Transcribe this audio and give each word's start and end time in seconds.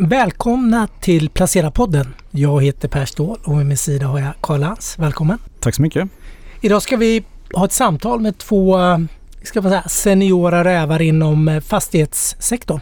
Välkomna 0.00 0.88
till 1.00 1.30
Placera-podden. 1.30 2.06
Jag 2.30 2.64
heter 2.64 2.88
Per 2.88 3.04
Ståhl 3.04 3.38
och 3.44 3.58
vid 3.58 3.66
min 3.66 3.76
sida 3.76 4.06
har 4.06 4.18
jag 4.18 4.32
Karl 4.40 4.60
Lantz. 4.60 4.98
Välkommen! 4.98 5.38
Tack 5.60 5.74
så 5.74 5.82
mycket! 5.82 6.08
Idag 6.60 6.82
ska 6.82 6.96
vi 6.96 7.24
ha 7.52 7.64
ett 7.64 7.72
samtal 7.72 8.20
med 8.20 8.38
två 8.38 8.78
ska 9.42 9.62
man 9.62 9.70
säga, 9.70 9.82
seniora 9.82 10.64
rävar 10.64 11.02
inom 11.02 11.48
eh, 11.48 11.60
fastighetssektorn. 11.60 12.80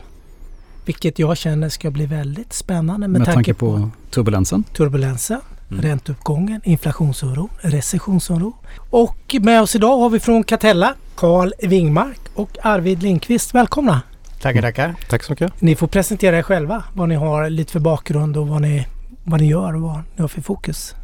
Vilket 0.84 1.18
jag 1.18 1.36
känner 1.36 1.68
ska 1.68 1.90
bli 1.90 2.06
väldigt 2.06 2.52
spännande 2.52 3.08
med, 3.08 3.18
med 3.20 3.26
tanke, 3.26 3.34
tanke 3.34 3.54
på, 3.54 3.72
på 3.76 3.90
turbulensen. 4.10 4.62
Turbulensen, 4.62 5.40
mm. 5.70 5.82
ränteuppgången, 5.82 6.60
inflationsoro, 6.64 7.48
recessionsoro. 7.60 8.56
Och 8.90 9.36
med 9.40 9.62
oss 9.62 9.74
idag 9.74 9.98
har 9.98 10.10
vi 10.10 10.20
från 10.20 10.44
Catella 10.44 10.94
Karl 11.14 11.52
Wingmark 11.58 12.20
och 12.34 12.50
Arvid 12.62 13.02
Lindqvist. 13.02 13.54
Välkomna! 13.54 14.02
Tackar, 14.40 14.62
tackar. 14.62 14.94
Tack 15.08 15.22
så 15.22 15.32
mycket. 15.32 15.60
Ni 15.60 15.76
får 15.76 15.86
presentera 15.86 16.38
er 16.38 16.42
själva, 16.42 16.84
vad 16.92 17.08
ni 17.08 17.14
har 17.14 17.50
lite 17.50 17.72
för 17.72 17.80
bakgrund 17.80 18.36
och 18.36 18.48
vad 18.48 18.62
ni, 18.62 18.86
vad 19.24 19.40
ni 19.40 19.46
gör 19.46 19.74
och 19.74 19.80
vad 19.80 19.96
ni 20.16 20.20
har 20.22 20.28
för 20.28 20.40
fokus 20.40 20.94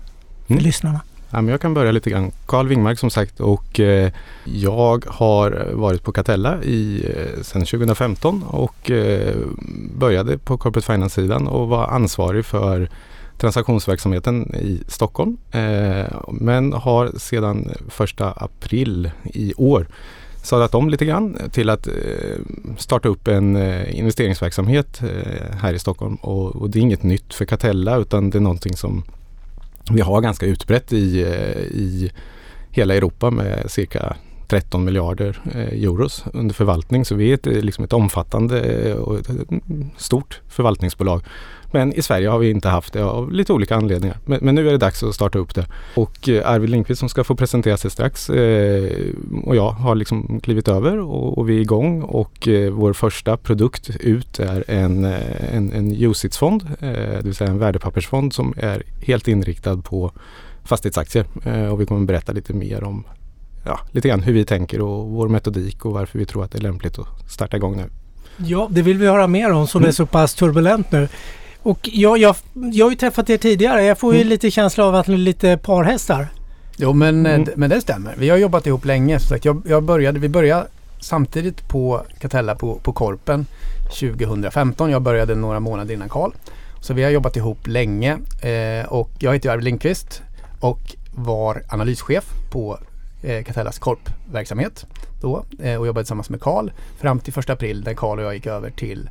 för 0.47 0.55
mm. 0.55 0.65
lyssnarna. 0.65 1.01
Ja, 1.31 1.41
men 1.41 1.49
jag 1.49 1.61
kan 1.61 1.75
börja 1.75 1.93
lite 1.93 2.11
grann. 2.11 2.31
Karl 2.47 2.69
Wingmark 2.69 2.99
som 2.99 3.11
sagt 3.11 3.41
och 3.41 3.81
eh, 3.81 4.13
jag 4.45 5.05
har 5.09 5.71
varit 5.73 6.03
på 6.03 6.13
Catella 6.13 6.63
i, 6.63 7.05
eh, 7.17 7.43
sedan 7.43 7.65
2015 7.65 8.43
och 8.43 8.91
eh, 8.91 9.37
började 9.99 10.39
på 10.39 10.59
Corporate 10.59 10.87
Finance-sidan 10.87 11.49
och 11.49 11.69
var 11.69 11.87
ansvarig 11.87 12.45
för 12.45 12.89
transaktionsverksamheten 13.39 14.55
i 14.55 14.83
Stockholm. 14.89 15.37
Eh, 15.51 16.07
men 16.29 16.73
har 16.73 17.19
sedan 17.19 17.71
första 17.89 18.31
april 18.31 19.11
i 19.25 19.55
år 19.57 19.87
sadlat 20.43 20.75
om 20.75 20.89
lite 20.89 21.05
grann 21.05 21.39
till 21.53 21.71
att 21.71 21.87
eh, 21.87 21.93
starta 22.79 23.09
upp 23.09 23.29
en 23.29 23.57
eh, 23.57 23.99
investeringsverksamhet 23.99 25.03
eh, 25.03 25.57
här 25.57 25.75
i 25.75 25.79
Stockholm. 25.79 26.15
Och, 26.15 26.57
och, 26.57 26.71
det 26.71 26.79
är 26.79 26.81
inget 26.81 27.03
nytt 27.03 27.35
för 27.35 27.45
Catella 27.45 27.97
utan 27.97 28.31
det 28.31 28.39
är 28.39 28.41
någonting 28.41 28.77
som 28.77 29.05
vi 29.91 30.01
har 30.01 30.21
ganska 30.21 30.47
utbrett 30.47 30.93
i, 30.93 31.21
i 31.71 32.13
hela 32.71 32.95
Europa 32.95 33.31
med 33.31 33.71
cirka 33.71 34.17
13 34.49 34.85
miljarder 34.85 35.41
euros 35.73 36.25
under 36.33 36.55
förvaltning. 36.55 37.05
Så 37.05 37.15
vi 37.15 37.31
är 37.31 37.35
ett, 37.35 37.47
liksom 37.47 37.85
ett 37.85 37.93
omfattande 37.93 38.95
och 38.95 39.19
ett 39.19 39.31
stort 39.97 40.41
förvaltningsbolag 40.49 41.23
men 41.73 41.93
i 41.93 42.03
Sverige 42.03 42.29
har 42.29 42.39
vi 42.39 42.51
inte 42.51 42.69
haft 42.69 42.93
det 42.93 43.05
av 43.05 43.33
lite 43.33 43.53
olika 43.53 43.77
anledningar. 43.77 44.19
Men, 44.25 44.39
men 44.43 44.55
nu 44.55 44.69
är 44.69 44.73
det 44.73 44.79
dags 44.79 45.03
att 45.03 45.15
starta 45.15 45.39
upp 45.39 45.55
det. 45.55 45.67
Och 45.95 46.29
eh, 46.29 46.51
Arvid 46.51 46.71
Lindqvist 46.71 47.01
som 47.01 47.09
ska 47.09 47.25
få 47.25 47.35
presentera 47.35 47.77
sig 47.77 47.91
strax 47.91 48.31
eh, 48.31 48.91
och 49.45 49.57
jag 49.57 49.71
har 49.71 49.95
liksom 49.95 50.41
klivit 50.43 50.69
över 50.69 50.99
och, 50.99 51.39
och 51.39 51.49
vi 51.49 51.57
är 51.57 51.61
igång 51.61 52.03
och 52.03 52.49
eh, 52.49 52.71
vår 52.71 52.93
första 52.93 53.37
produkt 53.37 53.91
ut 54.01 54.39
är 54.39 54.65
en, 54.71 55.05
eh, 55.05 55.55
en, 55.55 55.73
en 55.73 55.93
UCITS-fond, 55.93 56.63
eh, 56.81 56.89
det 56.89 57.23
vill 57.25 57.35
säga 57.35 57.51
en 57.51 57.59
värdepappersfond 57.59 58.33
som 58.33 58.55
är 58.57 58.83
helt 59.03 59.29
inriktad 59.29 59.77
på 59.77 60.13
fastighetsaktier. 60.65 61.27
Eh, 61.45 61.67
och 61.67 61.81
vi 61.81 61.87
kommer 61.87 62.07
berätta 62.07 62.33
lite 62.33 62.53
mer 62.53 62.85
om 62.85 63.05
ja, 63.65 63.81
lite 63.93 64.09
grann 64.09 64.23
hur 64.23 64.33
vi 64.33 64.45
tänker 64.45 64.81
och 64.81 65.09
vår 65.09 65.29
metodik 65.29 65.85
och 65.85 65.93
varför 65.93 66.19
vi 66.19 66.27
tror 66.27 66.45
att 66.45 66.51
det 66.53 66.59
är 66.59 66.63
lämpligt 66.63 66.99
att 66.99 67.31
starta 67.31 67.57
igång 67.57 67.77
nu. 67.77 67.89
Ja, 68.37 68.69
det 68.71 68.83
vill 68.83 68.99
vi 68.99 69.07
höra 69.07 69.27
mer 69.27 69.53
om 69.53 69.67
som 69.67 69.79
mm. 69.79 69.89
är 69.89 69.93
så 69.93 70.07
pass 70.07 70.35
turbulent 70.35 70.93
nu. 70.93 71.09
Och 71.63 71.89
jag, 71.93 72.19
jag, 72.19 72.37
jag 72.53 72.87
har 72.87 72.91
ju 72.91 72.97
träffat 72.97 73.31
er 73.31 73.39
tidigare. 73.39 73.85
Jag 73.85 73.99
får 73.99 74.15
ju 74.15 74.21
mm. 74.21 74.29
lite 74.29 74.51
känsla 74.51 74.85
av 74.85 74.95
att 74.95 75.07
ni 75.07 75.15
är 75.15 75.19
lite 75.19 75.57
parhästar. 75.57 76.29
Jo 76.77 76.93
men, 76.93 77.27
mm. 77.27 77.49
men 77.57 77.71
det 77.71 77.81
stämmer. 77.81 78.15
Vi 78.19 78.31
har 78.31 78.37
jobbat 78.37 78.67
ihop 78.67 78.85
länge. 78.85 79.19
Så 79.19 79.27
sagt, 79.27 79.45
jag, 79.45 79.63
jag 79.67 79.83
började, 79.83 80.19
vi 80.19 80.29
började 80.29 80.67
samtidigt 81.01 81.69
på 81.69 82.03
Catella 82.19 82.55
på, 82.55 82.75
på 82.75 82.93
Korpen 82.93 83.47
2015. 84.01 84.91
Jag 84.91 85.03
började 85.03 85.35
några 85.35 85.61
månader 85.61 85.95
innan 85.95 86.09
Karl. 86.09 86.33
Så 86.81 86.95
vi 86.95 87.03
har 87.03 87.11
jobbat 87.11 87.37
ihop 87.37 87.67
länge 87.67 88.19
eh, 88.43 88.93
och 88.93 89.11
jag 89.19 89.33
heter 89.33 89.51
Arvid 89.51 89.65
Lindqvist 89.65 90.23
och 90.61 90.97
var 91.15 91.63
analyschef 91.69 92.25
på 92.51 92.79
eh, 93.23 93.45
Catellas 93.45 93.79
korpverksamhet 93.79 94.87
då 95.21 95.45
eh, 95.63 95.77
och 95.77 95.87
jobbade 95.87 96.05
tillsammans 96.05 96.31
med 96.31 96.41
Karl 96.41 96.71
fram 97.01 97.21
till 97.21 97.39
1 97.39 97.51
april 97.51 97.83
när 97.85 97.95
Karl 97.95 98.19
och 98.19 98.25
jag 98.25 98.35
gick 98.35 98.47
över 98.47 98.71
till 98.71 99.11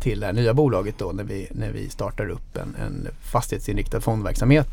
till 0.00 0.20
det 0.20 0.26
här 0.26 0.32
nya 0.32 0.54
bolaget 0.54 0.98
då 0.98 1.12
när 1.12 1.24
vi, 1.24 1.48
när 1.50 1.70
vi 1.70 1.88
startar 1.88 2.28
upp 2.28 2.56
en, 2.56 2.74
en 2.74 3.08
fastighetsinriktad 3.20 4.00
fondverksamhet 4.00 4.68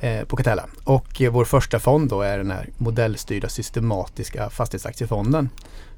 eh, 0.00 0.24
på 0.24 0.36
Catella. 0.36 0.64
Och 0.84 1.22
eh, 1.22 1.32
vår 1.32 1.44
första 1.44 1.78
fond 1.78 2.10
då 2.10 2.22
är 2.22 2.38
den 2.38 2.50
här 2.50 2.68
modellstyrda 2.78 3.48
systematiska 3.48 4.50
fastighetsaktiefonden 4.50 5.48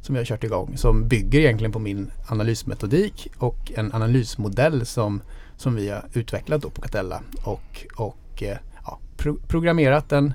som 0.00 0.14
vi 0.14 0.20
har 0.20 0.24
kört 0.24 0.44
igång 0.44 0.76
som 0.76 1.08
bygger 1.08 1.40
egentligen 1.40 1.72
på 1.72 1.78
min 1.78 2.10
analysmetodik 2.26 3.28
och 3.38 3.72
en 3.74 3.92
analysmodell 3.92 4.86
som, 4.86 5.22
som 5.56 5.74
vi 5.74 5.88
har 5.88 6.04
utvecklat 6.12 6.62
då 6.62 6.70
på 6.70 6.82
Catella 6.82 7.22
och, 7.44 7.86
och 7.96 8.42
eh, 8.42 8.56
ja, 8.84 8.98
pro 9.16 9.36
programmerat 9.48 10.12
en, 10.12 10.34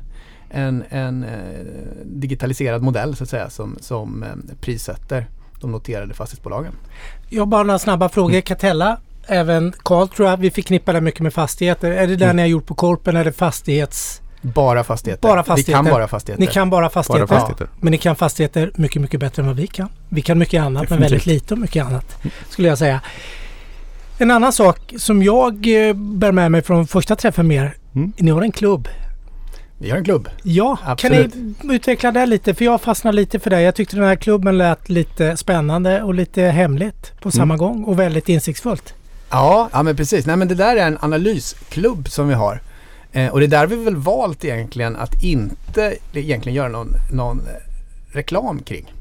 en, 0.50 0.84
en 0.90 1.24
eh, 1.24 1.66
digitaliserad 2.06 2.82
modell 2.82 3.16
så 3.16 3.24
att 3.24 3.30
säga 3.30 3.50
som, 3.50 3.78
som 3.80 4.24
eh, 4.24 4.56
prissätter 4.62 5.28
de 5.62 5.72
noterade 5.72 6.14
fastighetsbolagen. 6.14 6.74
Jag 7.30 7.42
har 7.42 7.46
bara 7.46 7.64
några 7.64 7.80
snabba 7.80 8.10
frågor. 8.10 8.30
Mm. 8.30 8.42
Catella, 8.42 8.98
även 9.28 9.74
Karl 9.84 10.08
tror 10.08 10.30
jag, 10.30 10.38
vi 10.38 10.52
förknippar 10.52 10.94
det 10.94 11.02
mycket 11.02 11.22
med 11.22 11.34
fastigheter. 11.34 11.92
Är 11.92 12.08
det 12.08 12.16
där 12.16 12.26
mm. 12.26 12.36
ni 12.36 12.42
har 12.42 12.48
gjort 12.48 12.66
på 12.66 12.76
Korpen? 12.76 13.16
Det 13.16 13.32
fastighets... 13.32 14.22
Bara 14.42 14.84
fastigheter. 14.84 15.28
Bara 15.28 15.44
fastigheter. 15.44 15.84
Vi 15.84 15.90
kan 15.90 15.94
bara 15.94 16.08
fastigheter. 16.08 16.46
Ni 16.46 16.48
kan 16.48 16.70
bara 16.70 16.90
fastigheter. 16.90 17.28
Bara 17.28 17.40
fastigheter. 17.40 17.68
Men 17.80 17.92
ni 17.92 17.98
kan 17.98 18.16
fastigheter 18.16 18.72
mycket, 18.76 19.02
mycket 19.02 19.20
bättre 19.20 19.42
än 19.42 19.48
vad 19.48 19.56
vi 19.56 19.68
kan. 19.68 19.90
Vi 20.10 20.22
kan 20.22 20.38
mycket 20.38 20.62
annat 20.62 20.82
Definitivt. 20.82 21.00
men 21.00 21.10
väldigt 21.10 21.26
lite 21.26 21.54
och 21.54 21.60
mycket 21.60 21.86
annat. 21.86 22.18
Skulle 22.50 22.68
jag 22.68 22.78
säga. 22.78 23.02
En 24.18 24.32
annan 24.32 24.54
sak 24.54 24.94
som 24.98 25.24
jag 25.24 25.54
eh, 25.88 25.94
bär 25.94 26.32
med 26.32 26.52
mig 26.52 26.62
från 26.62 26.88
första 26.88 27.16
träffen 27.16 27.48
med 27.48 27.58
er. 27.58 27.76
Mm. 27.96 28.14
Ni 28.18 28.32
har 28.32 28.42
en 28.42 28.52
klubb. 28.52 28.88
Vi 29.78 29.90
har 29.90 29.98
en 29.98 30.04
klubb. 30.04 30.30
Ja, 30.44 30.78
Absolut. 30.86 31.34
kan 31.34 31.56
ni 31.64 31.76
utveckla 31.76 32.12
det 32.12 32.26
lite? 32.26 32.54
För 32.54 32.66
jag 32.66 32.82
fastnade 32.82 33.16
lite 33.16 33.40
för 33.40 33.50
det. 33.50 33.62
Jag 33.62 33.76
tyckte 33.76 33.96
den 33.96 34.06
här 34.06 34.16
klubben 34.16 34.58
lät 34.58 34.90
lite 34.90 35.38
spännande 35.38 36.04
och 36.04 36.14
lite 36.14 36.42
hemligt 36.42 37.12
på 37.22 37.32
samma 37.32 37.54
mm. 37.54 37.58
gång 37.58 37.84
och 37.84 38.00
väldigt 38.00 38.30
insiktsfullt. 38.30 38.94
Ja, 39.30 39.70
ja 39.72 39.84
men 39.84 39.96
precis. 39.96 40.26
Nej 40.26 40.36
men 40.36 40.48
det 40.48 40.56
där 40.56 40.76
är 40.76 40.88
en 40.88 40.98
analysklubb 41.02 42.10
som 42.10 42.28
vi 42.28 42.34
har. 42.34 42.62
Eh, 43.12 43.32
och 43.32 43.40
det 43.40 43.46
är 43.46 43.48
där 43.48 43.68
vi 43.68 43.76
väl 43.76 43.96
valt 43.96 44.46
egentligen 44.46 44.96
att 44.96 45.24
inte 45.24 45.98
egentligen 46.14 46.56
göra 46.56 46.70
någon, 46.70 46.94
någon 47.12 47.42
reklam 48.12 48.60
kring. 48.60 48.94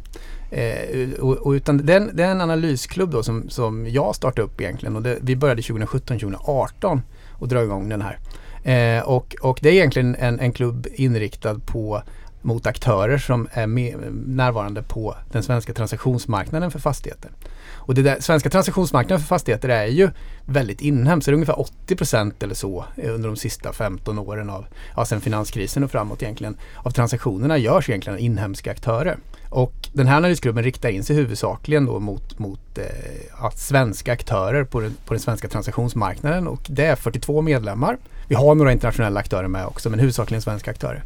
Eh, 0.50 1.10
och, 1.20 1.36
och, 1.36 1.50
utan 1.50 1.86
det 1.86 1.92
är, 1.92 1.96
en, 1.96 2.10
det 2.14 2.24
är 2.24 2.30
en 2.30 2.40
analysklubb 2.40 3.10
då 3.10 3.22
som, 3.22 3.50
som 3.50 3.88
jag 3.88 4.14
startade 4.14 4.42
upp 4.42 4.60
egentligen 4.60 4.96
och 4.96 5.02
det, 5.02 5.18
vi 5.20 5.36
började 5.36 5.62
2017-2018 5.62 7.00
och 7.32 7.48
dra 7.48 7.62
igång 7.62 7.88
den 7.88 8.02
här. 8.02 8.18
Eh, 8.66 9.02
och, 9.02 9.36
och 9.40 9.58
det 9.62 9.68
är 9.68 9.72
egentligen 9.72 10.14
en, 10.14 10.40
en 10.40 10.52
klubb 10.52 10.86
inriktad 10.94 11.58
på 11.66 12.02
mot 12.42 12.66
aktörer 12.66 13.18
som 13.18 13.48
är 13.52 13.66
med, 13.66 13.96
närvarande 14.26 14.82
på 14.82 15.16
den 15.32 15.42
svenska 15.42 15.74
transaktionsmarknaden 15.74 16.70
för 16.70 16.78
fastigheter. 16.78 17.30
Och 17.74 17.94
det 17.94 18.02
där, 18.02 18.20
svenska 18.20 18.50
transaktionsmarknaden 18.50 19.20
för 19.20 19.26
fastigheter 19.26 19.68
är 19.68 19.86
ju 19.86 20.10
väldigt 20.44 20.80
inhemsk. 20.80 21.26
Det 21.26 21.30
är 21.30 21.34
ungefär 21.34 21.60
80 21.60 21.96
procent 21.96 22.42
eller 22.42 22.54
så 22.54 22.84
eh, 22.96 23.14
under 23.14 23.28
de 23.28 23.36
sista 23.36 23.72
15 23.72 24.18
åren 24.18 24.50
av, 24.50 24.66
ja, 24.96 25.04
sen 25.04 25.20
finanskrisen 25.20 25.84
och 25.84 25.90
framåt 25.90 26.22
egentligen, 26.22 26.56
av 26.76 26.90
transaktionerna 26.90 27.58
görs 27.58 27.88
egentligen 27.88 28.14
av 28.14 28.20
inhemska 28.20 28.70
aktörer. 28.70 29.18
Och 29.50 29.88
den 29.92 30.06
här 30.06 30.16
analysgruppen 30.16 30.62
riktar 30.62 30.88
in 30.88 31.04
sig 31.04 31.16
huvudsakligen 31.16 31.86
då 31.86 32.00
mot, 32.00 32.38
mot 32.38 32.78
eh, 32.78 33.50
svenska 33.54 34.12
aktörer 34.12 34.64
på 34.64 34.80
den, 34.80 34.96
på 35.06 35.14
den 35.14 35.20
svenska 35.20 35.48
transaktionsmarknaden 35.48 36.48
och 36.48 36.60
det 36.66 36.84
är 36.84 36.96
42 36.96 37.42
medlemmar. 37.42 37.98
Vi 38.28 38.34
har 38.34 38.54
några 38.54 38.72
internationella 38.72 39.20
aktörer 39.20 39.48
med 39.48 39.66
också 39.66 39.90
men 39.90 39.98
huvudsakligen 39.98 40.42
svenska 40.42 40.70
aktörer 40.70 41.04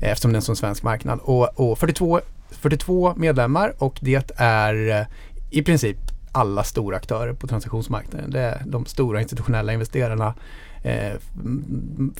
eftersom 0.00 0.32
det 0.32 0.36
är 0.36 0.38
en 0.38 0.42
sån 0.42 0.56
svensk 0.56 0.82
marknad. 0.82 1.18
Och, 1.22 1.70
och 1.70 1.78
42, 1.78 2.20
42 2.50 3.14
medlemmar 3.16 3.74
och 3.78 3.98
det 4.00 4.32
är 4.36 5.00
eh, 5.00 5.06
i 5.50 5.62
princip 5.62 5.96
alla 6.32 6.64
stora 6.64 6.96
aktörer 6.96 7.32
på 7.32 7.46
transaktionsmarknaden. 7.46 8.30
Det 8.30 8.40
är 8.40 8.62
de 8.66 8.86
stora 8.86 9.20
institutionella 9.20 9.72
investerarna, 9.72 10.34
eh, 10.82 11.12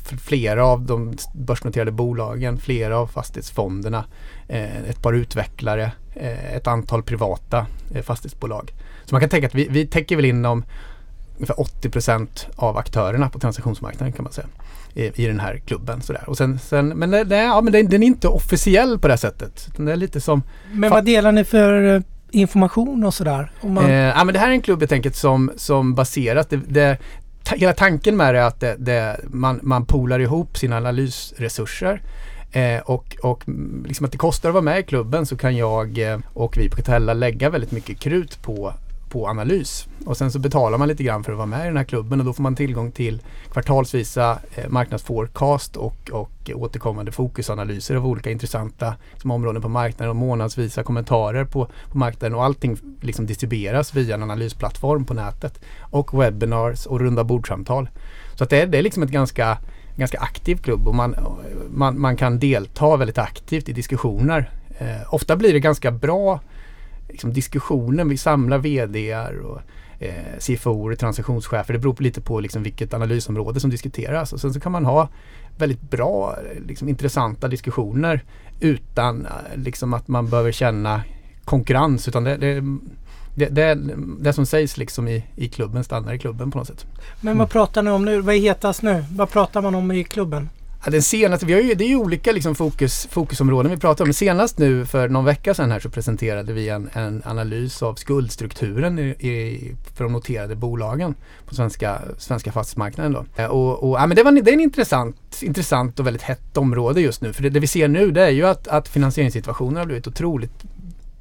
flera 0.02 0.64
av 0.64 0.82
de 0.82 1.16
börsnoterade 1.34 1.90
bolagen, 1.90 2.58
flera 2.58 2.98
av 2.98 3.06
fastighetsfonderna, 3.06 4.04
eh, 4.48 4.82
ett 4.82 5.02
par 5.02 5.12
utvecklare, 5.12 5.92
eh, 6.14 6.54
ett 6.54 6.66
antal 6.66 7.02
privata 7.02 7.66
eh, 7.94 8.02
fastighetsbolag. 8.02 8.72
Så 9.04 9.14
man 9.14 9.20
kan 9.20 9.30
tänka 9.30 9.46
att 9.46 9.54
vi, 9.54 9.68
vi 9.70 9.86
täcker 9.86 10.16
väl 10.16 10.24
in 10.24 10.46
ungefär 11.40 11.54
80% 11.54 12.28
av 12.56 12.76
aktörerna 12.76 13.28
på 13.28 13.38
transaktionsmarknaden 13.38 14.12
kan 14.12 14.22
man 14.24 14.32
säga 14.32 14.46
i, 14.94 15.22
i 15.24 15.26
den 15.26 15.40
här 15.40 15.56
klubben. 15.66 16.02
Sådär. 16.02 16.24
Och 16.26 16.36
sen, 16.36 16.58
sen, 16.58 16.88
men 16.88 17.10
det, 17.10 17.36
ja, 17.36 17.60
men 17.60 17.72
den, 17.72 17.88
den 17.88 18.02
är 18.02 18.06
inte 18.06 18.28
officiell 18.28 18.98
på 18.98 19.08
det 19.08 19.16
sättet. 19.16 19.68
Det 19.76 19.92
är 19.92 19.96
lite 19.96 20.20
som... 20.20 20.42
Men 20.72 20.90
vad 20.90 21.04
delar 21.04 21.32
ni 21.32 21.44
för 21.44 21.94
eh, 21.94 22.02
information 22.30 23.04
och 23.04 23.14
sådär? 23.14 23.52
Man... 23.62 23.84
Eh, 23.84 23.92
ja, 23.92 24.24
men 24.24 24.32
det 24.32 24.38
här 24.38 24.48
är 24.48 24.52
en 24.52 24.62
klubb 24.62 24.80
helt 24.80 24.92
enkelt 24.92 25.16
som, 25.16 25.50
som 25.56 25.94
baseras, 25.94 26.46
det, 26.46 26.60
det, 26.68 26.98
hela 27.54 27.72
tanken 27.72 28.16
med 28.16 28.34
det 28.34 28.40
är 28.40 28.44
att 28.44 28.60
det, 28.60 28.76
det, 28.78 29.20
man, 29.24 29.60
man 29.62 29.84
polar 29.84 30.18
ihop 30.18 30.58
sina 30.58 30.76
analysresurser 30.76 32.02
eh, 32.52 32.78
och, 32.78 33.16
och 33.22 33.44
liksom 33.86 34.06
att 34.06 34.12
det 34.12 34.18
kostar 34.18 34.48
att 34.48 34.54
vara 34.54 34.64
med 34.64 34.80
i 34.80 34.82
klubben 34.82 35.26
så 35.26 35.36
kan 35.36 35.56
jag 35.56 35.98
eh, 35.98 36.18
och 36.32 36.56
vi 36.56 36.70
på 36.70 36.76
Catella 36.76 37.14
lägga 37.14 37.50
väldigt 37.50 37.72
mycket 37.72 38.00
krut 38.00 38.42
på 38.42 38.74
på 39.10 39.28
analys. 39.28 39.88
Och 40.06 40.16
sen 40.16 40.32
så 40.32 40.38
betalar 40.38 40.78
man 40.78 40.88
lite 40.88 41.02
grann 41.02 41.24
för 41.24 41.32
att 41.32 41.38
vara 41.38 41.46
med 41.46 41.62
i 41.64 41.66
den 41.66 41.76
här 41.76 41.84
klubben 41.84 42.20
och 42.20 42.26
då 42.26 42.32
får 42.32 42.42
man 42.42 42.56
tillgång 42.56 42.92
till 42.92 43.22
kvartalsvisa 43.52 44.38
eh, 44.54 44.68
marknadsforecast 44.68 45.76
och, 45.76 46.10
och 46.12 46.50
återkommande 46.54 47.12
fokusanalyser 47.12 47.96
av 47.96 48.06
olika 48.06 48.30
intressanta 48.30 48.94
som 49.16 49.30
områden 49.30 49.62
på 49.62 49.68
marknaden 49.68 50.10
och 50.10 50.16
månadsvisa 50.16 50.82
kommentarer 50.82 51.44
på, 51.44 51.68
på 51.90 51.98
marknaden 51.98 52.34
och 52.34 52.44
allting 52.44 52.78
liksom 53.00 53.26
distribueras 53.26 53.94
via 53.94 54.14
en 54.14 54.22
analysplattform 54.22 55.04
på 55.04 55.14
nätet 55.14 55.60
och 55.80 56.20
webinars 56.22 56.86
och 56.86 57.00
runda 57.00 57.24
bordsamtal. 57.24 57.88
Så 58.34 58.44
att 58.44 58.50
det, 58.50 58.60
är, 58.60 58.66
det 58.66 58.78
är 58.78 58.82
liksom 58.82 59.02
ett 59.02 59.10
ganska 59.10 59.58
ganska 59.96 60.18
aktiv 60.18 60.56
klubb 60.56 60.88
och 60.88 60.94
man, 60.94 61.16
man, 61.70 62.00
man 62.00 62.16
kan 62.16 62.38
delta 62.38 62.96
väldigt 62.96 63.18
aktivt 63.18 63.68
i 63.68 63.72
diskussioner. 63.72 64.50
Eh, 64.78 65.14
ofta 65.14 65.36
blir 65.36 65.52
det 65.52 65.60
ganska 65.60 65.90
bra 65.90 66.40
liksom, 67.10 67.32
diskussioner. 67.32 68.04
Vi 68.04 68.16
samlar 68.16 68.58
VDR 68.58 69.38
och 69.38 69.60
eh, 69.98 70.38
CFO 70.38 70.92
och 70.92 70.98
transaktionschefer. 70.98 71.72
Det 71.72 71.78
beror 71.78 71.96
lite 71.98 72.20
på 72.20 72.40
liksom, 72.40 72.62
vilket 72.62 72.94
analysområde 72.94 73.60
som 73.60 73.70
diskuteras. 73.70 74.32
Och 74.32 74.40
sen 74.40 74.54
så 74.54 74.60
kan 74.60 74.72
man 74.72 74.84
ha 74.84 75.08
väldigt 75.58 75.90
bra, 75.90 76.36
liksom, 76.66 76.88
intressanta 76.88 77.48
diskussioner 77.48 78.24
utan 78.60 79.26
eh, 79.26 79.32
liksom, 79.54 79.94
att 79.94 80.08
man 80.08 80.30
behöver 80.30 80.52
känna 80.52 81.02
konkurrens. 81.44 82.08
Utan 82.08 82.24
det, 82.24 82.36
det 82.36 82.62
det, 83.34 83.48
det, 83.48 83.78
det, 84.20 84.32
som 84.32 84.46
sägs 84.46 84.76
liksom 84.76 85.08
i, 85.08 85.24
i 85.36 85.48
klubben 85.48 85.84
stannar 85.84 86.12
i 86.12 86.18
klubben 86.18 86.50
på 86.50 86.58
något 86.58 86.66
sätt. 86.66 86.86
Men 87.20 87.38
vad 87.38 87.50
pratar 87.50 87.82
ni 87.82 87.90
om 87.90 88.04
nu? 88.04 88.20
Vad 88.20 88.34
är 88.34 88.38
hetast 88.38 88.82
nu? 88.82 89.04
Vad 89.12 89.30
pratar 89.30 89.62
man 89.62 89.74
om 89.74 89.92
i 89.92 90.04
klubben? 90.04 90.48
Ja, 90.84 90.90
den 90.90 91.02
senaste, 91.02 91.46
vi 91.46 91.52
har 91.52 91.60
ju, 91.60 91.74
det 91.74 91.84
är 91.84 91.88
ju 91.88 91.96
olika 91.96 92.32
liksom 92.32 92.54
fokus, 92.54 93.08
fokusområden 93.10 93.70
vi 93.72 93.76
pratar 93.78 94.04
om. 94.04 94.12
Senast 94.12 94.58
nu 94.58 94.86
för 94.86 95.08
någon 95.08 95.24
vecka 95.24 95.54
sedan 95.54 95.70
här 95.70 95.80
så 95.80 95.90
presenterade 95.90 96.52
vi 96.52 96.68
en, 96.68 96.90
en 96.92 97.22
analys 97.24 97.82
av 97.82 97.94
skuldstrukturen 97.94 98.98
i, 98.98 99.02
i, 99.02 99.74
för 99.94 100.04
de 100.04 100.12
noterade 100.12 100.56
bolagen 100.56 101.14
på 101.46 101.54
svenska, 101.54 102.00
svenska 102.18 102.52
fastighetsmarknaden. 102.52 103.12
Då. 103.12 103.42
Eh, 103.42 103.46
och, 103.46 103.90
och, 103.90 103.98
ja, 103.98 104.06
men 104.06 104.16
det, 104.16 104.22
var, 104.22 104.32
det 104.32 104.50
är 104.50 104.54
en 104.54 104.60
intressant, 104.60 105.42
intressant 105.42 106.00
och 106.00 106.06
väldigt 106.06 106.22
hett 106.22 106.56
område 106.56 107.00
just 107.00 107.20
nu. 107.20 107.32
För 107.32 107.42
det, 107.42 107.50
det 107.50 107.60
vi 107.60 107.66
ser 107.66 107.88
nu 107.88 108.10
det 108.10 108.22
är 108.22 108.30
ju 108.30 108.46
att, 108.46 108.68
att 108.68 108.88
finansieringssituationen 108.88 109.76
har 109.76 109.86
blivit 109.86 110.06
otroligt 110.06 110.64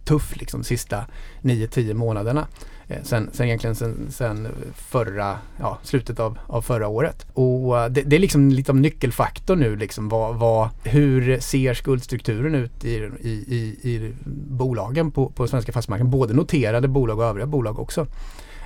tuff 0.06 0.36
liksom 0.36 0.62
de 0.62 0.68
sista 0.68 1.06
9-10 1.42 1.94
månaderna. 1.94 2.48
Eh, 2.90 2.98
sen, 3.04 3.30
sen 3.34 3.46
egentligen 3.46 3.76
sen, 3.76 4.08
sen 4.10 4.48
förra, 4.76 5.38
ja, 5.60 5.78
slutet 5.84 6.20
av, 6.20 6.40
av 6.48 6.62
förra 6.62 6.88
året. 6.88 7.26
Och 7.34 7.80
eh, 7.80 7.90
det, 7.90 8.02
det, 8.02 8.16
är 8.16 8.20
liksom 8.20 8.50
lite 8.50 8.72
av 8.72 8.76
nyckelfaktor 8.76 9.56
nu 9.56 9.76
liksom 9.76 10.10
vad, 10.10 10.36
vad, 10.36 10.70
hur 10.84 11.40
ser 11.40 11.74
skuldstrukturen 11.74 12.56
ut 12.56 12.86
i, 12.86 13.12
i, 13.22 13.30
i, 13.30 13.90
i 13.90 14.14
bolagen 14.50 15.12
på, 15.12 15.30
på 15.30 15.48
svenska 15.48 15.72
fastighetsmarknaden. 15.72 16.12
Både 16.12 16.34
noterade 16.34 16.88
bolag 16.88 17.20
och 17.20 17.26
övriga 17.26 17.48
bolag 17.48 17.80
också. 17.80 18.08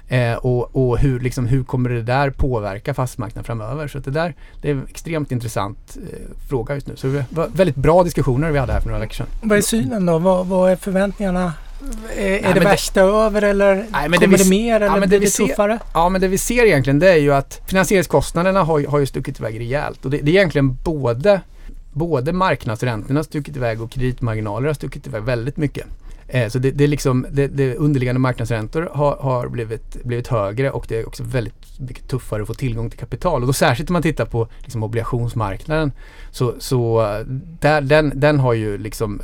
Eh, 0.07 0.33
och, 0.33 0.75
och 0.75 0.97
hur, 0.97 1.19
liksom, 1.19 1.47
hur 1.47 1.63
kommer 1.63 1.89
det 1.89 2.01
där 2.01 2.29
påverka 2.29 2.93
fastighetsmarknaden 2.93 3.43
framöver? 3.43 3.87
Så 3.87 3.99
det 3.99 4.11
där 4.11 4.35
det 4.61 4.69
är 4.69 4.75
en 4.75 4.87
extremt 4.89 5.31
intressant 5.31 5.97
eh, 6.11 6.47
fråga 6.49 6.75
just 6.75 6.87
nu. 6.87 6.95
Så 6.95 7.07
det 7.07 7.25
var 7.29 7.47
väldigt 7.47 7.75
bra 7.75 8.03
diskussioner 8.03 8.51
vi 8.51 8.59
hade 8.59 8.73
här 8.73 8.79
för 8.79 8.87
några 8.87 8.99
veckor 8.99 9.13
sedan. 9.13 9.27
Vad 9.41 9.57
är 9.57 9.61
synen 9.61 10.05
då? 10.05 10.17
Vad, 10.17 10.47
vad 10.47 10.71
är 10.71 10.75
förväntningarna? 10.75 11.53
Är, 12.17 12.41
Nej, 12.41 12.53
det 12.53 12.59
värsta 12.59 13.05
det, 13.05 13.11
över 13.11 13.41
eller 13.41 13.75
Nej, 13.75 14.03
kommer 14.03 14.17
det, 14.17 14.27
vi, 14.27 14.35
det 14.35 14.49
mer 14.49 14.75
eller 14.75 14.85
ja, 14.85 14.99
blir 14.99 15.19
det, 15.19 15.19
det 15.19 15.31
tuffare? 15.31 15.79
ja 15.93 16.09
men 16.09 16.21
det 16.21 16.27
vi 16.27 16.37
ser 16.37 16.65
egentligen 16.65 16.99
det 16.99 17.11
är 17.11 17.17
ju 17.17 17.33
att 17.33 17.61
finansieringskostnaderna 17.67 18.63
har, 18.63 18.87
har 18.87 18.99
ju 18.99 19.05
stuckit 19.05 19.39
iväg 19.39 19.59
rejält. 19.59 20.05
Och 20.05 20.11
det, 20.11 20.17
det 20.17 20.31
är 20.31 20.35
egentligen 20.35 20.77
både 20.83 21.41
både 21.93 22.33
marknadsräntorna 22.33 23.19
har 23.19 23.23
stuckit 23.23 23.55
iväg 23.55 23.81
och 23.81 23.91
kreditmarginaler 23.91 24.67
har 24.67 24.73
stuckit 24.73 25.07
iväg 25.07 25.23
väldigt 25.23 25.57
mycket. 25.57 25.85
Eh, 26.27 26.49
så 26.49 26.59
det, 26.59 26.71
det, 26.71 26.83
är 26.83 26.87
liksom, 26.87 27.25
det, 27.31 27.47
det 27.47 27.75
underliggande 27.75 28.19
marknadsräntor 28.19 28.89
har, 28.93 29.17
har 29.17 29.47
blivit, 29.47 30.03
blivit 30.03 30.27
högre 30.27 30.71
och 30.71 30.85
det 30.89 30.97
är 30.97 31.07
också 31.07 31.23
väldigt 31.23 31.79
mycket 31.79 32.07
tuffare 32.07 32.41
att 32.41 32.47
få 32.47 32.53
tillgång 32.53 32.89
till 32.89 32.99
kapital. 32.99 33.41
Och 33.41 33.47
då 33.47 33.53
särskilt 33.53 33.89
om 33.89 33.93
man 33.93 34.01
tittar 34.01 34.25
på 34.25 34.47
liksom 34.59 34.83
obligationsmarknaden 34.83 35.91
så, 36.31 36.55
så 36.59 37.01
där, 37.59 37.81
den, 37.81 38.11
den 38.15 38.39
har 38.39 38.53
ju 38.53 38.77
liksom 38.77 39.21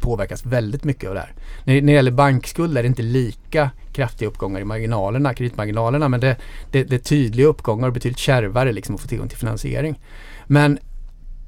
påverkats 0.00 0.46
väldigt 0.46 0.84
mycket 0.84 1.08
av 1.08 1.14
det 1.14 1.20
här. 1.20 1.32
När, 1.64 1.74
när 1.74 1.80
det 1.80 1.92
gäller 1.92 2.10
bankskulder 2.10 2.78
är 2.78 2.82
det 2.82 2.88
inte 2.88 3.02
lika 3.02 3.70
kraftiga 3.92 4.28
uppgångar 4.28 4.60
i 4.60 4.64
marginalerna, 4.64 5.34
kreditmarginalerna 5.34 6.08
men 6.08 6.20
det, 6.20 6.36
det, 6.70 6.84
det 6.84 6.94
är 6.94 6.98
tydliga 6.98 7.46
uppgångar 7.46 7.88
och 7.88 7.94
betydligt 7.94 8.18
kärvare 8.18 8.72
liksom 8.72 8.94
att 8.94 9.00
få 9.00 9.08
tillgång 9.08 9.28
till 9.28 9.38
finansiering. 9.38 9.98
Men 10.46 10.78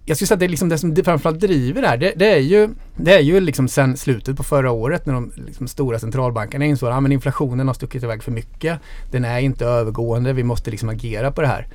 jag 0.04 0.16
skulle 0.16 0.26
säga 0.26 0.34
att 0.34 0.40
det, 0.40 0.46
är 0.46 0.48
liksom 0.48 0.68
det 0.68 0.78
som 0.78 0.96
framförallt 0.96 1.40
driver 1.40 1.82
det 1.82 1.88
här, 1.88 1.96
det, 1.96 2.12
det, 2.16 2.32
är 2.32 2.38
ju, 2.38 2.68
det 2.96 3.14
är 3.14 3.20
ju 3.20 3.40
liksom 3.40 3.68
sen 3.68 3.96
slutet 3.96 4.36
på 4.36 4.42
förra 4.42 4.70
året 4.70 5.06
när 5.06 5.14
de 5.14 5.32
liksom 5.46 5.68
stora 5.68 5.98
centralbankerna 5.98 6.64
insåg 6.64 6.88
att 6.88 7.04
ah, 7.04 7.08
inflationen 7.08 7.66
har 7.66 7.74
stuckit 7.74 8.02
iväg 8.02 8.22
för 8.22 8.32
mycket. 8.32 8.80
Den 9.10 9.24
är 9.24 9.38
inte 9.38 9.66
övergående, 9.66 10.32
vi 10.32 10.42
måste 10.42 10.70
liksom 10.70 10.88
agera 10.88 11.32
på 11.32 11.40
det 11.40 11.46
här. 11.46 11.66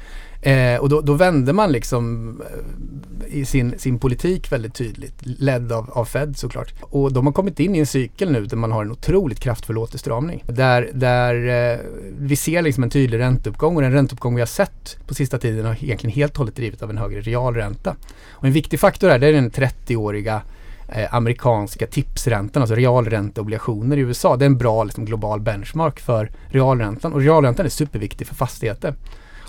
Eh, 0.42 0.80
och 0.80 0.90
då, 0.90 1.02
då 1.02 1.14
vände 1.14 1.54
man 1.54 1.72
liksom 1.72 2.36
eh, 2.42 3.38
i 3.40 3.46
sin, 3.46 3.80
sin 3.80 4.00
politik 4.00 4.52
väldigt 4.52 4.74
tydligt, 4.74 5.16
ledd 5.22 5.72
av, 5.72 5.90
av 5.90 6.06
Fed 6.06 6.38
såklart. 6.38 6.74
Och 6.82 7.14
de 7.14 7.26
har 7.26 7.34
kommit 7.34 7.60
in 7.60 7.76
i 7.76 7.80
en 7.80 7.86
cykel 7.86 8.32
nu 8.32 8.46
där 8.46 8.58
man 8.58 8.72
har 8.72 8.82
en 8.82 8.92
otroligt 8.92 9.40
kraftfull 9.40 9.78
återstramning. 9.78 10.44
Där, 10.48 10.90
där 10.94 11.36
eh, 11.74 11.80
vi 12.20 12.36
ser 12.36 12.62
liksom 12.62 12.84
en 12.84 12.90
tydlig 12.90 13.20
ränteuppgång 13.20 13.76
och 13.76 13.82
den 13.82 13.92
ränteuppgång 13.92 14.36
vi 14.36 14.42
har 14.42 14.48
sett 14.48 14.98
på 15.08 15.14
sista 15.14 15.38
tiden 15.38 15.66
har 15.66 15.84
egentligen 15.84 16.16
helt 16.16 16.32
och 16.32 16.38
hållet 16.38 16.56
drivit 16.56 16.82
av 16.82 16.90
en 16.90 16.98
högre 16.98 17.22
realränta. 17.22 17.96
Och 18.30 18.46
en 18.46 18.54
viktig 18.54 18.80
faktor 18.80 19.10
här 19.10 19.20
det 19.20 19.28
är 19.28 19.34
den 19.34 19.52
30-åriga 19.52 20.42
eh, 20.88 21.14
amerikanska 21.14 21.88
tipsräntan, 21.88 22.62
alltså 22.62 22.76
realränteobligationer 22.76 23.98
i 23.98 24.00
USA. 24.00 24.36
Det 24.36 24.46
är 24.46 24.50
en 24.50 24.58
bra 24.58 24.84
liksom, 24.84 25.06
global 25.06 25.40
benchmark 25.42 26.00
för 26.00 26.32
realräntan 26.48 27.14
och 27.14 27.22
realräntan 27.22 27.66
är 27.66 27.70
superviktig 27.70 28.28
för 28.28 28.36
fastigheter. 28.36 28.94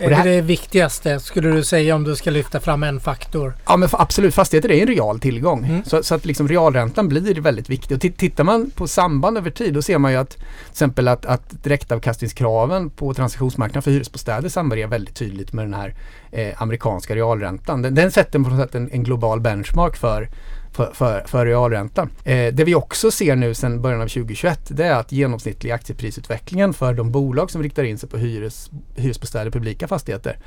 Är 0.00 0.10
det, 0.10 0.16
här... 0.16 0.24
det 0.24 0.40
viktigaste 0.40 1.20
skulle 1.20 1.48
du 1.48 1.64
säga 1.64 1.94
om 1.94 2.04
du 2.04 2.16
ska 2.16 2.30
lyfta 2.30 2.60
fram 2.60 2.82
en 2.82 3.00
faktor? 3.00 3.54
Ja 3.66 3.76
men 3.76 3.88
absolut, 3.92 4.34
fastigheter 4.34 4.70
är 4.70 4.82
en 4.82 4.86
real 4.86 5.20
tillgång. 5.20 5.64
Mm. 5.64 5.84
Så, 5.84 6.02
så, 6.02 6.14
att 6.14 6.24
liksom 6.24 6.48
realräntan 6.48 7.08
blir 7.08 7.40
väldigt 7.40 7.68
viktig. 7.70 7.94
Och 7.94 8.00
tittar 8.00 8.44
man 8.44 8.70
på 8.70 8.88
samband 8.88 9.38
över 9.38 9.50
tid 9.50 9.74
då 9.74 9.82
ser 9.82 9.98
man 9.98 10.12
ju 10.12 10.18
att 10.18 10.30
till 10.30 10.44
exempel 10.70 11.08
att, 11.08 11.26
att 11.26 11.62
direktavkastningskraven 11.62 12.90
på 12.90 13.14
transaktionsmarknaden 13.14 13.82
för 13.82 13.90
hyresbostäder 13.90 14.48
samvarierar 14.48 14.88
väldigt 14.88 15.16
tydligt 15.16 15.52
med 15.52 15.64
den 15.64 15.74
här 15.74 15.94
eh, 16.32 16.62
amerikanska 16.62 17.14
realräntan. 17.14 17.82
Den, 17.82 17.94
den 17.94 18.10
sätter 18.10 18.38
på 18.38 18.50
något 18.50 18.60
sätt 18.60 18.74
en, 18.74 18.90
en 18.92 19.04
global 19.04 19.40
benchmark 19.40 19.96
för 19.96 20.28
för, 20.72 20.90
för, 20.94 21.24
för 21.26 21.46
realränta. 21.46 22.08
Eh, 22.24 22.54
det 22.54 22.64
vi 22.64 22.74
också 22.74 23.10
ser 23.10 23.36
nu 23.36 23.54
sedan 23.54 23.82
början 23.82 24.00
av 24.00 24.08
2021 24.08 24.60
det 24.68 24.86
är 24.86 24.94
att 24.94 25.12
genomsnittliga 25.12 25.74
aktieprisutvecklingen 25.74 26.74
för 26.74 26.94
de 26.94 27.10
bolag 27.10 27.50
som 27.50 27.62
riktar 27.62 27.84
in 27.84 27.98
sig 27.98 28.08
på 28.08 28.16
hyres, 28.16 28.70
hyresbostäder, 28.96 29.50
publika 29.50 29.88
fastigheter, 29.88 30.38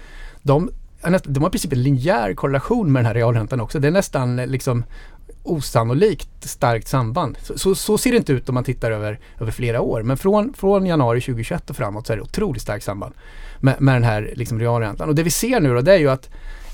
de, 0.41 0.71
de 1.23 1.43
har 1.43 1.49
i 1.49 1.51
princip 1.51 1.73
en 1.73 1.83
linjär 1.83 2.33
korrelation 2.33 2.91
med 2.91 2.99
den 2.99 3.05
här 3.05 3.13
realräntan 3.13 3.61
också. 3.61 3.79
Det 3.79 3.87
är 3.87 3.91
nästan 3.91 4.39
eh, 4.39 4.47
liksom 4.47 4.83
osannolikt 5.43 6.29
starkt 6.49 6.87
samband. 6.87 7.37
Så, 7.41 7.59
så, 7.59 7.75
så, 7.75 7.97
ser 7.97 8.11
det 8.11 8.17
inte 8.17 8.33
ut 8.33 8.49
om 8.49 8.55
man 8.55 8.63
tittar 8.63 8.91
över, 8.91 9.19
över 9.39 9.51
flera 9.51 9.81
år. 9.81 10.03
Men 10.03 10.17
från, 10.17 10.53
från 10.53 10.85
januari 10.85 11.21
2021 11.21 11.69
och 11.69 11.75
framåt 11.75 12.07
så 12.07 12.13
är 12.13 12.17
det 12.17 12.23
otroligt 12.23 12.61
starkt 12.61 12.85
samband 12.85 13.13
med, 13.59 13.81
med 13.81 13.95
den 13.95 14.03
här 14.03 14.33
liksom 14.35 14.59
realräntan. 14.59 15.09
Och 15.09 15.15
det 15.15 15.23
vi 15.23 15.29
ser 15.29 15.59
nu 15.59 15.73
då 15.73 15.81
det 15.81 15.93
är 15.93 15.97
ju 15.97 16.09
att 16.09 16.29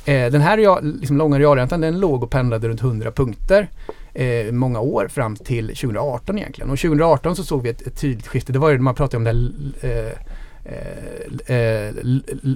Eh, 0.05 0.31
den 0.31 0.41
här 0.41 0.57
real, 0.57 0.97
liksom 0.99 1.17
långa 1.17 1.39
realräntan 1.39 1.81
den 1.81 1.99
låg 1.99 2.23
och 2.23 2.29
pendlade 2.29 2.67
runt 2.67 2.81
100 2.81 3.11
punkter 3.11 3.69
eh, 4.13 4.51
många 4.51 4.79
år 4.79 5.07
fram 5.07 5.35
till 5.35 5.67
2018 5.67 6.37
egentligen. 6.37 6.71
Och 6.71 6.79
2018 6.79 7.35
så 7.35 7.43
såg 7.43 7.63
vi 7.63 7.69
ett, 7.69 7.87
ett 7.87 7.99
tydligt 7.99 8.27
skifte. 8.27 8.51
Det 8.53 8.59
var 8.59 8.69
ju 8.69 8.79
man 8.79 8.95
pratade 8.95 9.17
om 9.17 9.51
det 9.81 9.87
eh, 9.89 10.11
eh, 10.63 11.55
eh 11.55 11.93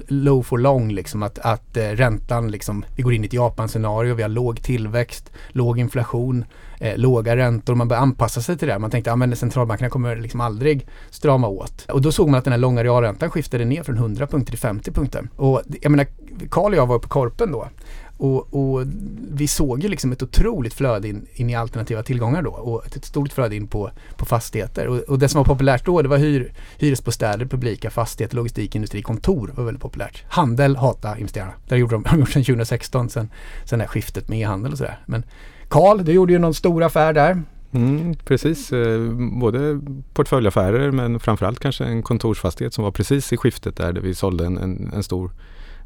low 0.08 0.42
for 0.42 0.58
long 0.58 0.92
liksom 0.92 1.22
att, 1.22 1.38
att 1.38 1.76
eh, 1.76 1.82
räntan 1.82 2.50
liksom, 2.50 2.84
vi 2.96 3.02
går 3.02 3.14
in 3.14 3.24
i 3.24 3.26
ett 3.26 3.32
Japan-scenario, 3.32 4.14
vi 4.14 4.22
har 4.22 4.28
låg 4.28 4.62
tillväxt, 4.62 5.32
låg 5.48 5.78
inflation, 5.78 6.44
eh, 6.80 6.96
låga 6.96 7.36
räntor, 7.36 7.74
man 7.74 7.88
börjar 7.88 8.02
anpassa 8.02 8.40
sig 8.40 8.58
till 8.58 8.68
det. 8.68 8.78
Man 8.78 8.90
tänkte 8.90 9.12
att 9.12 9.30
ja, 9.30 9.36
centralbankerna 9.36 9.90
kommer 9.90 10.16
liksom 10.16 10.40
aldrig 10.40 10.86
strama 11.10 11.48
åt. 11.48 11.86
Och 11.90 12.02
då 12.02 12.12
såg 12.12 12.28
man 12.28 12.38
att 12.38 12.44
den 12.44 12.52
här 12.52 12.58
långa 12.58 12.84
realräntan 12.84 13.30
skiftade 13.30 13.64
ner 13.64 13.82
från 13.82 13.96
100 13.96 14.26
punkter 14.26 14.50
till 14.50 14.60
50 14.60 14.90
punkter. 14.92 15.28
Och 15.36 15.62
jag 15.80 15.90
menar, 15.90 16.06
Karl 16.50 16.72
och 16.72 16.78
jag 16.78 16.86
var 16.86 16.98
på 16.98 17.08
Korpen 17.08 17.52
då 17.52 17.68
och, 18.16 18.54
och, 18.54 18.86
vi 19.32 19.48
såg 19.48 19.82
ju 19.82 19.88
liksom 19.88 20.12
ett 20.12 20.22
otroligt 20.22 20.74
flöde 20.74 21.08
in, 21.08 21.26
in, 21.34 21.50
i 21.50 21.54
alternativa 21.54 22.02
tillgångar 22.02 22.42
då 22.42 22.50
och 22.50 22.86
ett 22.86 23.04
stort 23.04 23.32
flöde 23.32 23.56
in 23.56 23.66
på, 23.66 23.90
på 24.16 24.24
fastigheter. 24.24 24.88
Och, 24.88 24.98
och 24.98 25.18
det 25.18 25.28
som 25.28 25.38
var 25.38 25.44
populärt 25.44 25.84
då 25.84 26.02
det 26.02 26.08
var 26.08 26.18
hyr, 26.18 26.52
hyresbostäder, 26.78 27.46
publika 27.46 27.90
fastigheter, 27.90 28.36
logistik, 28.36 28.74
industri, 28.74 29.02
kontor 29.02 29.52
var 29.56 29.64
väldigt 29.64 29.82
populärt. 29.82 30.24
Handel 30.28 30.76
hata 30.76 31.18
investerarna. 31.18 31.52
Det 31.68 31.76
gjorde 31.76 31.94
de, 31.94 32.18
gjort 32.18 32.30
sedan 32.30 32.44
2016, 32.44 33.08
sen, 33.10 33.30
sen 33.64 33.78
det 33.78 33.84
här 33.84 33.90
skiftet 33.90 34.28
med 34.28 34.40
e-handel 34.40 34.72
och 34.72 34.78
sådär. 34.78 34.98
Men 35.06 35.24
Karl, 35.68 36.04
du 36.04 36.12
gjorde 36.12 36.32
ju 36.32 36.38
någon 36.38 36.54
stor 36.54 36.82
affär 36.82 37.12
där. 37.12 37.42
Mm, 37.72 38.14
precis, 38.14 38.72
eh, 38.72 39.00
både 39.40 39.80
portföljaffärer 40.12 40.90
men 40.90 41.20
framförallt 41.20 41.60
kanske 41.60 41.84
en 41.84 42.02
kontorsfastighet 42.02 42.74
som 42.74 42.84
var 42.84 42.90
precis 42.90 43.32
i 43.32 43.36
skiftet 43.36 43.76
där, 43.76 43.92
där 43.92 44.00
vi 44.00 44.14
sålde 44.14 44.46
en, 44.46 44.58
en, 44.58 44.92
en 44.94 45.02
stor 45.02 45.30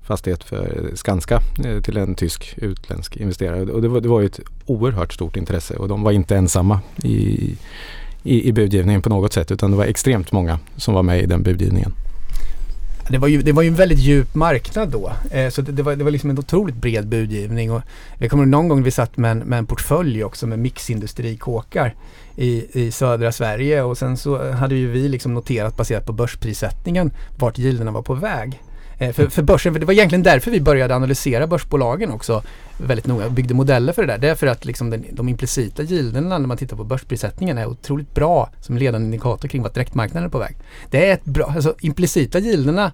fastighet 0.02 0.44
för 0.44 0.90
Skanska 0.94 1.42
eh, 1.64 1.80
till 1.80 1.96
en 1.96 2.14
tysk 2.14 2.54
utländsk 2.56 3.16
investerare. 3.16 3.72
Och 3.72 3.82
det 3.82 3.88
var, 3.88 4.00
det 4.00 4.08
var 4.08 4.22
ett 4.22 4.40
oerhört 4.66 5.12
stort 5.12 5.36
intresse 5.36 5.76
och 5.76 5.88
de 5.88 6.02
var 6.02 6.12
inte 6.12 6.36
ensamma 6.36 6.80
i, 7.02 7.56
i, 8.22 8.48
i 8.48 8.52
budgivningen 8.52 9.02
på 9.02 9.08
något 9.08 9.32
sätt 9.32 9.50
utan 9.50 9.70
det 9.70 9.76
var 9.76 9.84
extremt 9.84 10.32
många 10.32 10.58
som 10.76 10.94
var 10.94 11.02
med 11.02 11.22
i 11.22 11.26
den 11.26 11.42
budgivningen. 11.42 11.92
Det 13.10 13.18
var, 13.18 13.28
ju, 13.28 13.42
det 13.42 13.52
var 13.52 13.62
ju 13.62 13.68
en 13.68 13.74
väldigt 13.74 13.98
djup 13.98 14.34
marknad 14.34 14.88
då. 14.88 15.12
Eh, 15.30 15.50
så 15.50 15.62
det, 15.62 15.72
det, 15.72 15.82
var, 15.82 15.96
det 15.96 16.04
var 16.04 16.10
liksom 16.10 16.30
en 16.30 16.38
otroligt 16.38 16.76
bred 16.76 17.08
budgivning. 17.08 17.72
Och 17.72 17.82
jag 18.18 18.30
kommer 18.30 18.46
någon 18.46 18.68
gång 18.68 18.82
vi 18.82 18.90
satt 18.90 19.16
med 19.16 19.30
en, 19.30 19.38
med 19.38 19.58
en 19.58 19.66
portfölj 19.66 20.24
också 20.24 20.46
med 20.46 20.58
mixindustrikåkar 20.58 21.94
i, 22.36 22.66
i 22.72 22.90
södra 22.90 23.32
Sverige 23.32 23.82
och 23.82 23.98
sen 23.98 24.16
så 24.16 24.52
hade 24.52 24.74
ju 24.74 24.90
vi 24.90 25.08
liksom 25.08 25.34
noterat 25.34 25.76
baserat 25.76 26.06
på 26.06 26.12
börsprissättningen 26.12 27.10
vart 27.38 27.58
gilderna 27.58 27.90
var 27.90 28.02
på 28.02 28.14
väg. 28.14 28.60
Eh, 28.98 29.12
för, 29.12 29.26
för 29.26 29.42
börsen, 29.42 29.72
för 29.72 29.80
det 29.80 29.86
var 29.86 29.92
egentligen 29.92 30.22
därför 30.22 30.50
vi 30.50 30.60
började 30.60 30.96
analysera 30.96 31.46
börsbolagen 31.46 32.10
också 32.10 32.42
väldigt 32.78 33.06
noga 33.06 33.26
och 33.26 33.32
byggde 33.32 33.54
modeller 33.54 33.92
för 33.92 34.02
det 34.02 34.12
där. 34.12 34.18
Därför 34.18 34.46
att 34.46 34.64
liksom 34.64 34.90
den, 34.90 35.04
de 35.10 35.28
implicita 35.28 35.82
gilderna 35.82 36.38
när 36.38 36.46
man 36.46 36.56
tittar 36.56 36.76
på 36.76 36.84
börsprissättningen 36.84 37.58
är 37.58 37.66
otroligt 37.66 38.14
bra 38.14 38.50
som 38.60 38.76
ledande 38.76 39.04
indikator 39.04 39.48
kring 39.48 39.62
vart 39.62 39.74
direktmarknaden 39.74 40.26
är 40.26 40.30
på 40.30 40.38
väg. 40.38 40.56
Det 40.90 41.08
är 41.08 41.14
ett 41.14 41.24
bra, 41.24 41.46
alltså 41.46 41.74
implicita 41.80 42.38
gilderna 42.38 42.92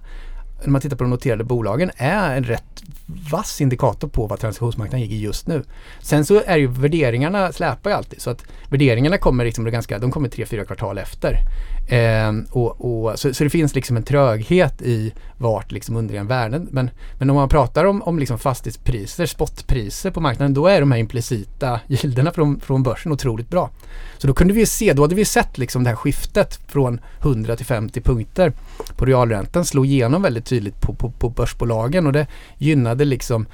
när 0.63 0.71
man 0.71 0.81
tittar 0.81 0.97
på 0.97 1.03
de 1.03 1.09
noterade 1.09 1.43
bolagen 1.43 1.91
är 1.95 2.37
en 2.37 2.43
rätt 2.43 2.83
vass 3.31 3.61
indikator 3.61 4.07
på 4.07 4.27
vad 4.27 4.39
transaktionsmarknaden 4.39 5.01
ligger 5.01 5.17
just 5.17 5.47
nu. 5.47 5.63
Sen 6.01 6.25
så 6.25 6.41
är 6.45 6.57
ju 6.57 6.67
värderingarna 6.67 7.51
släpar 7.51 7.89
ju 7.89 7.95
alltid 7.95 8.21
så 8.21 8.29
att 8.29 8.43
värderingarna 8.69 9.17
kommer 9.17 9.45
liksom 9.45 9.65
ganska, 9.65 9.99
de 9.99 10.11
kommer 10.11 10.29
tre, 10.29 10.45
fyra 10.45 10.65
kvartal 10.65 10.97
efter. 10.97 11.37
Eh, 11.87 12.31
och, 12.51 13.05
och, 13.05 13.19
så, 13.19 13.33
så, 13.33 13.43
det 13.43 13.49
finns 13.49 13.75
liksom 13.75 13.97
en 13.97 14.03
tröghet 14.03 14.81
i 14.81 15.13
vart 15.37 15.71
liksom 15.71 15.95
underliggande 15.95 16.35
värden. 16.35 16.67
Men, 16.71 16.89
men 17.19 17.29
om 17.29 17.35
man 17.35 17.49
pratar 17.49 17.85
om, 17.85 18.01
om 18.01 18.19
liksom 18.19 18.39
fastighetspriser, 18.39 19.25
spotpriser 19.25 20.11
på 20.11 20.21
marknaden, 20.21 20.53
då 20.53 20.67
är 20.67 20.79
de 20.79 20.91
här 20.91 20.99
implicita 20.99 21.79
gilderna 21.87 22.31
från, 22.31 22.59
från 22.59 22.83
börsen 22.83 23.11
otroligt 23.11 23.49
bra. 23.49 23.69
Så 24.17 24.27
då 24.27 24.33
kunde 24.33 24.53
vi 24.53 24.65
se, 24.65 24.93
då 24.93 25.01
hade 25.01 25.15
vi 25.15 25.25
sett 25.25 25.57
liksom 25.57 25.83
det 25.83 25.89
här 25.89 25.97
skiftet 25.97 26.59
från 26.67 26.99
100 27.21 27.55
till 27.55 27.65
50 27.65 28.01
punkter 28.01 28.53
på 28.97 29.05
realräntan 29.05 29.65
slå 29.65 29.85
igenom 29.85 30.21
väldigt 30.21 30.45
tydligt 30.45 30.81
på, 30.81 30.93
på, 30.93 31.09
på 31.09 31.29
börsbolagen 31.29 32.07
och 32.07 32.13
det 32.13 32.27
gynnade 32.57 33.05
liksom 33.05 33.45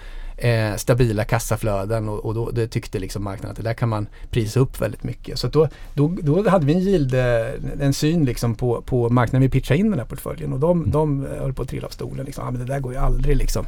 eh, 0.41 0.75
stabila 0.75 1.23
kassaflöden 1.23 2.09
och, 2.09 2.25
och 2.25 2.33
då 2.33 2.51
det 2.51 2.67
tyckte 2.67 2.99
liksom 2.99 3.23
marknaden 3.23 3.51
att 3.51 3.57
det 3.57 3.63
där 3.63 3.73
kan 3.73 3.89
man 3.89 4.07
prisa 4.29 4.59
upp 4.59 4.81
väldigt 4.81 5.03
mycket. 5.03 5.39
Så 5.39 5.47
då, 5.47 5.67
då, 5.93 6.17
då 6.21 6.49
hade 6.49 6.65
vi 6.65 6.73
en 6.73 6.79
yield, 6.79 7.13
eh, 7.13 7.85
en 7.85 7.93
syn 7.93 8.25
liksom 8.25 8.55
på, 8.55 8.81
på 8.81 9.09
marknaden 9.09 9.41
vi 9.41 9.49
pitchade 9.49 9.79
in 9.79 9.89
den 9.89 9.99
här 9.99 10.05
portföljen 10.05 10.53
och 10.53 10.59
de, 10.59 10.79
mm. 10.79 10.91
de 10.91 11.25
höll 11.39 11.53
på 11.53 11.61
att 11.61 11.69
trilla 11.69 11.87
av 11.87 11.91
stolen. 11.91 12.25
Liksom. 12.25 12.47
Ah, 12.47 12.51
men 12.51 12.59
det 12.59 12.73
där 12.73 12.79
går 12.79 12.93
ju 12.93 12.99
aldrig 12.99 13.37
liksom. 13.37 13.65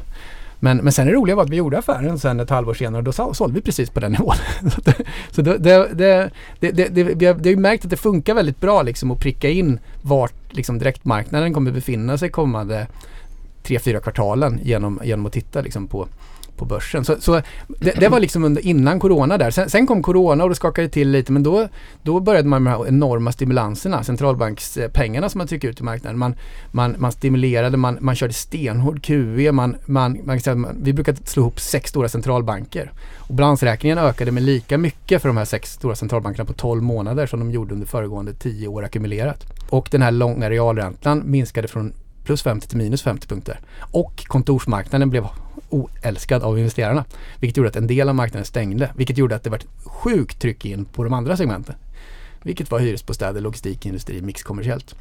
Men, 0.60 0.76
men 0.76 0.92
sen 0.92 1.06
det 1.06 1.12
roliga 1.12 1.36
var 1.36 1.42
att 1.42 1.50
vi 1.50 1.56
gjorde 1.56 1.78
affären 1.78 2.18
sen 2.18 2.40
ett 2.40 2.50
halvår 2.50 2.74
senare 2.74 2.98
och 2.98 3.04
då 3.04 3.34
sålde 3.34 3.54
vi 3.54 3.60
precis 3.60 3.90
på 3.90 4.00
den 4.00 4.12
nivån. 4.12 4.34
så 5.30 5.42
det, 5.42 5.58
det, 5.58 6.30
det, 6.60 6.88
det, 6.88 7.12
vi 7.12 7.26
har 7.26 7.44
ju 7.44 7.56
märkt 7.56 7.84
att 7.84 7.90
det 7.90 7.96
funkar 7.96 8.34
väldigt 8.34 8.60
bra 8.60 8.82
liksom 8.82 9.10
att 9.10 9.20
pricka 9.20 9.48
in 9.48 9.78
vart 10.02 10.34
liksom 10.50 10.78
direktmarknaden 10.78 11.54
kommer 11.54 11.72
befinna 11.72 12.18
sig 12.18 12.28
kommande 12.28 12.86
tre, 13.62 13.78
fyra 13.78 14.00
kvartalen 14.00 14.60
genom, 14.62 15.00
genom 15.04 15.26
att 15.26 15.32
titta 15.32 15.60
liksom 15.60 15.88
på 15.88 16.08
på 16.56 16.64
börsen. 16.64 17.04
Så, 17.04 17.16
så 17.20 17.42
det, 17.68 17.92
det, 18.00 18.08
var 18.08 18.20
liksom 18.20 18.44
under, 18.44 18.66
innan 18.66 19.00
corona 19.00 19.38
där. 19.38 19.50
Sen, 19.50 19.70
sen, 19.70 19.86
kom 19.86 20.02
corona 20.02 20.44
och 20.44 20.50
det 20.50 20.56
skakade 20.56 20.88
till 20.88 21.10
lite 21.10 21.32
men 21.32 21.42
då, 21.42 21.68
då 22.02 22.20
började 22.20 22.48
man 22.48 22.62
med 22.62 22.72
de 22.72 22.78
här 22.78 22.88
enorma 22.88 23.32
stimulanserna, 23.32 24.04
centralbankspengarna 24.04 25.28
som 25.28 25.38
man 25.38 25.46
tryckte 25.46 25.66
ut 25.66 25.80
i 25.80 25.82
marknaden. 25.82 26.18
Man, 26.18 26.34
man, 26.70 26.94
man 26.98 27.12
stimulerade, 27.12 27.76
man, 27.76 27.98
man 28.00 28.14
körde 28.14 28.32
stenhård 28.32 29.02
QE, 29.02 29.52
man, 29.52 29.76
man, 29.86 30.18
man, 30.24 30.40
man, 30.46 30.76
vi 30.80 30.92
brukar 30.92 31.16
slå 31.24 31.42
ihop 31.42 31.60
sex 31.60 31.90
stora 31.90 32.08
centralbanker. 32.08 32.92
Och 33.16 33.34
balansräkningen 33.34 33.98
ökade 33.98 34.30
med 34.32 34.42
lika 34.42 34.78
mycket 34.78 35.22
för 35.22 35.28
de 35.28 35.36
här 35.36 35.44
sex 35.44 35.72
stora 35.72 35.94
centralbankerna 35.94 36.44
på 36.44 36.52
12 36.52 36.82
månader 36.82 37.26
som 37.26 37.40
de 37.40 37.50
gjorde 37.50 37.74
under 37.74 37.86
föregående 37.86 38.34
10 38.34 38.68
år 38.68 38.84
ackumulerat. 38.84 39.46
Och 39.70 39.88
den 39.90 40.02
här 40.02 40.10
långa 40.10 40.50
realräntan 40.50 41.22
minskade 41.24 41.68
från 41.68 41.92
plus 42.24 42.42
50 42.42 42.68
till 42.68 42.78
minus 42.78 43.02
50 43.02 43.28
punkter. 43.28 43.60
Och 43.80 44.24
kontorsmarknaden 44.26 45.10
blev 45.10 45.26
oälskad 45.74 46.42
av 46.42 46.58
investerarna. 46.58 47.04
Vilket 47.40 47.56
gjorde 47.56 47.68
att 47.68 47.76
en 47.76 47.86
del 47.86 48.08
av 48.08 48.14
marknaden 48.14 48.44
stängde. 48.44 48.90
Vilket 48.96 49.18
gjorde 49.18 49.36
att 49.36 49.42
det 49.42 49.50
var 49.50 49.58
ett 49.58 49.66
sjukt 49.84 50.40
tryck 50.40 50.64
in 50.64 50.84
på 50.84 51.04
de 51.04 51.12
andra 51.12 51.36
segmenten. 51.36 51.74
Vilket 52.42 52.70
var 52.70 52.78
hyresbostäder, 52.78 53.40
logistik, 53.40 53.86
industri, 53.86 54.22
mixkommersiellt. 54.22 54.94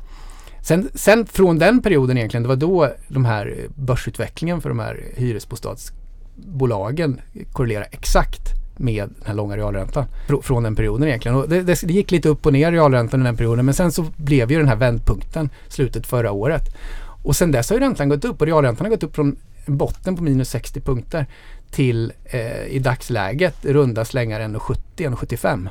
Sen, 0.61 0.89
sen 0.93 1.25
från 1.25 1.59
den 1.59 1.81
perioden 1.81 2.17
egentligen, 2.17 2.43
det 2.43 2.49
var 2.49 2.55
då 2.55 2.91
de 3.07 3.25
här 3.25 3.55
börsutvecklingen 3.75 4.61
för 4.61 4.69
de 4.69 4.79
här 4.79 5.03
hyresbostadsbolagen 5.15 7.21
korrelerar 7.51 7.87
exakt 7.91 8.63
med 8.77 9.03
den 9.03 9.15
här 9.25 9.33
långa 9.33 9.57
realräntan. 9.57 10.05
Från 10.41 10.63
den 10.63 10.75
perioden 10.75 11.07
egentligen. 11.07 11.37
Och 11.37 11.49
det, 11.49 11.61
det, 11.61 11.81
det, 11.83 11.93
gick 11.93 12.11
lite 12.11 12.29
upp 12.29 12.45
och 12.45 12.53
ner 12.53 12.71
realräntan 12.71 13.21
i 13.21 13.23
den 13.23 13.37
perioden 13.37 13.65
men 13.65 13.73
sen 13.73 13.91
så 13.91 14.05
blev 14.17 14.51
ju 14.51 14.57
den 14.57 14.67
här 14.67 14.75
vändpunkten 14.75 15.49
slutet 15.67 16.07
förra 16.07 16.31
året. 16.31 16.75
Och 17.23 17.35
sen 17.35 17.51
dess 17.51 17.69
har 17.69 17.77
ju 17.77 17.79
räntan 17.79 18.09
gått 18.09 18.25
upp 18.25 18.41
och 18.41 18.47
realräntan 18.47 18.85
har 18.85 18.89
gått 18.89 19.03
upp 19.03 19.15
från 19.15 19.35
botten 19.65 20.15
på 20.15 20.23
minus 20.23 20.49
60 20.49 20.81
punkter 20.81 21.25
till 21.71 22.13
eh, 22.25 22.65
i 22.65 22.79
dagsläget 22.79 23.65
runda 23.65 24.05
slängar 24.05 24.39
1,70-1,75. 24.39 25.69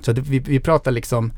Så 0.00 0.12
det, 0.12 0.20
vi, 0.20 0.38
vi 0.38 0.60
pratar 0.60 0.90
liksom 0.90 1.32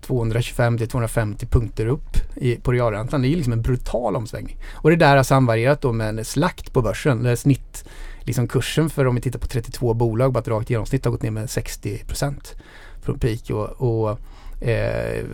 225 0.00 0.78
till 0.78 0.88
250 0.88 1.46
punkter 1.46 1.86
upp 1.86 2.16
i, 2.36 2.56
på 2.56 2.72
realräntan. 2.72 3.22
Det 3.22 3.28
är 3.28 3.30
ju 3.30 3.36
liksom 3.36 3.52
en 3.52 3.62
brutal 3.62 4.16
omsvängning. 4.16 4.56
Och 4.72 4.90
det 4.90 4.96
där 4.96 5.16
har 5.16 5.24
samvarierat 5.24 5.80
då 5.80 5.92
med 5.92 6.08
en 6.08 6.24
slakt 6.24 6.72
på 6.72 6.82
börsen. 6.82 7.22
Där 7.22 7.36
snitt, 7.36 7.84
liksom 8.20 8.48
kursen 8.48 8.90
för 8.90 9.06
om 9.06 9.14
vi 9.14 9.20
tittar 9.20 9.38
på 9.38 9.46
32 9.46 9.94
bolag, 9.94 10.32
bara 10.32 10.40
ett 10.40 10.48
rakt 10.48 10.70
genomsnitt 10.70 11.04
har 11.04 11.12
gått 11.12 11.22
ner 11.22 11.30
med 11.30 11.50
60 11.50 12.04
procent 12.04 12.56
från 13.02 13.18
peak. 13.18 13.50
Och, 13.50 13.68
och 13.68 14.18
eh, 14.60 15.24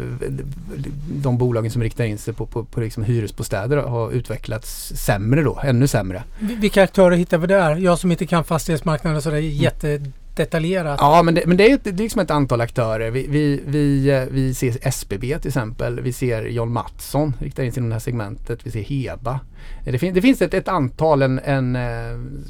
de 1.06 1.38
bolagen 1.38 1.70
som 1.70 1.82
riktar 1.82 2.04
in 2.04 2.18
sig 2.18 2.34
på, 2.34 2.46
på, 2.46 2.64
på 2.64 2.80
liksom 2.80 3.04
hyresbostäder 3.04 3.76
har 3.76 4.12
utvecklats 4.12 4.92
sämre 4.96 5.42
då, 5.42 5.60
ännu 5.64 5.86
sämre. 5.86 6.22
Vilka 6.38 6.82
aktörer 6.82 7.16
hittar 7.16 7.38
vi 7.38 7.46
där? 7.46 7.76
Jag 7.76 7.98
som 7.98 8.10
inte 8.10 8.26
kan 8.26 8.44
fastighetsmarknaden 8.44 9.22
så 9.22 9.30
det 9.30 9.36
är 9.36 9.40
jätte 9.40 10.00
detaljerat. 10.36 10.98
Ja, 11.00 11.22
men 11.22 11.34
det, 11.34 11.46
men 11.46 11.56
det 11.56 11.70
är, 11.70 11.78
det 11.82 11.90
är 11.90 11.94
liksom 11.94 12.20
ett 12.20 12.30
antal 12.30 12.60
aktörer. 12.60 13.10
Vi, 13.10 13.26
vi, 13.28 13.60
vi, 13.66 14.26
vi 14.30 14.54
ser 14.54 14.88
SBB 14.88 15.38
till 15.38 15.48
exempel. 15.48 16.00
Vi 16.00 16.12
ser 16.12 16.46
John 16.46 16.72
Mattsson 16.72 17.36
riktar 17.38 17.62
in 17.62 17.72
sig 17.72 17.82
i 17.82 17.86
det 17.86 17.92
här 17.92 18.00
segmentet. 18.00 18.60
Vi 18.62 18.70
ser 18.70 18.82
Heba. 18.82 19.40
Det, 19.84 19.98
fin, 19.98 20.14
det 20.14 20.22
finns 20.22 20.42
ett, 20.42 20.54
ett 20.54 20.68
antal, 20.68 21.22
en, 21.22 21.40
en 21.44 21.76
eh, 21.76 21.82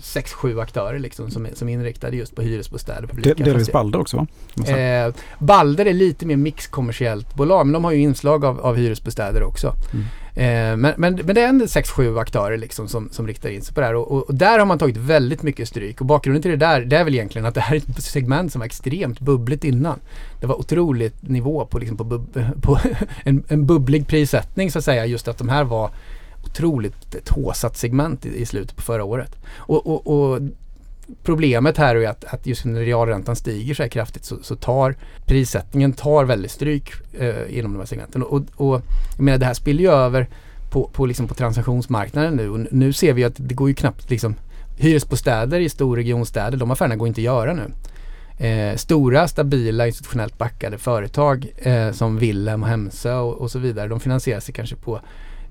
sex, 0.02 0.32
sju 0.32 0.60
aktörer 0.60 0.98
liksom 0.98 1.30
som, 1.30 1.46
som 1.54 1.68
är 1.68 1.72
inriktade 1.72 2.16
just 2.16 2.36
på 2.36 2.42
hyresbostäder. 2.42 3.08
Det, 3.12 3.34
delvis 3.34 3.72
Balder 3.72 4.00
också 4.00 4.16
va? 4.16 4.26
Eh, 4.68 5.14
Balder 5.38 5.86
är 5.86 5.92
lite 5.92 6.26
mer 6.26 6.36
mixkommersiellt 6.36 7.34
bolag 7.34 7.66
men 7.66 7.72
de 7.72 7.84
har 7.84 7.92
ju 7.92 7.98
inslag 7.98 8.44
av, 8.44 8.60
av 8.60 8.76
hyresbostäder 8.76 9.42
också. 9.42 9.72
Mm. 9.92 10.04
Eh, 10.36 10.76
men, 10.76 10.94
men, 10.96 11.14
men 11.14 11.34
det 11.34 11.40
är 11.40 11.48
en 11.48 11.68
sex, 11.68 11.90
sju 11.90 12.18
aktörer 12.18 12.56
liksom 12.56 12.88
som, 12.88 13.08
som 13.10 13.26
riktar 13.26 13.50
in 13.50 13.62
sig 13.62 13.74
på 13.74 13.80
det 13.80 13.86
här 13.86 13.94
och, 13.94 14.12
och, 14.12 14.28
och, 14.28 14.34
där 14.34 14.58
har 14.58 14.66
man 14.66 14.78
tagit 14.78 14.96
väldigt 14.96 15.42
mycket 15.42 15.68
stryk 15.68 16.00
och 16.00 16.06
bakgrunden 16.06 16.42
till 16.42 16.50
det 16.50 16.56
där 16.56 16.80
det 16.80 16.96
är 16.96 17.04
väl 17.04 17.14
egentligen 17.14 17.46
att 17.46 17.54
det 17.54 17.60
här 17.60 17.76
är 17.76 17.80
ett 17.80 18.02
segment 18.02 18.52
som 18.52 18.58
var 18.58 18.66
extremt 18.66 19.20
bubbligt 19.20 19.64
innan. 19.64 20.00
Det 20.40 20.46
var 20.46 20.54
otroligt 20.54 21.22
nivå 21.22 21.66
på, 21.66 21.78
liksom 21.78 21.96
på, 21.96 22.04
bub, 22.04 22.38
på 22.62 22.78
en, 23.24 23.44
en 23.48 23.66
bubblig 23.66 24.06
prissättning 24.06 24.70
så 24.70 24.78
att 24.78 24.84
säga 24.84 25.06
just 25.06 25.28
att 25.28 25.38
de 25.38 25.48
här 25.48 25.64
var 25.64 25.90
otroligt 26.44 27.14
ett 27.14 27.28
håsat 27.28 27.76
segment 27.76 28.26
i, 28.26 28.40
i 28.40 28.46
slutet 28.46 28.76
på 28.76 28.82
förra 28.82 29.04
året. 29.04 29.36
Och, 29.56 29.86
och, 29.86 30.06
och 30.06 30.40
problemet 31.22 31.78
här 31.78 31.96
är 31.96 32.08
att, 32.08 32.24
att 32.24 32.46
just 32.46 32.64
när 32.64 32.80
realräntan 32.80 33.36
stiger 33.36 33.74
så 33.74 33.82
här 33.82 33.90
kraftigt 33.90 34.24
så, 34.24 34.36
så 34.42 34.56
tar 34.56 34.94
prissättningen 35.26 35.92
tar 35.92 36.24
väldigt 36.24 36.50
stryk 36.50 36.92
eh, 37.18 37.58
inom 37.58 37.72
de 37.72 37.78
här 37.78 37.86
segmenten. 37.86 38.22
Och, 38.22 38.42
och 38.56 38.82
jag 39.16 39.24
menar 39.24 39.38
det 39.38 39.46
här 39.46 39.54
spiller 39.54 39.82
ju 39.82 39.90
över 39.90 40.28
på, 40.70 40.90
på, 40.92 41.06
liksom 41.06 41.28
på 41.28 41.34
transaktionsmarknaden 41.34 42.36
nu. 42.36 42.50
Och 42.50 42.66
nu 42.70 42.92
ser 42.92 43.12
vi 43.12 43.24
att 43.24 43.34
det 43.36 43.54
går 43.54 43.68
ju 43.68 43.74
knappt 43.74 44.10
liksom 44.10 44.34
hyresbostäder 44.76 45.60
i 45.60 45.68
storregionstäder, 45.68 46.56
de 46.56 46.70
affärerna 46.70 46.96
går 46.96 47.08
inte 47.08 47.20
att 47.20 47.24
göra 47.24 47.52
nu. 47.54 47.70
Eh, 48.38 48.76
stora, 48.76 49.28
stabila, 49.28 49.86
institutionellt 49.86 50.38
backade 50.38 50.78
företag 50.78 51.46
eh, 51.56 51.92
som 51.92 52.18
Willem 52.18 52.62
och 52.62 52.68
Hemsö 52.68 53.14
och, 53.14 53.34
och, 53.34 53.50
så 53.50 53.58
vidare, 53.58 53.88
de 53.88 54.00
finansierar 54.00 54.40
sig 54.40 54.54
kanske 54.54 54.76
på 54.76 55.00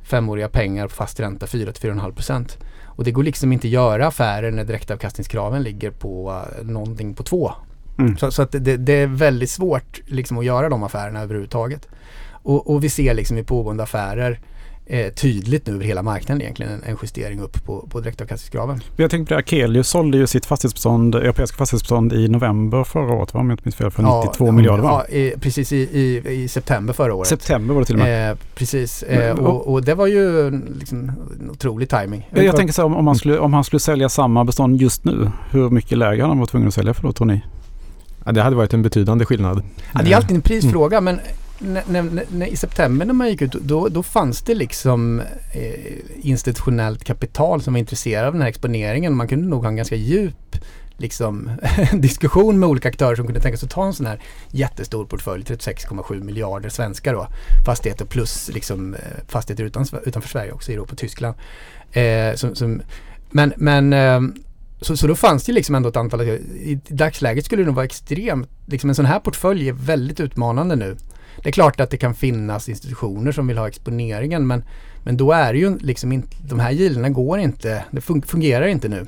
femåriga 0.04 0.50
pengar 0.50 0.88
på 0.88 0.94
fast 0.94 1.20
ränta 1.20 1.46
4-4,5 1.46 2.12
procent. 2.12 2.58
Och 2.96 3.04
det 3.04 3.12
går 3.12 3.24
liksom 3.24 3.54
inte 3.54 3.68
att 3.68 3.72
göra 3.72 4.08
affärer 4.08 4.52
när 4.52 4.64
direktavkastningskraven 4.64 5.64
ligger 5.64 5.92
på 5.92 6.32
uh, 6.32 6.66
någonting 6.66 7.14
på 7.14 7.24
två. 7.24 7.52
Mm. 8.00 8.18
Så, 8.18 8.32
så, 8.32 8.42
att 8.42 8.52
det, 8.52 8.78
det, 8.78 8.94
är 8.94 9.08
väldigt 9.08 9.50
svårt 9.50 10.02
liksom 10.06 10.38
att 10.38 10.46
göra 10.46 10.70
de 10.70 10.84
affärerna 10.84 11.22
överhuvudtaget. 11.22 11.88
Och, 12.32 12.70
och 12.70 12.84
vi 12.84 12.90
ser 12.90 13.14
liksom 13.14 13.38
i 13.38 13.44
pågående 13.44 13.84
affärer 13.84 14.40
eh, 14.86 15.14
tydligt 15.14 15.68
nu 15.68 15.74
över 15.74 15.86
hela 15.86 16.04
marknaden 16.04 16.42
egentligen 16.42 16.72
en, 16.72 16.84
en 16.84 16.98
justering 17.02 17.40
upp 17.40 17.66
på, 17.66 17.88
på 17.90 18.00
direktavkastningskraven. 18.00 18.82
Jag 18.96 19.12
tänkte 19.12 19.30
på 19.30 19.34
det, 19.34 19.40
Akelius 19.40 19.88
sålde 19.88 20.18
ju 20.18 20.28
sitt 20.28 20.46
fastighetsbestånd, 20.46 21.16
europeiska 21.16 21.58
fastighetsbestånd 21.58 22.14
i 22.14 22.28
november 22.28 22.84
förra 22.84 23.14
året, 23.14 23.36
om 23.36 23.50
jag 23.50 23.54
inte 23.54 23.64
minns 23.66 23.76
fel, 23.76 23.92
för 23.92 24.04
ja, 24.04 24.24
92 24.26 24.52
miljarder 24.52 24.84
va? 24.84 25.06
Ja, 25.10 25.16
i, 25.16 25.34
precis 25.40 25.72
i, 25.72 25.78
i, 25.78 26.32
i, 26.44 26.48
september 26.48 26.94
förra 26.94 27.14
året. 27.14 27.28
September 27.28 27.74
var 27.74 27.82
det 27.82 27.86
till 27.86 27.96
och 27.96 28.02
med. 28.02 28.32
Eh, 28.32 28.38
precis, 28.56 29.04
eh, 29.04 29.36
och, 29.36 29.68
och, 29.74 29.84
det 29.84 29.96
var 29.96 30.08
ju 30.08 30.52
liksom 30.80 31.12
en 31.40 31.50
otrolig 31.50 31.90
timing. 31.90 32.30
Jag, 32.32 32.46
jag 32.46 32.56
tänker 32.56 32.74
så 32.74 32.84
om, 32.84 32.96
om, 32.96 33.06
man 33.06 33.16
skulle, 33.16 33.40
om 33.40 33.54
han 33.54 33.64
skulle 33.64 33.80
sälja 33.80 34.10
samma 34.10 34.46
bestånd 34.46 34.82
just 34.82 35.06
nu, 35.06 35.32
hur 35.52 35.70
mycket 35.70 35.98
lägre 35.98 36.24
han 36.24 36.40
var 36.40 36.46
tvungen 36.46 36.68
att 36.68 36.74
sälja 36.74 36.94
för 36.94 37.04
då 37.04 37.12
tror 37.12 37.28
ni? 37.28 37.42
Ja, 38.26 38.32
det 38.32 38.42
hade 38.42 38.56
varit 38.56 38.74
en 38.74 38.82
betydande 38.82 39.26
skillnad. 39.26 39.64
Ja, 39.94 40.02
det 40.04 40.12
är 40.12 40.16
alltid 40.16 40.36
en 40.36 40.42
prisfråga 40.42 40.98
mm. 40.98 41.16
men 41.16 41.24
i 42.48 42.58
september 42.58 43.06
när 43.06 43.14
man 43.14 43.30
gick 43.30 43.42
ut 43.42 43.52
då, 43.52 43.88
då 43.88 44.04
fanns 44.04 44.42
det 44.42 44.56
liksom 44.56 45.20
eh, 45.54 45.94
institutionellt 46.22 47.04
kapital 47.04 47.62
som 47.62 47.74
var 47.74 47.80
intresserade 47.80 48.28
av 48.28 48.34
den 48.34 48.42
här 48.42 48.50
exponeringen. 48.50 49.16
Man 49.16 49.28
kunde 49.28 49.48
nog 49.48 49.62
ha 49.62 49.70
en 49.70 49.76
ganska 49.76 49.96
djup 49.96 50.56
liksom, 50.98 51.52
diskussion 51.94 52.60
med 52.60 52.70
olika 52.70 52.90
aktörer 52.90 53.16
som 53.16 53.26
kunde 53.26 53.42
tänka 53.42 53.58
sig 53.58 53.68
att 53.68 53.72
ta 53.72 53.86
en 53.86 53.94
sån 53.94 54.06
här 54.06 54.20
jättestor 54.52 55.06
portfölj, 55.06 55.44
36,7 55.44 56.24
miljarder 56.24 56.70
svenska 56.70 57.14
då, 57.14 57.28
fastigheter 57.66 58.06
plus 58.06 58.50
liksom, 58.54 58.94
eh, 58.94 59.00
fastigheter 59.28 59.64
utan, 59.64 59.86
utanför 60.06 60.30
Sverige 60.30 60.52
också, 60.52 60.72
Europa 60.72 60.92
och 60.92 60.98
Tyskland. 60.98 61.36
Eh, 61.92 62.36
som, 62.36 62.56
som, 62.56 62.82
men 63.30 63.54
men 63.58 63.94
eh, 63.94 64.22
så, 64.82 64.98
så 64.98 65.08
då 65.08 65.16
fanns 65.16 65.44
det 65.44 65.52
liksom 65.52 65.76
ändå 65.76 65.90
ett 65.90 65.96
antal, 65.96 66.22
i 66.22 66.80
dagsläget 66.88 67.46
skulle 67.46 67.62
det 67.62 67.66
nog 67.66 67.76
vara 67.76 67.86
extremt, 67.86 68.50
liksom 68.66 68.90
en 68.90 68.96
sån 68.96 69.06
här 69.06 69.20
portfölj 69.20 69.70
är 69.70 69.74
väldigt 69.74 70.20
utmanande 70.20 70.76
nu. 70.76 70.98
Det 71.44 71.50
är 71.50 71.54
klart 71.54 71.80
att 71.80 71.90
det 71.90 71.98
kan 71.98 72.16
finnas 72.16 72.70
institutioner 72.70 73.32
som 73.32 73.48
vill 73.48 73.58
ha 73.58 73.68
exponeringen 73.68 74.48
men, 74.48 74.64
men 75.04 75.18
då 75.18 75.32
är 75.32 75.54
det 75.54 75.60
ju 75.60 75.78
liksom 75.78 76.12
inte, 76.12 76.36
de 76.42 76.60
här 76.60 76.72
gilderna 76.72 77.10
går 77.10 77.40
inte, 77.40 77.86
det 77.92 78.02
fungerar 78.02 78.68
inte 78.68 78.90
nu. 78.90 79.06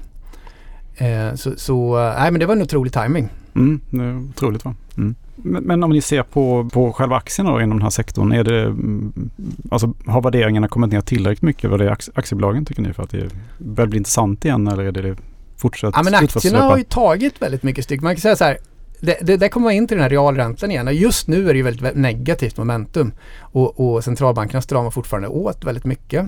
Eh, 0.97 1.35
så, 1.35 1.53
så 1.57 1.97
nej 2.19 2.31
men 2.31 2.39
det 2.39 2.45
var 2.45 2.55
en 2.55 2.61
otrolig 2.61 2.93
timing. 2.93 3.29
Mm, 3.55 3.81
det 3.89 4.03
är 4.03 4.17
otroligt 4.17 4.65
va. 4.65 4.75
Mm. 4.97 5.15
Men, 5.35 5.63
men, 5.63 5.83
om 5.83 5.89
ni 5.89 6.01
ser 6.01 6.23
på, 6.23 6.69
på 6.73 6.93
själva 6.93 7.15
aktierna 7.15 7.51
då 7.51 7.61
inom 7.61 7.77
den 7.77 7.83
här 7.83 7.89
sektorn, 7.89 8.31
är 8.31 8.43
det, 8.43 8.61
mm, 8.61 9.29
alltså, 9.71 9.93
har 10.05 10.21
värderingarna 10.21 10.67
kommit 10.67 10.91
ner 10.91 11.01
tillräckligt 11.01 11.41
mycket 11.41 11.69
vad 11.69 11.79
det 11.79 11.85
är 11.85 11.97
aktiebolagen 12.13 12.65
tycker 12.65 12.81
ni 12.81 12.93
för 12.93 13.03
att 13.03 13.09
det 13.09 13.29
börjar 13.57 13.87
bli 13.87 13.97
intressant 13.97 14.45
igen 14.45 14.67
eller 14.67 14.83
är 14.83 14.91
det 14.91 15.15
fortsatt 15.57 15.93
Ja 15.97 16.03
men 16.03 16.15
aktierna 16.15 16.61
har 16.61 16.77
ju 16.77 16.83
tagit 16.83 17.41
väldigt 17.41 17.63
mycket 17.63 17.83
stryk. 17.83 18.01
Man 18.01 18.15
kan 18.15 18.21
säga 18.21 18.35
så 18.35 18.43
här, 18.43 18.57
det, 19.05 19.17
det, 19.21 19.37
det 19.37 19.49
kommer 19.49 19.71
in 19.71 19.87
till 19.87 19.97
den 19.97 20.03
här 20.03 20.09
realräntan 20.09 20.71
igen. 20.71 20.87
och 20.87 20.93
Just 20.93 21.27
nu 21.27 21.49
är 21.49 21.53
det 21.53 21.57
ju 21.57 21.63
väldigt 21.63 21.95
negativt 21.95 22.57
momentum 22.57 23.13
och, 23.39 23.79
och 23.79 24.03
centralbankerna 24.03 24.61
stramar 24.61 24.91
fortfarande 24.91 25.27
åt 25.27 25.63
väldigt 25.63 25.85
mycket. 25.85 26.25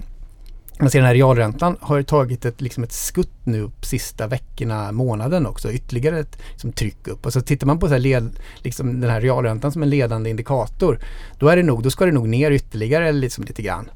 Man 0.80 0.90
ser 0.90 1.00
den 1.00 1.08
här 1.08 1.14
realräntan 1.14 1.78
har 1.82 2.02
tagit 2.02 2.46
ett, 2.46 2.62
liksom 2.62 2.84
ett 2.84 2.92
skutt 2.92 3.46
nu 3.46 3.62
upp 3.62 3.86
sista 3.86 4.28
veckorna, 4.28 4.92
månaden 4.92 5.46
också. 5.46 5.72
Ytterligare 5.72 6.20
ett 6.20 6.38
liksom, 6.52 6.72
tryck 6.72 7.08
upp. 7.08 7.26
Och 7.26 7.34
så 7.34 7.42
tittar 7.42 7.68
man 7.68 7.80
på 7.80 7.88
så 7.88 7.94
här 7.94 8.00
led, 8.00 8.40
liksom 8.64 9.02
den 9.02 9.10
här 9.10 9.22
realräntan 9.22 9.72
som 9.72 9.84
en 9.84 9.90
ledande 9.90 10.30
indikator. 10.30 11.00
Då, 11.40 11.48
är 11.48 11.56
det 11.56 11.64
nog, 11.64 11.84
då 11.84 11.90
ska 11.90 12.06
det 12.06 12.12
nog 12.12 12.30
ner 12.30 12.52
ytterligare 12.52 13.12
liksom, 13.12 13.44
lite 13.44 13.62
grann. 13.62 13.90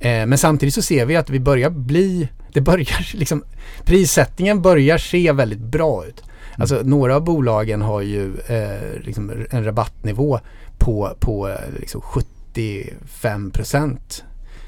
Eh, 0.00 0.26
men 0.26 0.38
samtidigt 0.38 0.74
så 0.74 0.82
ser 0.82 1.06
vi 1.06 1.16
att 1.16 1.30
vi 1.30 1.40
börjar 1.40 1.70
bli, 1.70 2.28
det 2.52 2.60
börjar 2.60 3.14
liksom, 3.14 3.44
prissättningen 3.84 4.62
börjar 4.62 4.98
se 4.98 5.32
väldigt 5.32 5.58
bra 5.58 6.06
ut. 6.06 6.22
Alltså 6.58 6.80
några 6.84 7.16
av 7.16 7.24
bolagen 7.24 7.82
har 7.82 8.00
ju 8.00 8.36
eh, 8.46 9.00
liksom 9.00 9.46
en 9.50 9.64
rabattnivå 9.64 10.40
på, 10.78 11.10
på 11.20 11.48
eh, 11.48 11.80
liksom 11.80 12.00
75 12.00 13.50
procent 13.50 14.24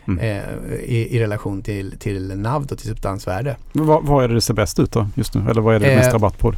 Mm. 0.08 0.18
Eh, 0.18 0.74
i, 0.74 1.16
i, 1.16 1.20
relation 1.20 1.62
till, 1.62 1.98
till 1.98 2.38
NAV 2.38 2.62
och 2.62 2.78
till 2.78 2.88
substansvärde. 2.88 3.56
Vad, 3.72 4.04
vad 4.04 4.24
är 4.24 4.28
det 4.28 4.34
det 4.34 4.40
ser 4.40 4.54
bäst 4.54 4.78
ut 4.78 4.92
då 4.92 5.08
just 5.14 5.34
nu? 5.34 5.50
Eller 5.50 5.60
vad 5.60 5.74
är 5.74 5.80
det 5.80 5.86
eh, 5.86 5.96
mest 5.96 6.12
rabatt 6.12 6.38
på? 6.38 6.52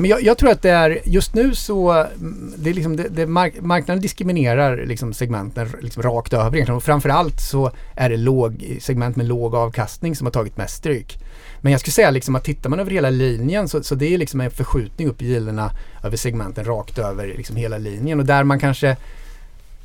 Men 0.00 0.10
jag, 0.10 0.22
jag, 0.22 0.38
tror 0.38 0.50
att 0.50 0.62
det 0.62 0.70
är 0.70 1.00
just 1.04 1.34
nu 1.34 1.54
så 1.54 1.90
mm, 1.90 2.54
det 2.56 2.70
är 2.70 2.74
liksom 2.74 2.96
det, 2.96 3.08
det 3.08 3.26
mark, 3.26 3.54
marknaden 3.60 4.02
diskriminerar 4.02 4.86
liksom 4.86 5.14
segmenten 5.14 5.68
liksom 5.82 6.02
rakt 6.02 6.32
över 6.32 6.54
egentligen. 6.56 6.76
Och 6.76 6.84
framförallt 6.84 7.40
så 7.40 7.70
är 7.96 8.10
det 8.10 8.16
låg, 8.16 8.76
segment 8.80 9.16
med 9.16 9.26
låg 9.26 9.54
avkastning 9.54 10.16
som 10.16 10.26
har 10.26 10.32
tagit 10.32 10.56
mest 10.56 10.76
stryk. 10.76 11.18
Men 11.60 11.72
jag 11.72 11.80
skulle 11.80 11.92
säga 11.92 12.10
liksom 12.10 12.36
att 12.36 12.44
tittar 12.44 12.70
man 12.70 12.80
över 12.80 12.90
hela 12.90 13.10
linjen 13.10 13.68
så, 13.68 13.82
så 13.82 13.94
det 13.94 14.14
är 14.14 14.18
liksom 14.18 14.40
en 14.40 14.50
förskjutning 14.50 15.08
upp 15.08 15.22
i 15.22 15.26
gilderna 15.26 15.70
över 16.04 16.16
segmenten 16.16 16.64
rakt 16.64 16.98
över 16.98 17.26
liksom 17.26 17.56
hela 17.56 17.78
linjen. 17.78 18.20
Och 18.20 18.26
där 18.26 18.44
man 18.44 18.60
kanske 18.60 18.96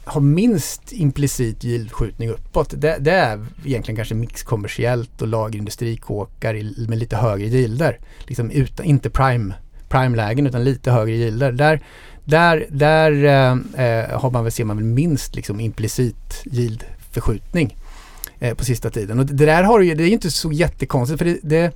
har 0.06 0.22
minst 0.22 0.92
implicit 0.92 1.66
yieldskjutning 1.66 2.30
uppåt. 2.30 2.74
Det, 2.78 2.98
det, 3.00 3.12
är 3.12 3.46
egentligen 3.66 3.96
kanske 3.96 4.16
mixkommersiellt 4.16 5.22
och 5.22 5.28
lagerindustrikåkar 5.28 6.88
med 6.88 6.98
lite 6.98 7.16
högre 7.16 7.48
yielder. 7.48 8.00
Liksom 8.28 8.52
utan, 8.52 8.86
inte 8.86 9.10
prime, 9.10 9.54
prime-lägen 9.94 10.48
utan 10.48 10.64
lite 10.64 10.92
högre 10.92 11.16
yielder. 11.16 11.52
Där, 11.52 11.80
där, 12.26 12.66
där 12.70 13.12
eh, 13.24 13.86
eh, 13.86 14.20
har 14.20 14.32
man 14.32 14.44
väl, 14.44 14.52
ser 14.52 14.66
man 14.66 14.78
väl 14.78 14.86
minst 14.86 15.36
liksom 15.36 15.60
implicit 15.60 16.44
yieldförskjutning 16.52 17.78
eh, 18.40 18.54
på 18.56 18.66
sista 18.66 18.90
tiden. 18.90 19.20
Och 19.20 19.26
det 19.26 19.46
där 19.46 19.64
har 19.64 19.80
ju, 19.80 19.96
det 19.96 20.04
är 20.04 20.08
inte 20.08 20.32
så 20.32 20.52
jättekonstigt 20.52 21.20
för 21.20 21.26
det, 21.26 21.40
det 21.42 21.74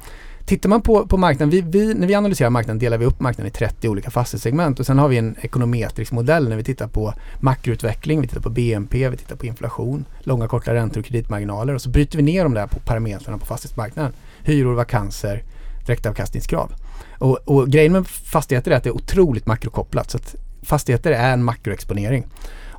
Tittar 0.47 0.69
man 0.69 0.81
på, 0.81 1.07
på 1.07 1.17
marknaden, 1.17 1.49
vi, 1.49 1.61
vi, 1.61 1.93
när 1.93 2.07
vi 2.07 2.15
analyserar 2.15 2.49
marknaden 2.49 2.79
delar 2.79 2.97
vi 2.97 3.05
upp 3.05 3.19
marknaden 3.19 3.47
i 3.47 3.51
30 3.51 3.89
olika 3.89 4.11
fastighetssegment 4.11 4.79
och 4.79 4.85
sen 4.85 4.99
har 4.99 5.07
vi 5.07 5.17
en 5.17 5.35
ekonometrisk 5.41 6.11
modell 6.11 6.49
när 6.49 6.55
vi 6.55 6.63
tittar 6.63 6.87
på 6.87 7.13
makroutveckling, 7.39 8.21
vi 8.21 8.27
tittar 8.27 8.41
på 8.41 8.49
BNP, 8.49 9.09
vi 9.09 9.17
tittar 9.17 9.35
på 9.35 9.45
inflation, 9.45 10.05
långa 10.19 10.47
korta 10.47 10.73
räntor 10.73 10.99
och 10.99 11.05
kreditmarginaler 11.05 11.73
och 11.73 11.81
så 11.81 11.89
bryter 11.89 12.17
vi 12.17 12.23
ner 12.23 12.43
de 12.43 12.53
där 12.53 12.67
på 12.67 12.79
parametrarna 12.79 13.37
på 13.37 13.45
fastighetsmarknaden. 13.45 14.13
Hyror, 14.43 14.73
vakanser, 14.73 15.43
direktavkastningskrav. 15.85 16.71
Och, 17.11 17.39
och 17.45 17.69
grejen 17.69 17.91
med 17.91 18.07
fastigheter 18.07 18.71
är 18.71 18.75
att 18.75 18.83
det 18.83 18.89
är 18.89 18.95
otroligt 18.95 19.45
makrokopplat 19.45 20.11
så 20.11 20.17
att 20.17 20.35
fastigheter 20.63 21.11
är 21.11 21.33
en 21.33 21.43
makroexponering. 21.43 22.27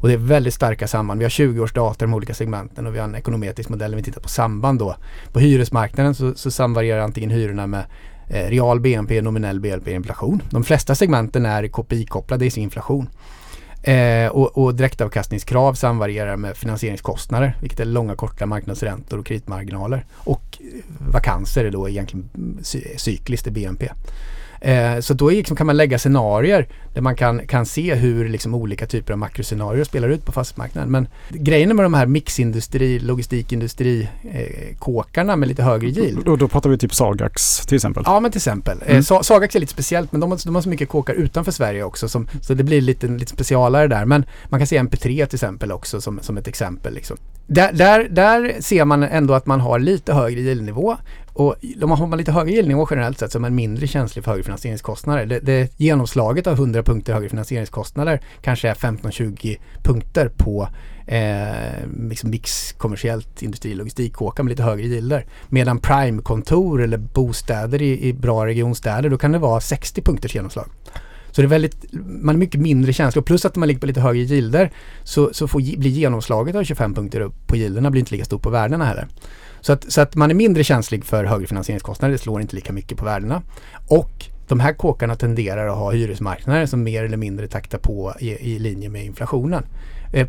Och 0.00 0.08
det 0.08 0.14
är 0.14 0.18
väldigt 0.18 0.54
starka 0.54 0.88
samband. 0.88 1.18
Vi 1.18 1.24
har 1.24 1.30
20 1.30 1.60
års 1.60 1.72
data 1.72 2.04
i 2.04 2.08
de 2.08 2.14
olika 2.14 2.34
segmenten 2.34 2.86
och 2.86 2.94
vi 2.94 2.98
har 2.98 3.04
en 3.04 3.14
ekonometrisk 3.14 3.68
modell 3.68 3.90
när 3.90 3.96
vi 3.96 4.02
tittar 4.02 4.20
på 4.20 4.28
samband 4.28 4.78
då. 4.78 4.96
På 5.32 5.40
hyresmarknaden 5.40 6.14
så, 6.14 6.34
så 6.34 6.50
samvarierar 6.50 7.00
antingen 7.00 7.30
hyrorna 7.30 7.66
med 7.66 7.84
eh, 8.28 8.50
real 8.50 8.80
BNP, 8.80 9.22
nominell 9.22 9.60
BNP, 9.60 9.92
inflation. 9.92 10.42
De 10.50 10.64
flesta 10.64 10.94
segmenten 10.94 11.46
är 11.46 11.68
KPI-kopplade 11.68 12.46
i 12.46 12.50
sin 12.50 12.62
inflation. 12.62 13.08
Eh, 13.82 14.28
och, 14.28 14.58
och 14.58 14.74
direktavkastningskrav 14.74 15.74
samvarierar 15.74 16.36
med 16.36 16.56
finansieringskostnader, 16.56 17.56
vilket 17.60 17.80
är 17.80 17.84
långa 17.84 18.16
korta 18.16 18.46
marknadsräntor 18.46 19.18
och 19.18 19.26
kreditmarginaler. 19.26 20.06
Och 20.12 20.58
vakanser 21.12 21.64
är 21.64 21.70
då 21.70 21.88
egentligen 21.88 22.28
cykliskt 22.96 23.46
i 23.46 23.50
BNP. 23.50 23.88
Eh, 24.60 25.00
så 25.00 25.14
då 25.14 25.30
liksom 25.30 25.56
kan 25.56 25.66
man 25.66 25.76
lägga 25.76 25.98
scenarier 25.98 26.68
där 26.94 27.02
man 27.02 27.16
kan, 27.16 27.46
kan 27.46 27.66
se 27.66 27.94
hur 27.94 28.28
liksom 28.28 28.54
olika 28.54 28.86
typer 28.86 29.12
av 29.12 29.18
makroscenarier 29.18 29.84
spelar 29.84 30.08
ut 30.08 30.24
på 30.24 30.32
fastighetsmarknaden. 30.32 30.90
Men 30.90 31.08
grejen 31.28 31.76
med 31.76 31.84
de 31.84 31.94
här 31.94 32.06
mixindustri, 32.06 32.98
logistikindustri, 32.98 34.08
eh, 34.32 34.76
kåkarna 34.78 35.36
med 35.36 35.48
lite 35.48 35.62
högre 35.62 35.88
yield. 35.88 36.24
Då, 36.24 36.36
då 36.36 36.48
pratar 36.48 36.70
vi 36.70 36.78
typ 36.78 36.94
Sagax 36.94 37.66
till 37.66 37.76
exempel? 37.76 38.02
Ja 38.06 38.20
men 38.20 38.30
till 38.30 38.38
exempel. 38.38 38.78
Eh, 38.82 38.90
mm. 38.90 38.98
Eh, 39.10 39.20
Sagax 39.20 39.56
är 39.56 39.60
lite 39.60 39.72
speciellt 39.72 40.12
men 40.12 40.20
de 40.20 40.30
har, 40.30 40.38
de 40.44 40.54
har 40.54 40.62
så 40.62 40.68
mycket 40.68 40.88
kåkar 40.88 41.14
utanför 41.14 41.52
Sverige 41.52 41.84
också 41.84 42.08
som, 42.08 42.28
så 42.42 42.54
det 42.54 42.64
blir 42.64 42.80
lite, 42.80 43.06
lite 43.06 43.32
specialare 43.32 43.86
där. 43.86 44.04
Men 44.04 44.24
man 44.48 44.60
kan 44.60 44.66
se 44.66 44.78
MP3 44.78 45.26
till 45.26 45.36
exempel 45.36 45.72
också 45.72 46.00
som, 46.00 46.18
som 46.22 46.36
ett 46.38 46.48
exempel. 46.48 46.94
Liksom. 46.94 47.16
Där, 47.50 47.72
där, 47.72 48.08
där 48.08 48.60
ser 48.60 48.84
man 48.84 49.02
ändå 49.02 49.34
att 49.34 49.46
man 49.46 49.60
har 49.60 49.78
lite 49.78 50.12
högre 50.12 50.40
yieldnivå 50.40 50.96
och 51.32 51.54
har 51.80 52.06
man 52.06 52.18
lite 52.18 52.32
högre 52.32 52.52
yieldnivå 52.52 52.88
generellt 52.90 53.18
sett 53.18 53.32
så 53.32 53.38
är 53.38 53.40
man 53.40 53.54
mindre 53.54 53.86
känslig 53.86 54.24
för 54.24 54.30
högre 54.30 54.44
finansieringskostnader. 54.44 55.26
Det, 55.26 55.40
det, 55.40 55.72
genomslaget 55.76 56.46
av 56.46 56.54
100 56.54 56.82
punkter 56.82 57.12
högre 57.14 57.28
finansieringskostnader 57.28 58.20
kanske 58.40 58.68
är 58.68 58.74
15-20 58.74 59.56
punkter 59.82 60.28
på 60.36 60.68
eh, 61.06 61.88
liksom 62.10 62.30
mix 62.30 62.72
kommersiellt 62.72 63.42
industrilogistikåka 63.42 64.42
med 64.42 64.50
lite 64.50 64.62
högre 64.62 64.86
yielder. 64.86 65.26
Medan 65.48 65.78
prime-kontor 65.78 66.82
eller 66.82 66.98
bostäder 66.98 67.82
i, 67.82 68.08
i 68.08 68.12
bra 68.12 68.46
regionstäder 68.46 69.10
då 69.10 69.18
kan 69.18 69.32
det 69.32 69.38
vara 69.38 69.60
60 69.60 70.02
punkters 70.02 70.34
genomslag. 70.34 70.66
Så 71.38 71.42
det 71.42 71.46
är 71.46 71.48
väldigt, 71.48 71.84
man 72.06 72.34
är 72.34 72.38
mycket 72.38 72.60
mindre 72.60 72.92
känslig 72.92 73.20
och 73.20 73.26
plus 73.26 73.44
att 73.44 73.56
man 73.56 73.68
ligger 73.68 73.80
på 73.80 73.86
lite 73.86 74.00
högre 74.00 74.22
yielder 74.22 74.70
så, 75.04 75.30
så 75.32 75.48
får, 75.48 75.78
blir 75.78 75.90
genomslaget 75.90 76.56
av 76.56 76.64
25 76.64 76.94
punkter 76.94 77.20
upp 77.20 77.46
på 77.46 77.56
yielderna 77.56 77.90
blir 77.90 78.00
inte 78.00 78.12
lika 78.12 78.24
stort 78.24 78.42
på 78.42 78.50
värdena 78.50 78.84
heller. 78.84 79.08
Så 79.60 79.72
att, 79.72 79.92
så 79.92 80.00
att 80.00 80.14
man 80.14 80.30
är 80.30 80.34
mindre 80.34 80.64
känslig 80.64 81.04
för 81.04 81.24
högre 81.24 81.46
finansieringskostnader, 81.46 82.12
det 82.12 82.18
slår 82.18 82.40
inte 82.40 82.56
lika 82.56 82.72
mycket 82.72 82.98
på 82.98 83.04
värdena. 83.04 83.42
Och 83.88 84.24
de 84.48 84.60
här 84.60 84.72
kåkarna 84.72 85.16
tenderar 85.16 85.68
att 85.68 85.78
ha 85.78 85.90
hyresmarknader 85.92 86.66
som 86.66 86.82
mer 86.82 87.04
eller 87.04 87.16
mindre 87.16 87.48
taktar 87.48 87.78
på 87.78 88.14
i, 88.20 88.30
i 88.30 88.58
linje 88.58 88.88
med 88.88 89.04
inflationen. 89.04 89.62
Eh, 90.12 90.26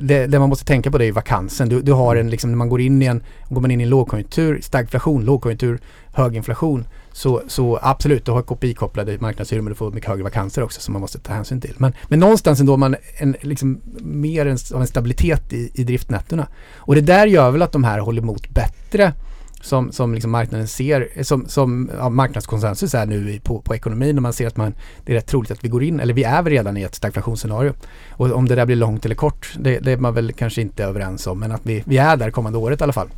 det, 0.00 0.26
det, 0.26 0.38
man 0.38 0.48
måste 0.48 0.64
tänka 0.64 0.90
på 0.90 0.98
det 0.98 1.04
är 1.04 1.12
vakansen. 1.12 1.68
Du, 1.68 1.82
du 1.82 1.92
har 1.92 2.16
en, 2.16 2.30
liksom, 2.30 2.50
när 2.50 2.56
man 2.56 2.68
går 2.68 2.80
in 2.80 3.02
i 3.02 3.06
en, 3.06 3.22
går 3.48 3.60
man 3.60 3.70
in 3.70 3.80
i 3.80 3.84
en 3.84 3.90
lågkonjunktur, 3.90 4.60
stark 4.62 4.82
inflation, 4.82 5.24
lågkonjunktur, 5.24 5.78
hög 6.12 6.36
inflation. 6.36 6.84
Så, 7.12 7.42
så 7.46 7.78
absolut, 7.82 8.24
du 8.24 8.32
har 8.32 8.42
KPI-kopplade 8.42 9.18
marknadshyror 9.20 9.62
men 9.62 9.70
du 9.70 9.74
får 9.74 9.90
mycket 9.90 10.10
högre 10.10 10.24
vakanser 10.24 10.62
också 10.62 10.80
som 10.80 10.92
man 10.92 11.00
måste 11.00 11.18
ta 11.18 11.32
hänsyn 11.32 11.60
till. 11.60 11.74
Men, 11.78 11.92
men 12.08 12.20
någonstans 12.20 12.60
ändå 12.60 12.72
har 12.72 12.78
man 12.78 12.96
en, 13.16 13.36
liksom, 13.40 13.80
mer 14.00 14.46
en, 14.46 14.58
av 14.74 14.80
en 14.80 14.86
stabilitet 14.86 15.52
i, 15.52 15.70
i 15.74 15.84
driftnettorna. 15.84 16.46
Och 16.76 16.94
det 16.94 17.00
där 17.00 17.26
gör 17.26 17.50
väl 17.50 17.62
att 17.62 17.72
de 17.72 17.84
här 17.84 17.98
håller 17.98 18.22
emot 18.22 18.48
bättre 18.48 19.12
som, 19.60 19.92
som 19.92 20.14
liksom 20.14 20.30
marknaden 20.30 20.68
ser, 20.68 21.22
som, 21.22 21.48
som 21.48 21.90
ja, 21.98 22.08
marknadskonsensus 22.08 22.94
är 22.94 23.06
nu 23.06 23.40
på, 23.42 23.60
på 23.60 23.74
ekonomin 23.74 24.16
och 24.16 24.22
man 24.22 24.32
ser 24.32 24.46
att 24.46 24.56
man, 24.56 24.74
det 25.04 25.12
är 25.12 25.16
rätt 25.16 25.26
troligt 25.26 25.50
att 25.50 25.64
vi 25.64 25.68
går 25.68 25.82
in, 25.82 26.00
eller 26.00 26.14
vi 26.14 26.24
är 26.24 26.42
väl 26.42 26.52
redan 26.52 26.76
i 26.76 26.82
ett 26.82 26.94
stagflationsscenario. 26.94 27.72
Och 28.10 28.32
om 28.32 28.48
det 28.48 28.54
där 28.54 28.66
blir 28.66 28.76
långt 28.76 29.04
eller 29.04 29.14
kort, 29.14 29.54
det, 29.58 29.78
det 29.78 29.92
är 29.92 29.96
man 29.96 30.14
väl 30.14 30.32
kanske 30.32 30.60
inte 30.60 30.84
överens 30.84 31.26
om, 31.26 31.38
men 31.40 31.52
att 31.52 31.60
vi, 31.62 31.82
vi 31.86 31.98
är 31.98 32.16
där 32.16 32.30
kommande 32.30 32.58
året 32.58 32.80
i 32.80 32.84
alla 32.84 32.92
fall. 32.92 33.08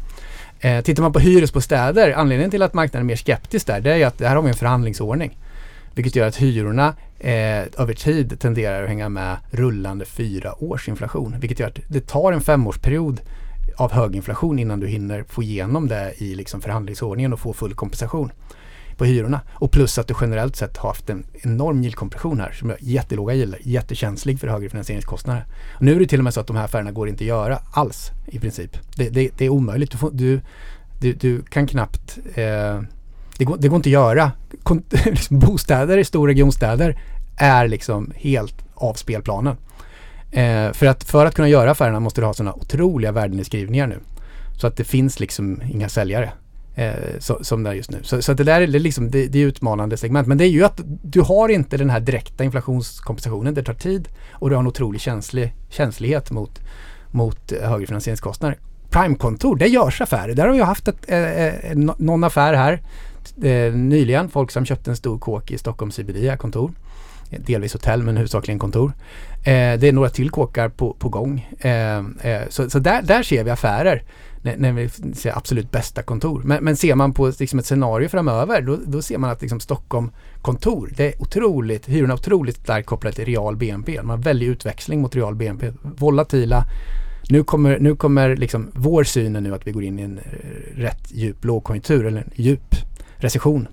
Eh, 0.61 0.81
tittar 0.81 1.03
man 1.03 1.13
på 1.13 1.19
hyresbostäder, 1.19 2.13
anledningen 2.13 2.51
till 2.51 2.63
att 2.63 2.75
marknaden 2.75 3.07
är 3.07 3.07
mer 3.07 3.17
skeptisk 3.17 3.67
där, 3.67 3.81
det 3.81 3.93
är 3.93 3.97
ju 3.97 4.05
att 4.05 4.19
där 4.19 4.35
har 4.35 4.43
vi 4.43 4.49
en 4.49 4.55
förhandlingsordning. 4.55 5.39
Vilket 5.95 6.17
gör 6.17 6.29
att 6.29 6.37
hyrorna 6.37 6.95
eh, 7.19 7.33
över 7.79 7.95
tid 7.95 8.41
tenderar 8.41 8.83
att 8.83 8.89
hänga 8.89 9.09
med 9.09 9.37
rullande 9.51 10.05
fyra 10.05 10.65
års 10.65 10.89
inflation. 10.89 11.37
Vilket 11.41 11.59
gör 11.59 11.69
att 11.69 11.79
det 11.89 12.07
tar 12.07 12.33
en 12.33 12.41
femårsperiod 12.41 13.21
av 13.81 13.93
hög 13.93 14.17
inflation 14.17 14.59
innan 14.59 14.81
du 14.81 14.87
hinner 14.87 15.25
få 15.29 15.43
igenom 15.43 15.89
det 15.89 16.15
i 16.19 16.35
liksom 16.35 16.61
förhandlingsordningen 16.61 17.33
och 17.33 17.41
få 17.41 17.53
full 17.53 17.75
kompensation 17.75 18.33
på 18.97 19.05
hyrorna. 19.05 19.41
Och 19.53 19.71
plus 19.71 19.99
att 19.99 20.09
du 20.09 20.15
generellt 20.21 20.57
sett 20.57 20.77
har 20.77 20.89
haft 20.89 21.11
en 21.11 21.27
enorm 21.33 21.83
yieldkompression 21.83 22.41
här 22.41 22.53
som 22.53 22.71
är 22.71 22.77
jättelåga 22.81 23.35
yielder, 23.35 23.61
jättekänslig 23.63 24.41
för 24.41 24.49
högre 24.49 24.69
finansieringskostnader. 24.69 25.47
Och 25.77 25.83
nu 25.83 25.95
är 25.97 26.01
det 26.01 26.07
till 26.07 26.21
och 26.21 26.25
med 26.25 26.35
så 26.35 26.41
att 26.41 26.47
de 26.47 26.57
här 26.57 26.65
affärerna 26.65 26.93
går 26.93 27.09
inte 27.09 27.25
att 27.25 27.29
göra 27.29 27.59
alls 27.73 28.11
i 28.27 28.39
princip. 28.39 28.77
Det, 28.97 29.09
det, 29.09 29.31
det 29.39 29.45
är 29.45 29.49
omöjligt. 29.49 29.91
Du, 29.91 29.99
får, 29.99 30.11
du, 30.11 30.41
du, 31.01 31.13
du, 31.13 31.43
kan 31.43 31.67
knappt 31.67 32.19
eh, 32.35 32.81
det, 33.39 33.45
går, 33.45 33.57
det 33.59 33.69
går 33.69 33.77
inte 33.77 33.89
att 33.89 33.93
göra. 33.93 34.33
Kon, 34.63 34.83
liksom 35.05 35.39
bostäder 35.47 35.99
i 35.99 36.05
storregionstäder 36.05 37.03
är 37.37 37.69
liksom 37.69 38.13
helt 38.17 38.65
av 38.75 38.95
spelplanen. 38.95 39.57
Eh, 40.31 40.73
för, 40.73 40.87
att, 40.87 41.05
för 41.05 41.27
att 41.27 41.35
kunna 41.35 41.49
göra 41.49 41.71
affärerna 41.71 42.01
måste 42.01 42.21
du 42.21 42.25
ha 42.25 42.35
sådana 42.35 42.55
otroliga 42.55 43.13
värdenedskrivningar 43.13 43.87
nu. 43.87 43.99
Så 44.61 44.67
att 44.67 44.77
det 44.77 44.85
finns 44.85 45.21
liksom 45.21 45.63
inga 45.71 45.89
säljare. 45.89 46.33
Eh, 46.75 47.19
så, 47.19 47.39
som 47.45 47.63
det 47.63 47.71
är 47.71 47.75
just 47.75 47.91
nu. 47.91 47.99
Så, 48.03 48.23
så 48.23 48.33
att 48.33 48.39
det 48.39 48.45
där 48.45 48.61
är, 48.61 48.67
liksom, 48.67 49.11
det, 49.11 49.27
det 49.27 49.39
är 49.39 49.47
utmanande 49.47 49.97
segment. 49.97 50.29
Men 50.29 50.39
det 50.39 50.45
är 50.45 50.49
ju 50.49 50.65
att 50.65 50.81
du 51.03 51.21
har 51.21 51.49
inte 51.49 51.77
den 51.77 51.91
här 51.91 52.01
direkta 52.01 52.45
inflationskompensationen. 52.45 53.55
Det 53.55 53.63
tar 53.63 53.75
tid 53.75 54.09
och 54.33 54.51
du 54.51 54.57
har 54.57 54.63
en 54.63 54.67
otrolig 54.67 55.01
känslig, 55.01 55.55
känslighet 55.69 56.31
mot, 56.31 56.61
mot 57.11 57.53
högre 57.63 57.87
finansieringskostnader. 57.87 58.59
Prime-kontor, 58.91 59.57
det 59.57 59.67
görs 59.67 60.01
affärer. 60.01 60.35
Där 60.35 60.47
har 60.47 60.55
vi 60.55 60.61
haft 60.61 60.89
ett, 60.89 61.11
eh, 61.11 61.47
eh 61.47 61.77
någon 61.77 62.25
affär 62.25 62.55
här 62.55 62.83
eh, 63.43 63.75
nyligen. 63.75 64.29
Folksam 64.29 64.65
köpte 64.65 64.91
en 64.91 64.97
stor 64.97 65.19
kåk 65.19 65.51
i 65.51 65.59
Stockholm 65.59 65.91
CBD, 65.91 66.39
kontor. 66.39 66.73
Delvis 67.39 67.73
hotell 67.73 68.03
men 68.03 68.17
huvudsakligen 68.17 68.59
kontor. 68.59 68.93
Eh, 69.45 69.79
det 69.79 69.89
är 69.89 69.93
några 69.93 70.11
till 70.11 70.31
kåkar 70.31 70.69
på, 70.69 70.93
på 70.93 71.09
gång. 71.09 71.49
Eh, 71.59 71.99
eh, 71.99 72.43
så 72.49 72.71
så 72.71 72.79
där, 72.79 73.03
där 73.03 73.23
ser 73.23 73.45
vi 73.45 73.51
affärer 73.51 74.03
när, 74.43 74.57
när 74.57 74.73
vi 74.73 74.89
ser 75.15 75.37
absolut 75.37 75.71
bästa 75.71 76.03
kontor. 76.03 76.43
Men, 76.45 76.65
men 76.65 76.77
ser 76.77 76.95
man 76.95 77.13
på 77.13 77.33
liksom 77.39 77.59
ett 77.59 77.67
scenario 77.67 78.09
framöver 78.09 78.63
då, 78.63 78.79
då 78.87 79.03
ser 79.03 79.19
man 79.19 79.31
att 79.31 79.41
liksom 79.41 79.61
Stockholm 79.61 80.11
kontor, 80.43 80.93
det 80.97 81.15
är 81.15 81.23
otroligt, 81.23 81.89
hyrorna 81.89 82.13
är 82.13 82.19
otroligt 82.19 82.57
starkt 82.57 82.87
kopplade 82.87 83.17
till 83.17 83.25
real 83.25 83.57
BNP. 83.57 84.03
Man 84.03 84.11
har 84.11 84.25
väldig 84.25 84.47
utväxling 84.47 85.01
mot 85.01 85.17
real 85.17 85.35
BNP. 85.35 85.73
Volatila. 85.83 86.65
Nu 87.29 87.45
kommer, 87.45 87.79
nu 87.79 87.97
kommer 87.97 88.37
liksom 88.37 88.71
vår 88.73 89.05
syn 89.05 89.33
nu 89.33 89.55
att 89.55 89.67
vi 89.67 89.73
går 89.73 89.85
in 89.85 89.99
i 89.99 90.03
en 90.03 90.19
eh, 90.19 90.77
rätt 90.77 91.13
djup 91.13 91.45
lågkonjunktur 91.45 92.07
eller 92.07 92.21
en 92.21 92.31
djup 92.35 92.75
recession 93.17 93.69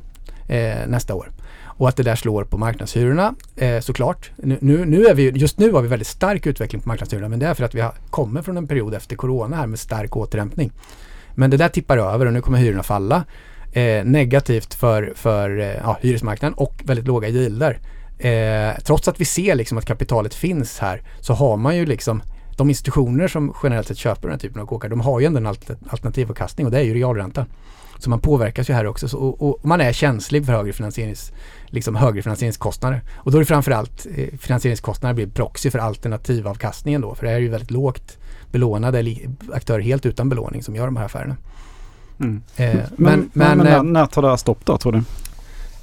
eh, 0.47 0.87
nästa 0.87 1.15
år. 1.15 1.31
Och 1.77 1.89
att 1.89 1.95
det 1.95 2.03
där 2.03 2.15
slår 2.15 2.43
på 2.43 2.57
marknadshyrorna 2.57 3.35
eh, 3.55 3.79
såklart. 3.79 4.31
Nu, 4.37 4.85
nu, 4.85 5.05
är 5.05 5.13
vi, 5.13 5.29
just 5.29 5.59
nu 5.59 5.71
har 5.71 5.81
vi 5.81 5.87
väldigt 5.87 6.07
stark 6.07 6.45
utveckling 6.45 6.81
på 6.81 6.89
marknadshyrorna 6.89 7.29
men 7.29 7.39
det 7.39 7.47
är 7.47 7.53
för 7.53 7.63
att 7.63 7.75
vi 7.75 7.81
har, 7.81 7.93
kommer 8.09 8.41
från 8.41 8.57
en 8.57 8.67
period 8.67 8.93
efter 8.93 9.15
corona 9.15 9.55
här 9.55 9.67
med 9.67 9.79
stark 9.79 10.17
återhämtning. 10.17 10.71
Men 11.35 11.49
det 11.49 11.57
där 11.57 11.69
tippar 11.69 11.97
över 11.97 12.25
och 12.25 12.33
nu 12.33 12.41
kommer 12.41 12.57
hyrorna 12.57 12.83
falla. 12.83 13.23
Eh, 13.71 14.05
negativt 14.05 14.73
för, 14.73 15.13
för 15.15 15.59
eh, 15.59 15.65
ja, 15.65 15.97
hyresmarknaden 16.01 16.57
och 16.57 16.81
väldigt 16.85 17.07
låga 17.07 17.27
yielder. 17.27 17.79
Eh, 18.19 18.77
trots 18.83 19.07
att 19.07 19.21
vi 19.21 19.25
ser 19.25 19.55
liksom 19.55 19.77
att 19.77 19.85
kapitalet 19.85 20.33
finns 20.33 20.79
här 20.79 21.01
så 21.19 21.33
har 21.33 21.57
man 21.57 21.77
ju 21.77 21.85
liksom 21.85 22.21
de 22.57 22.69
institutioner 22.69 23.27
som 23.27 23.53
generellt 23.63 23.87
sett 23.87 23.97
köper 23.97 24.21
den 24.21 24.31
här 24.31 24.39
typen 24.39 24.61
av 24.61 24.65
kåkar 24.65 24.89
de 24.89 25.01
har 25.01 25.19
ju 25.19 25.25
ändå 25.25 25.37
en 25.37 25.47
alternativavkastning 25.89 26.65
och 26.65 26.71
det 26.71 26.79
är 26.79 26.83
ju 26.83 26.93
realräntan. 26.93 27.45
Så 27.97 28.09
man 28.09 28.19
påverkas 28.19 28.69
ju 28.69 28.73
här 28.73 28.87
också 28.87 29.07
så, 29.07 29.17
och, 29.17 29.49
och, 29.49 29.65
man 29.65 29.81
är 29.81 29.93
känslig 29.93 30.45
för 30.45 30.53
högre, 30.53 30.73
finansierings, 30.73 31.31
liksom 31.65 31.95
högre 31.95 32.21
finansieringskostnader. 32.21 33.01
Och 33.15 33.31
då 33.31 33.37
är 33.37 33.39
det 33.39 33.45
framförallt 33.45 34.07
eh, 34.15 34.37
finansieringskostnader 34.37 35.13
blir 35.13 35.27
proxy 35.27 35.71
för 35.71 35.79
alternativavkastningen 35.79 37.01
då. 37.01 37.15
För 37.15 37.25
det 37.25 37.31
är 37.31 37.39
ju 37.39 37.49
väldigt 37.49 37.71
lågt 37.71 38.17
belånade 38.51 39.15
aktörer 39.53 39.79
helt 39.79 40.05
utan 40.05 40.29
belåning 40.29 40.63
som 40.63 40.75
gör 40.75 40.85
de 40.85 40.97
här 40.97 41.05
affärerna. 41.05 41.35
Mm. 42.19 42.41
Eh, 42.55 42.67
men, 42.73 42.85
men, 42.95 43.29
men, 43.33 43.57
men, 43.57 43.65
när, 43.65 43.75
eh, 43.75 43.83
när 43.83 44.05
tar 44.05 44.21
det 44.21 44.29
här 44.29 44.37
stopp 44.37 44.65
då 44.65 44.77
tror 44.77 44.91
du? 44.91 45.03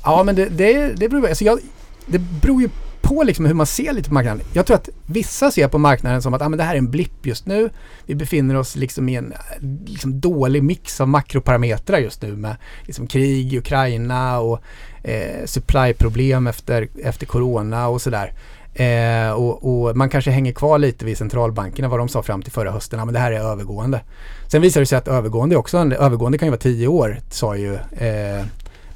Ja 0.04 0.22
men 0.22 0.34
det, 0.34 0.46
det, 0.46 0.92
det 0.96 1.08
beror 1.08 1.28
alltså 1.28 1.44
jag, 1.44 1.58
det 2.06 2.18
beror 2.18 2.62
ju 2.62 2.68
på 3.04 3.22
liksom 3.22 3.46
hur 3.46 3.54
man 3.54 3.66
ser 3.66 3.92
lite 3.92 4.08
på 4.08 4.14
marknaden. 4.14 4.46
Jag 4.52 4.66
tror 4.66 4.76
att 4.76 4.88
vissa 5.06 5.50
ser 5.50 5.68
på 5.68 5.78
marknaden 5.78 6.22
som 6.22 6.34
att 6.34 6.42
ah, 6.42 6.48
men 6.48 6.58
det 6.58 6.64
här 6.64 6.74
är 6.74 6.78
en 6.78 6.90
blipp 6.90 7.26
just 7.26 7.46
nu. 7.46 7.70
Vi 8.06 8.14
befinner 8.14 8.56
oss 8.56 8.76
liksom 8.76 9.08
i 9.08 9.14
en 9.14 9.32
eh, 9.32 9.38
liksom 9.86 10.20
dålig 10.20 10.62
mix 10.62 11.00
av 11.00 11.08
makroparametrar 11.08 11.98
just 11.98 12.22
nu 12.22 12.36
med 12.36 12.56
liksom 12.82 13.06
krig 13.06 13.52
i 13.52 13.58
Ukraina 13.58 14.38
och 14.38 14.60
eh, 15.02 15.44
supplyproblem 15.44 16.46
efter, 16.46 16.88
efter 17.02 17.26
corona 17.26 17.88
och 17.88 18.02
sådär. 18.02 18.32
Eh, 18.74 19.32
och, 19.32 19.86
och, 19.86 19.96
man 19.96 20.08
kanske 20.08 20.30
hänger 20.30 20.52
kvar 20.52 20.78
lite 20.78 21.04
vid 21.04 21.18
centralbankerna 21.18 21.88
vad 21.88 21.98
de 21.98 22.08
sa 22.08 22.22
fram 22.22 22.42
till 22.42 22.52
förra 22.52 22.70
hösten. 22.70 23.00
Ah, 23.00 23.04
men 23.04 23.14
det 23.14 23.20
här 23.20 23.32
är 23.32 23.40
övergående. 23.40 24.00
Sen 24.48 24.62
visar 24.62 24.80
det 24.80 24.86
sig 24.86 24.98
att 24.98 25.08
övergående 25.08 25.56
också, 25.56 25.78
övergående 25.78 26.38
kan 26.38 26.46
ju 26.46 26.50
vara 26.50 26.60
tio 26.60 26.88
år 26.88 27.18
sa 27.30 27.56
ju 27.56 27.74
eh, 27.74 28.44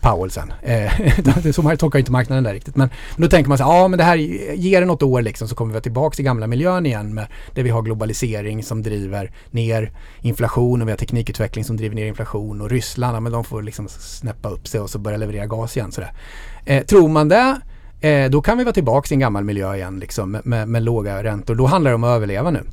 Powell 0.01 0.31
sen. 0.31 0.53
Eh, 0.63 1.53
så 1.53 1.63
man 1.63 1.77
tolkar 1.77 1.99
inte 1.99 2.13
marknaden 2.13 2.45
där 2.45 2.55
riktigt. 2.55 2.77
Men, 2.77 2.89
men 3.17 3.23
då 3.23 3.29
tänker 3.29 3.49
man 3.49 3.59
så 3.59 3.65
här, 3.65 3.79
ja 3.79 3.89
men 3.89 3.99
det 3.99 4.05
här 4.05 4.17
ger 4.17 4.81
det 4.81 4.87
något 4.87 5.03
år 5.03 5.23
liksom 5.23 5.49
så 5.49 5.55
kommer 5.55 5.75
vi 5.75 5.81
tillbaka 5.81 6.15
till 6.15 6.25
gamla 6.25 6.47
miljön 6.47 6.87
igen 6.87 7.15
med 7.15 7.27
där 7.55 7.63
vi 7.63 7.71
har 7.71 7.83
globalisering 7.83 8.63
som 8.63 8.83
driver 8.83 9.33
ner 9.51 9.93
inflation 10.21 10.83
och 10.83 10.89
vi 10.89 10.93
har 10.93 10.99
teknikutveckling 10.99 11.65
som 11.65 11.77
driver 11.77 11.95
ner 11.95 12.07
inflation 12.07 12.61
och 12.61 12.71
Ryssland, 12.71 13.17
ja, 13.17 13.21
men 13.21 13.33
de 13.33 13.45
får 13.45 13.63
liksom 13.63 13.89
snäppa 13.89 14.49
upp 14.49 14.69
sig 14.69 14.81
och 14.81 14.91
så 14.91 14.99
börja 14.99 15.17
leverera 15.17 15.47
gas 15.47 15.77
igen 15.77 15.93
sådär. 15.93 16.13
Eh, 16.65 16.85
tror 16.85 17.09
man 17.09 17.29
det 17.29 17.61
Eh, 18.01 18.31
då 18.31 18.43
kan 18.43 18.59
vi 18.59 18.65
vara 18.65 18.73
tillbaka 18.73 19.07
i 19.11 19.15
en 19.15 19.21
gammal 19.21 19.45
miljö 19.45 19.75
igen 19.75 19.99
liksom, 19.99 20.31
med, 20.31 20.47
med, 20.47 20.69
med 20.69 20.83
låga 20.83 21.23
räntor. 21.23 21.55
Då 21.55 21.67
handlar 21.67 21.91
det 21.91 21.95
om 21.95 22.05
att 22.05 22.17
överleva 22.17 22.51
nu. 22.51 22.65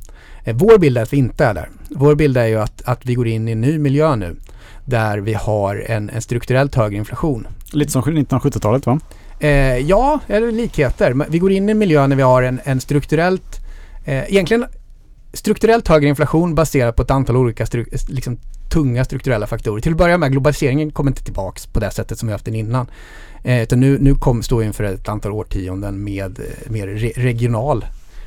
Eh, 0.44 0.56
vår 0.56 0.78
bild 0.78 0.98
är 0.98 1.02
att 1.02 1.12
vi 1.12 1.16
inte 1.16 1.44
är 1.44 1.54
där. 1.54 1.68
Vår 1.90 2.14
bild 2.14 2.36
är 2.36 2.46
ju 2.46 2.56
att, 2.56 2.82
att 2.84 3.06
vi 3.06 3.14
går 3.14 3.26
in 3.26 3.48
i 3.48 3.52
en 3.52 3.60
ny 3.60 3.78
miljö 3.78 4.16
nu 4.16 4.36
där 4.84 5.18
vi 5.18 5.34
har 5.34 5.84
en, 5.88 6.10
en 6.10 6.22
strukturellt 6.22 6.74
högre 6.74 6.96
inflation. 6.96 7.46
Lite 7.72 7.92
som 7.92 8.02
1970-talet 8.02 8.86
va? 8.86 9.00
Eh, 9.40 9.78
ja, 9.78 10.20
eller 10.26 10.52
likheter. 10.52 11.26
Vi 11.28 11.38
går 11.38 11.52
in 11.52 11.68
i 11.68 11.72
en 11.72 11.78
miljö 11.78 12.06
när 12.06 12.16
vi 12.16 12.22
har 12.22 12.42
en, 12.42 12.60
en 12.64 12.80
strukturellt, 12.80 13.60
eh, 14.04 14.32
egentligen 14.32 14.66
strukturellt 15.32 15.88
högre 15.88 16.08
inflation 16.08 16.54
baserat 16.54 16.96
på 16.96 17.02
ett 17.02 17.10
antal 17.10 17.36
olika 17.36 17.66
stru, 17.66 17.86
liksom, 18.08 18.38
tunga 18.72 19.04
strukturella 19.04 19.46
faktorer. 19.46 19.80
Till 19.80 19.92
att 19.92 19.98
börja 19.98 20.18
med, 20.18 20.32
globaliseringen 20.32 20.90
kommer 20.90 21.10
inte 21.10 21.24
tillbaks 21.24 21.66
på 21.66 21.80
det 21.80 21.90
sättet 21.90 22.18
som 22.18 22.28
vi 22.28 22.32
haft 22.32 22.44
den 22.44 22.54
innan. 22.54 22.86
Eh, 23.44 23.62
utan 23.62 23.80
nu, 23.80 23.98
nu 24.00 24.14
kom, 24.14 24.42
står 24.42 24.58
vi 24.58 24.66
inför 24.66 24.84
ett 24.84 25.08
antal 25.08 25.32
årtionden 25.32 26.04
med 26.04 26.38
eh, 26.38 26.70
mer 26.70 26.86
re, 26.86 27.12
regional 27.16 27.84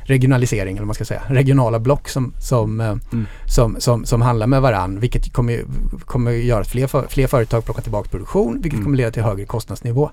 regionalisering, 0.10 0.72
eller 0.72 0.82
vad 0.82 0.88
man 0.88 0.96
ska 0.96 1.06
säga, 1.06 1.22
regionala 1.28 1.80
block 1.80 2.10
som, 2.10 2.34
som, 2.40 2.80
eh, 2.80 2.88
mm. 2.88 3.26
som, 3.46 3.76
som, 3.80 4.06
som 4.06 4.22
handlar 4.22 4.48
med 4.48 4.62
varann. 4.62 5.00
Vilket 5.00 5.34
kommer, 5.34 5.64
kommer 6.06 6.32
göra 6.32 6.62
att 6.62 6.68
fler, 6.68 6.88
för, 6.88 7.08
fler 7.10 7.28
företag 7.28 7.66
plockar 7.66 7.82
tillbaka 7.82 8.10
produktion, 8.10 8.54
vilket 8.54 8.74
mm. 8.74 8.84
kommer 8.84 8.98
leda 8.98 9.12
till 9.12 9.24
högre 9.24 9.46
kostnadsnivå. 9.46 10.12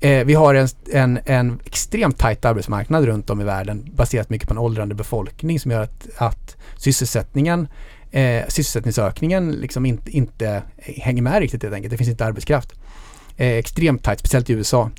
Eh, 0.00 0.24
vi 0.24 0.34
har 0.34 0.54
en, 0.54 0.68
en, 0.92 1.18
en 1.24 1.58
extremt 1.64 2.18
tajt 2.18 2.44
arbetsmarknad 2.44 3.04
runt 3.04 3.30
om 3.30 3.40
i 3.40 3.44
världen 3.44 3.90
baserat 3.94 4.30
mycket 4.30 4.48
på 4.48 4.54
en 4.54 4.58
åldrande 4.58 4.94
befolkning 4.94 5.60
som 5.60 5.70
gör 5.70 5.82
att, 5.82 6.08
att 6.16 6.56
sysselsättningen 6.76 7.68
eh, 8.10 8.46
sysselsättningsökningen 8.48 9.52
liksom 9.52 9.86
inte, 9.86 10.10
inte 10.10 10.62
hänger 10.76 11.22
med 11.22 11.40
riktigt 11.40 11.62
helt 11.62 11.74
enkelt. 11.74 11.90
Det 11.90 11.96
finns 11.96 12.10
inte 12.10 12.24
arbetskraft. 12.24 12.72
Eh, 13.36 13.52
extremt 13.52 14.02
tajt, 14.02 14.18
speciellt 14.18 14.50
i 14.50 14.52
USA. 14.52 14.90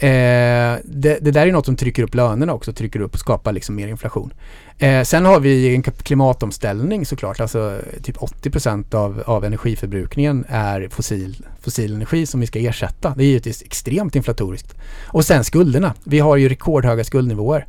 Eh, 0.00 0.78
det, 0.84 1.18
det, 1.20 1.30
där 1.30 1.46
är 1.46 1.52
något 1.52 1.66
som 1.66 1.76
trycker 1.76 2.02
upp 2.02 2.14
lönerna 2.14 2.52
också, 2.52 2.72
trycker 2.72 3.00
upp 3.00 3.14
och 3.14 3.20
skapar 3.20 3.52
liksom 3.52 3.74
mer 3.74 3.88
inflation. 3.88 4.32
Eh, 4.78 5.02
sen 5.02 5.24
har 5.24 5.40
vi 5.40 5.74
en 5.74 5.82
klimatomställning 5.82 7.06
såklart, 7.06 7.40
alltså 7.40 7.80
typ 8.02 8.16
80% 8.16 8.94
av, 8.94 9.22
av 9.26 9.44
energiförbrukningen 9.44 10.44
är 10.48 10.88
fossil, 10.88 11.46
fossil 11.60 11.94
energi 11.94 12.26
som 12.26 12.40
vi 12.40 12.46
ska 12.46 12.58
ersätta. 12.58 13.14
Det 13.16 13.22
är 13.22 13.26
givetvis 13.26 13.62
extremt 13.62 14.16
inflatoriskt. 14.16 14.74
Och 15.06 15.24
sen 15.24 15.44
skulderna. 15.44 15.94
Vi 16.04 16.18
har 16.18 16.36
ju 16.36 16.48
rekordhöga 16.48 17.04
skuldnivåer. 17.04 17.66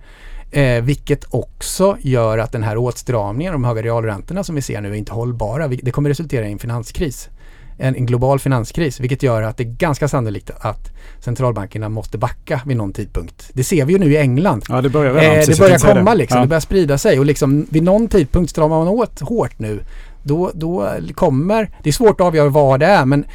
Eh, 0.51 0.81
vilket 0.81 1.25
också 1.29 1.97
gör 1.99 2.37
att 2.37 2.51
den 2.51 2.63
här 2.63 2.77
åtstramningen, 2.77 3.53
de 3.53 3.63
höga 3.63 3.81
realräntorna 3.81 4.43
som 4.43 4.55
vi 4.55 4.61
ser 4.61 4.81
nu 4.81 4.89
är 4.89 4.93
inte 4.93 5.13
hållbara. 5.13 5.67
Det 5.67 5.91
kommer 5.91 6.09
resultera 6.09 6.47
i 6.47 6.51
en 6.51 6.59
finanskris 6.59 7.29
en, 7.79 7.95
en, 7.95 8.05
global 8.05 8.39
finanskris 8.39 8.99
vilket 8.99 9.23
gör 9.23 9.41
att 9.41 9.57
det 9.57 9.63
är 9.63 9.73
ganska 9.73 10.07
sannolikt 10.07 10.51
att 10.59 10.91
centralbankerna 11.19 11.89
måste 11.89 12.17
backa 12.17 12.61
vid 12.65 12.77
någon 12.77 12.93
tidpunkt. 12.93 13.49
Det 13.53 13.63
ser 13.63 13.85
vi 13.85 13.93
ju 13.93 13.99
nu 13.99 14.11
i 14.11 14.17
England. 14.17 14.63
Ja, 14.69 14.81
det 14.81 14.89
börjar 14.89 15.13
redan. 15.13 15.39
Eh, 15.39 15.45
det 15.47 15.59
börjar 15.59 15.77
komma 15.77 16.13
liksom, 16.13 16.37
ja. 16.37 16.41
det 16.41 16.47
börjar 16.47 16.61
sprida 16.61 16.97
sig 16.97 17.19
och 17.19 17.25
liksom 17.25 17.67
vid 17.69 17.83
någon 17.83 18.07
tidpunkt 18.07 18.51
stramar 18.51 18.77
man 18.77 18.87
åt 18.87 19.19
hårt 19.19 19.59
nu. 19.59 19.79
Då, 20.23 20.51
då 20.53 20.89
kommer, 21.15 21.71
det 21.83 21.89
är 21.89 21.93
svårt 21.93 22.21
att 22.21 22.27
avgöra 22.27 22.49
vad 22.49 22.79
det 22.79 22.85
är 22.85 23.05
men 23.05 23.25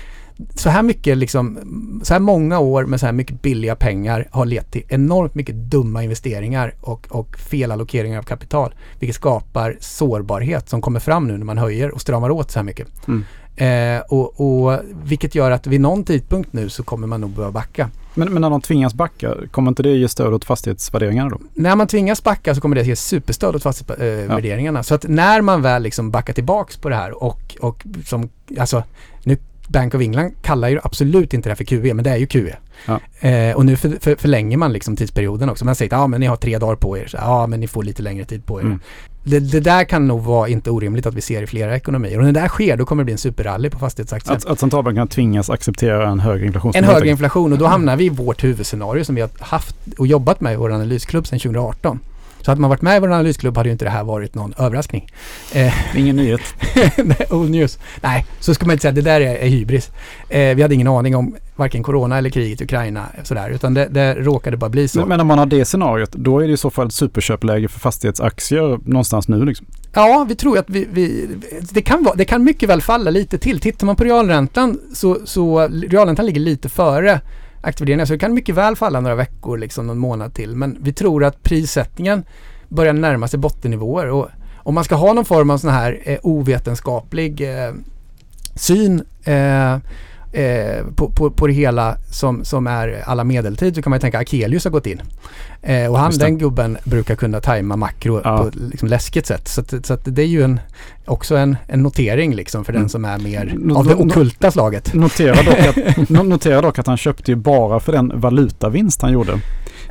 så 0.54 0.70
här 0.70 0.83
mycket 0.83 1.18
liksom, 1.18 1.59
så 2.02 2.12
här 2.12 2.20
många 2.20 2.59
år 2.59 2.85
med 2.85 3.00
så 3.00 3.07
här 3.07 3.12
mycket 3.12 3.42
billiga 3.42 3.76
pengar 3.76 4.28
har 4.30 4.46
lett 4.46 4.72
till 4.72 4.83
enormt 4.88 5.35
mycket 5.35 5.54
dumma 5.54 6.02
investeringar 6.02 6.74
och, 6.80 7.07
och 7.11 7.37
felallokeringar 7.38 8.18
av 8.18 8.22
kapital. 8.22 8.74
Vilket 8.98 9.16
skapar 9.16 9.76
sårbarhet 9.80 10.68
som 10.68 10.80
kommer 10.80 11.00
fram 11.00 11.26
nu 11.26 11.38
när 11.38 11.44
man 11.44 11.59
höjer 11.59 11.90
och 11.90 12.00
stramar 12.00 12.30
åt 12.30 12.50
så 12.50 12.59
här 12.59 12.64
mycket. 12.64 13.09
Mm. 13.09 13.24
Eh, 13.56 14.00
och, 14.08 14.40
och, 14.40 14.80
vilket 15.04 15.34
gör 15.34 15.50
att 15.50 15.66
vid 15.66 15.80
någon 15.80 16.04
tidpunkt 16.04 16.52
nu 16.52 16.68
så 16.68 16.82
kommer 16.82 17.06
man 17.06 17.20
nog 17.20 17.30
behöva 17.30 17.52
backa. 17.52 17.90
Men, 18.14 18.32
men 18.32 18.42
när 18.42 18.50
de 18.50 18.60
tvingas 18.60 18.94
backa, 18.94 19.34
kommer 19.50 19.68
inte 19.68 19.82
det 19.82 19.96
ge 19.96 20.08
stöd 20.08 20.34
åt 20.34 20.44
fastighetsvärderingarna 20.44 21.30
då? 21.30 21.38
När 21.54 21.76
man 21.76 21.86
tvingas 21.86 22.22
backa 22.22 22.54
så 22.54 22.60
kommer 22.60 22.76
det 22.76 22.82
ge 22.82 22.96
superstöd 22.96 23.56
åt 23.56 23.62
fastighetsvärderingarna. 23.62 24.78
Ja. 24.78 24.82
Så 24.82 24.94
att 24.94 25.08
när 25.08 25.40
man 25.40 25.62
väl 25.62 25.82
liksom 25.82 26.10
backar 26.10 26.32
tillbaks 26.32 26.76
på 26.76 26.88
det 26.88 26.96
här 26.96 27.22
och, 27.22 27.56
och 27.60 27.84
som, 28.04 28.28
alltså 28.58 28.82
nu 29.22 29.36
Bank 29.68 29.94
of 29.94 30.00
England 30.00 30.32
kallar 30.42 30.68
ju 30.68 30.80
absolut 30.82 31.34
inte 31.34 31.48
det 31.48 31.50
här 31.50 31.56
för 31.56 31.64
QE, 31.64 31.94
men 31.94 32.04
det 32.04 32.10
är 32.10 32.16
ju 32.16 32.26
QE. 32.26 32.56
Ja. 32.87 33.28
Eh, 33.28 33.56
och 33.56 33.66
nu 33.66 33.76
för, 33.76 33.96
för, 34.00 34.16
förlänger 34.16 34.56
man 34.56 34.72
liksom 34.72 34.96
tidsperioden 34.96 35.48
också. 35.48 35.64
Man 35.64 35.74
säger 35.74 36.04
att 36.04 36.10
men 36.10 36.20
ni 36.20 36.26
har 36.26 36.37
tre 36.37 36.58
dagar 36.58 36.76
på 36.76 36.98
er. 36.98 37.10
Ja, 37.12 37.46
men 37.46 37.60
ni 37.60 37.66
får 37.66 37.82
lite 37.82 38.02
längre 38.02 38.24
tid 38.24 38.46
på 38.46 38.60
er. 38.60 38.64
Mm. 38.64 38.80
Det, 39.26 39.40
det, 39.40 39.60
där 39.60 39.84
kan 39.84 40.08
nog 40.08 40.22
vara 40.22 40.48
inte 40.48 40.70
orimligt 40.70 41.06
att 41.06 41.14
vi 41.14 41.20
ser 41.20 41.42
i 41.42 41.46
flera 41.46 41.76
ekonomier. 41.76 42.18
Och 42.18 42.24
när 42.24 42.32
det 42.32 42.40
där 42.40 42.48
sker, 42.48 42.76
då 42.76 42.84
kommer 42.84 43.02
det 43.02 43.04
bli 43.04 43.12
en 43.12 43.18
superrally 43.18 43.70
på 43.70 43.78
fastighetsaktier. 43.78 44.37
Att, 44.37 44.46
att 44.46 44.60
centralbanken 44.60 45.08
tvingas 45.08 45.50
acceptera 45.50 46.08
en 46.08 46.20
högre 46.20 46.46
inflation? 46.46 46.72
En 46.74 46.84
högre 46.84 47.08
inflation 47.08 47.52
och 47.52 47.58
då 47.58 47.66
hamnar 47.66 47.96
vi 47.96 48.04
i 48.04 48.08
vårt 48.08 48.44
huvudscenario 48.44 49.04
som 49.04 49.14
vi 49.14 49.20
har 49.20 49.30
haft 49.38 49.76
och 49.98 50.06
jobbat 50.06 50.40
med 50.40 50.52
i 50.52 50.56
vår 50.56 50.72
analysklubb 50.72 51.26
sedan 51.26 51.38
2018. 51.38 52.00
Så 52.44 52.50
hade 52.50 52.61
man 52.61 52.70
varit 52.70 52.83
med 52.83 52.96
i 52.96 53.00
vår 53.00 53.09
analysklubb 53.09 53.57
hade 53.57 53.68
ju 53.68 53.72
inte 53.72 53.85
det 53.85 53.90
här 53.90 54.04
varit 54.04 54.35
någon 54.35 54.54
överraskning. 54.59 55.07
Eh, 55.54 55.96
Ingen 55.96 56.16
nyhet. 56.16 56.40
old 57.30 57.50
news. 57.50 57.78
Nej, 58.00 58.26
så 58.40 58.54
ska 58.54 58.66
man 58.66 58.72
inte 58.72 58.83
säga. 58.83 58.92
Det 58.92 59.00
där 59.00 59.20
är, 59.20 59.35
är 59.35 59.48
hybris. 59.48 59.90
Eh, 60.28 60.54
vi 60.54 60.62
hade 60.62 60.74
ingen 60.74 60.88
aning 60.88 61.16
om 61.16 61.37
varken 61.57 61.83
corona 61.83 62.18
eller 62.18 62.30
kriget 62.30 62.61
i 62.61 62.64
Ukraina 62.64 63.07
sådär, 63.22 63.50
utan 63.50 63.74
det, 63.74 63.88
det 63.90 64.14
råkade 64.14 64.57
bara 64.57 64.70
bli 64.70 64.88
så. 64.88 64.98
Men, 64.98 65.09
men 65.09 65.20
om 65.20 65.26
man 65.26 65.38
har 65.38 65.46
det 65.46 65.64
scenariot, 65.64 66.12
då 66.12 66.38
är 66.38 66.46
det 66.46 66.52
i 66.52 66.57
så 66.57 66.70
fall 66.70 66.87
ett 66.87 66.94
superköpläge 66.94 67.68
för 67.68 67.80
fastighetsaktier 67.80 68.78
någonstans 68.85 69.28
nu 69.28 69.44
liksom? 69.44 69.66
Ja, 69.92 70.26
vi 70.28 70.35
tror 70.35 70.59
att 70.59 70.70
vi, 70.70 70.87
vi, 70.90 71.28
det, 71.70 71.83
kan 71.83 72.04
vara, 72.04 72.14
det 72.14 72.24
kan 72.24 72.44
mycket 72.44 72.68
väl 72.68 72.83
falla 72.83 73.11
lite 73.11 73.38
till. 73.38 73.61
Tittar 73.61 73.87
man 73.87 73.96
på 73.96 74.04
realräntan 74.04 74.80
så, 74.94 75.18
så 75.24 75.68
realräntan 75.68 76.26
ligger 76.26 76.40
lite 76.40 76.68
före 76.68 77.20
aktievärderingar. 77.64 77.98
Så 77.98 78.03
alltså, 78.03 78.14
det 78.14 78.18
kan 78.18 78.35
mycket 78.35 78.55
väl 78.55 78.77
falla 78.77 79.00
några 79.00 79.16
veckor, 79.16 79.59
liksom 79.59 79.87
någon 79.87 79.98
månad 79.98 80.35
till. 80.35 80.57
Men 80.57 80.79
vi 80.81 80.92
tror 80.92 81.24
att 81.24 81.42
prissättningen 81.42 82.24
börjar 82.68 82.92
närma 82.92 83.29
sig 83.29 83.38
bottennivåer. 83.38 84.11
Och 84.11 84.29
om 84.57 84.74
man 84.74 84.85
ska 84.85 84.94
ha 84.94 85.12
någon 85.12 85.24
form 85.24 85.50
av 85.50 85.59
sån 85.59 85.70
här 85.70 86.00
eh, 86.05 86.18
ovetenskaplig 86.22 87.40
eh, 87.40 87.74
syn 88.55 89.05
eh, 89.24 89.79
eh, 90.34 90.84
på, 90.96 91.10
på, 91.10 91.30
på 91.30 91.46
det 91.46 91.52
hela 91.52 91.96
som, 92.10 92.44
som 92.44 92.66
är 92.66 93.02
alla 93.06 93.24
medeltid 93.24 93.74
så 93.74 93.82
kan 93.82 93.90
man 93.90 93.96
ju 93.96 94.00
tänka 94.00 94.18
Akelius 94.18 94.64
har 94.64 94.70
gått 94.70 94.86
in. 94.86 95.02
Eh, 95.62 95.90
och 95.90 95.98
han, 95.98 96.12
den 96.18 96.38
gubben, 96.38 96.78
brukar 96.84 97.16
kunna 97.16 97.40
tajma 97.40 97.76
makro 97.76 98.20
ja. 98.24 98.38
på 98.38 98.50
liksom 98.70 98.88
läskigt 98.88 99.26
sätt. 99.26 99.48
Så, 99.48 99.60
att, 99.60 99.86
så 99.86 99.94
att 99.94 100.00
det 100.04 100.22
är 100.22 100.26
ju 100.26 100.42
en, 100.42 100.60
också 101.04 101.36
en, 101.36 101.56
en 101.66 101.82
notering 101.82 102.34
liksom 102.34 102.64
för 102.64 102.72
mm. 102.72 102.82
den 102.82 102.88
som 102.88 103.04
är 103.04 103.18
mer 103.18 103.54
no, 103.58 103.78
av 103.78 103.86
det 103.86 103.94
okulta 103.94 104.50
slaget. 104.50 104.94
Notera 104.94 105.42
dock, 105.42 105.76
att, 105.98 106.08
notera 106.08 106.62
dock 106.62 106.78
att 106.78 106.86
han 106.86 106.96
köpte 106.96 107.30
ju 107.30 107.36
bara 107.36 107.80
för 107.80 107.92
den 107.92 108.12
valutavinst 108.14 109.02
han 109.02 109.12
gjorde 109.12 109.32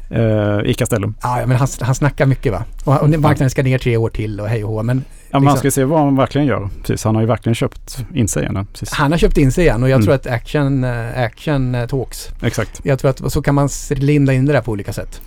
eh, 0.10 0.70
i 0.70 0.74
Castellum. 0.78 1.16
Ja, 1.22 1.44
men 1.46 1.58
han, 1.58 1.68
han 1.82 1.96
snackar 1.96 2.26
mycket 2.26 2.52
va? 2.52 2.64
Och, 2.84 3.02
och 3.02 3.10
marknaden 3.10 3.50
ska 3.50 3.64
ner 3.64 3.78
tre 3.78 3.98
år 3.98 4.10
till 4.10 4.40
och 4.40 4.48
hej 4.48 4.64
och 4.64 4.72
hå. 4.72 4.84
Men 4.84 5.04
Ja, 5.34 5.40
man 5.40 5.54
liksom. 5.54 5.60
ska 5.60 5.72
se 5.72 5.84
vad 5.84 6.00
han 6.00 6.16
verkligen 6.16 6.48
gör. 6.48 6.70
Precis, 6.82 7.04
han 7.04 7.16
har 7.16 7.22
ju 7.22 7.28
verkligen 7.28 7.56
köpt 7.56 8.06
in 8.14 8.28
sig 8.28 8.44
igen. 8.44 8.68
Precis. 8.74 8.92
Han 8.92 9.12
har 9.12 9.20
köpt 9.20 9.38
in 9.38 9.52
sig 9.52 9.64
igen 9.64 9.84
och 9.84 9.90
jag 9.90 9.96
mm. 9.96 10.06
tror 10.06 10.16
att 10.16 10.28
action, 10.28 10.84
uh, 10.84 11.20
action 11.20 11.76
uh, 11.76 11.88
talks. 11.88 12.30
Exakt. 12.42 12.82
Jag 12.84 13.00
tror 13.00 13.12
att 13.12 13.32
så 13.34 13.42
kan 13.42 13.56
man 13.56 13.70
linda 13.90 14.34
in 14.34 14.46
det 14.46 14.54
där 14.54 14.62
på 14.62 14.72
olika 14.72 14.94
sätt. 14.94 15.22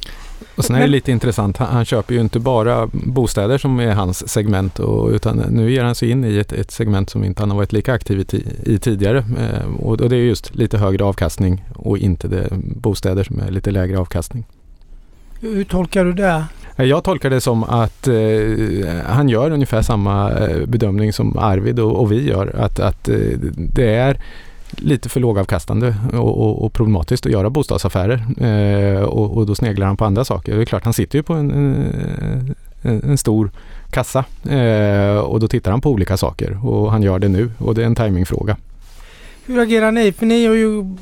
Och 0.57 0.65
sen 0.65 0.77
är 0.77 0.81
det 0.81 0.87
lite 0.87 1.13
intressant, 1.13 1.57
han, 1.57 1.69
han, 1.69 1.85
köper 1.85 2.15
ju 2.15 2.21
inte 2.21 2.39
bara 2.39 2.89
bostäder 2.93 3.59
som 3.59 3.81
är 3.81 3.95
hans 3.95 4.29
segment 4.29 4.79
och, 4.79 5.11
utan 5.11 5.37
nu 5.37 5.71
ger 5.73 5.85
han 5.85 5.95
sig 5.95 6.11
in 6.11 6.25
i 6.25 6.39
ett, 6.39 6.53
ett 6.53 6.71
segment 6.71 7.11
som 7.11 7.25
inte 7.25 7.43
han 7.43 7.51
har 7.51 7.57
varit 7.57 7.73
lika 7.73 7.93
aktiv 7.93 8.21
i, 8.21 8.45
i 8.75 8.79
tidigare. 8.79 9.19
Eh, 9.19 9.75
och, 9.81 10.01
och, 10.01 10.09
det 10.09 10.17
är 10.17 10.21
just 10.21 10.55
lite 10.55 10.79
högre 10.79 11.05
avkastning 11.05 11.65
och 11.75 11.99
inte 11.99 12.29
det 12.29 12.49
bostäder 12.61 13.25
som 13.25 13.41
är 13.41 13.51
lite 13.51 13.71
lägre 13.71 13.99
avkastning. 13.99 14.45
Hur 15.41 15.65
tolkar 15.65 16.05
du 16.05 16.13
det? 16.13 16.45
Jag 16.77 17.05
tolkar 17.05 17.31
det 17.31 17.41
som 17.41 17.65
att 17.65 18.09
eh, 18.09 18.15
han 19.07 19.29
gör 19.29 19.51
ungefär 19.51 19.83
samma 19.83 20.33
eh, 20.33 20.67
bedömning 20.67 21.13
som 21.13 21.39
Arvid 21.39 21.79
och, 21.79 22.01
och 22.01 22.13
vi 22.13 22.29
gör. 22.29 22.57
Att, 22.59 22.81
att 22.81 23.09
eh, 23.09 23.17
det 23.57 23.95
är 23.95 24.21
lite 24.71 25.09
för 25.09 25.21
lågavkastande 25.21 25.95
och, 26.13 26.41
och, 26.41 26.65
och 26.65 26.73
problematiskt 26.73 27.27
att 27.27 27.33
göra 27.33 27.51
bostadsaffärer. 27.51 28.25
Eh, 28.41 29.03
och, 29.03 29.37
och, 29.37 29.47
då 29.47 29.55
sneglar 29.55 29.87
han 29.87 29.97
på 29.97 30.05
andra 30.05 30.25
saker. 30.25 30.57
Det 30.57 30.63
är 30.63 30.65
klart, 30.65 30.85
han 30.85 30.93
sitter 30.93 31.19
ju 31.19 31.23
på 31.23 31.33
en, 31.35 31.51
en, 31.51 32.55
en 33.03 33.19
stor 33.19 33.51
kassa 33.91 34.25
eh, 34.49 35.17
och 35.17 35.41
då 35.41 35.49
tittar 35.49 35.71
han 35.71 35.81
på 35.81 35.91
olika 35.91 36.17
saker 36.17 36.67
och 36.67 36.93
han 36.93 37.03
gör 37.03 37.19
det 37.19 37.29
nu 37.29 37.51
och 37.59 37.75
det 37.75 37.83
är 37.83 37.87
en 37.87 37.95
timingfråga. 37.95 38.57
Hur 39.47 39.59
agerar 39.59 39.93
ni? 39.93 40.13
För 40.13 40.27
ni 40.27 40.47
har 40.47 40.55
ju 40.55 40.97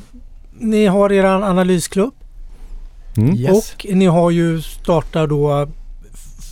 ni 0.59 0.87
har 0.87 1.13
er 1.13 1.25
analysklubb 1.25 2.15
Mm. 3.17 3.37
Yes. 3.37 3.75
Och 3.75 3.87
ni 3.95 4.07
har 4.07 4.31
ju 4.31 4.63
startat 4.63 5.29
då 5.29 5.69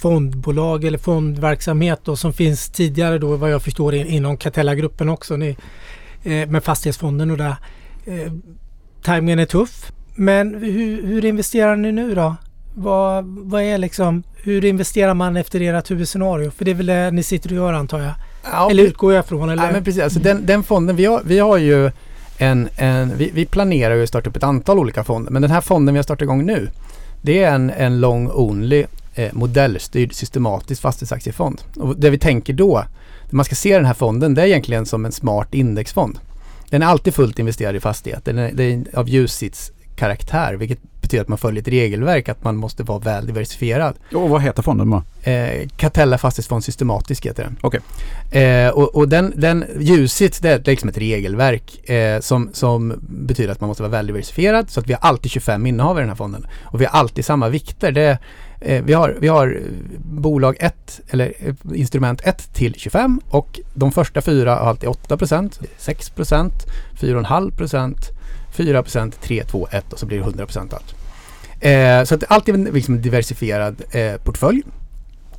fondbolag 0.03 0.85
eller 0.85 0.99
fondverksamhet 0.99 2.01
då, 2.05 2.17
som 2.17 2.33
finns 2.33 2.69
tidigare 2.69 3.19
då 3.19 3.37
vad 3.37 3.51
jag 3.51 3.63
förstår 3.63 3.95
inom 3.95 4.37
Catella-gruppen 4.37 5.09
också. 5.09 5.37
Ni, 5.37 5.57
eh, 6.23 6.49
med 6.49 6.65
fastighetsfonden 6.65 7.31
och 7.31 7.37
där. 7.37 7.57
Eh, 8.05 8.33
timingen 9.03 9.39
är 9.39 9.47
tuff. 9.47 9.93
Men 10.15 10.55
hur, 10.55 11.07
hur, 11.07 11.25
investerar 11.25 11.77
ni 11.77 11.93
nu 11.93 12.15
då? 12.15 12.37
Vad, 12.75 13.25
vad 13.25 13.63
är 13.63 13.79
liksom, 13.79 14.23
hur 14.37 14.65
investerar 14.65 15.15
man 15.15 15.37
efter 15.37 15.61
ert 15.61 15.91
huvudscenario? 15.91 16.51
För 16.51 16.65
det 16.65 16.71
är 16.71 16.75
väl 16.75 16.87
det 16.87 17.11
ni 17.11 17.23
sitter 17.23 17.51
och 17.51 17.57
gör 17.57 17.73
antar 17.73 18.01
jag? 18.01 18.13
Ja, 18.45 18.71
eller 18.71 18.83
utgår 18.83 19.15
jag 19.15 19.27
från? 19.27 19.51
Eller? 19.51 19.67
Ja, 19.67 19.73
men 19.73 19.85
precis. 19.85 20.03
Alltså 20.03 20.19
den, 20.19 20.47
den 20.47 20.63
fonden, 20.63 20.97
vi 20.97 21.05
har, 21.05 21.23
vi 21.25 21.39
har 21.39 21.59
ju 21.59 21.91
en, 22.43 22.69
en 22.77 23.17
vi, 23.17 23.31
vi, 23.35 23.47
planerar 23.47 23.95
ju 23.95 24.03
att 24.03 24.09
starta 24.09 24.31
upp 24.31 24.37
ett 24.37 24.43
antal 24.43 24.79
olika 24.79 25.05
fonder 25.05 25.33
men 25.33 25.43
den 25.43 25.51
här 25.51 25.61
fonden 25.61 25.95
vi 25.95 25.99
har 25.99 26.03
startat 26.03 26.23
igång 26.23 26.47
nu 26.47 26.69
det 27.23 27.43
är 27.43 27.55
en, 27.55 27.71
en 27.71 28.01
long 28.01 28.31
only 28.33 28.85
eh, 29.15 29.33
modellstyrd 29.33 30.15
systematisk 30.15 30.83
fastighetsaktiefond. 30.83 31.63
Och 31.77 31.97
det 31.97 32.11
vi 32.11 32.19
tänker 32.19 32.53
då, 32.53 32.85
man 33.31 33.45
ska 33.45 33.55
se 33.55 33.77
den 33.77 33.85
här 33.85 33.95
fonden, 33.95 34.35
det 34.35 34.43
är 34.43 34.47
egentligen 34.47 34.87
som 34.87 35.05
en 35.05 35.13
smart 35.13 35.55
indexfond. 35.55 36.19
Den 36.71 36.83
är 36.83 36.87
alltid 36.87 37.15
fullt 37.15 37.39
investerad 37.39 37.77
i 37.77 37.81
fastigheter, 37.81 38.33
den 38.33 38.45
är, 38.45 38.53
den 38.53 38.87
är 38.93 38.99
av 38.99 39.09
ljusits 39.09 39.73
karaktär 39.97 40.55
vilket 40.55 40.79
betyder 41.13 41.23
att 41.23 41.29
man 41.29 41.39
följer 41.39 41.63
ett 41.63 41.69
regelverk 41.69 42.29
att 42.29 42.45
man 42.45 42.57
måste 42.57 42.83
vara 42.83 42.99
väl 42.99 43.27
diversifierad. 43.27 43.95
Och 44.15 44.29
vad 44.29 44.43
heter 44.43 44.63
fonden 44.63 44.91
då? 44.91 45.31
Eh, 45.31 45.69
Catella 45.77 46.19
Fastighetsfond 46.19 46.65
Systematisk 46.65 47.27
heter 47.27 47.43
den. 47.45 47.57
Okay. 47.63 47.81
Eh, 48.43 48.71
och, 48.71 48.95
och 48.95 49.09
den, 49.09 49.33
den 49.37 49.65
ljusigt 49.81 50.43
det 50.43 50.51
är 50.51 50.71
liksom 50.71 50.89
ett 50.89 50.99
regelverk 50.99 51.91
eh, 51.91 52.21
som, 52.21 52.51
som 52.53 52.95
betyder 53.09 53.53
att 53.53 53.61
man 53.61 53.69
måste 53.69 53.83
vara 53.83 53.91
väl 53.91 54.07
diversifierad 54.07 54.71
så 54.71 54.81
att 54.81 54.87
vi 54.87 54.93
har 54.93 55.01
alltid 55.01 55.31
25 55.31 55.67
innehav 55.67 55.99
i 55.99 56.01
den 56.01 56.09
här 56.09 56.17
fonden. 56.17 56.47
Och 56.63 56.81
vi 56.81 56.85
har 56.85 56.99
alltid 56.99 57.25
samma 57.25 57.49
vikter. 57.49 57.93
Det, 57.93 58.19
eh, 58.61 58.85
vi, 58.85 58.93
har, 58.93 59.17
vi 59.21 59.29
har 59.29 59.61
bolag 60.05 60.57
1 60.61 61.01
eller 61.11 61.33
eh, 61.39 61.55
instrument 61.75 62.21
1 62.25 62.55
till 62.55 62.75
25 62.75 63.21
och 63.31 63.61
de 63.75 63.93
första 63.93 64.21
fyra 64.21 64.55
har 64.55 64.69
alltid 64.69 64.89
8% 64.89 65.61
6 65.79 66.13
4,5 66.17 66.51
4 66.99 67.23
3%, 68.53 69.13
2%, 69.23 69.67
1 69.71 69.93
och 69.93 69.99
så 69.99 70.07
blir 70.07 70.19
det 70.19 70.25
100% 70.25 70.75
allt. 70.75 70.95
Eh, 71.63 72.05
så 72.05 72.15
att 72.15 72.25
alltid 72.29 72.75
liksom 72.75 72.95
en 72.95 73.03
diversifierad 73.03 73.83
eh, 73.91 74.17
portfölj. 74.17 74.63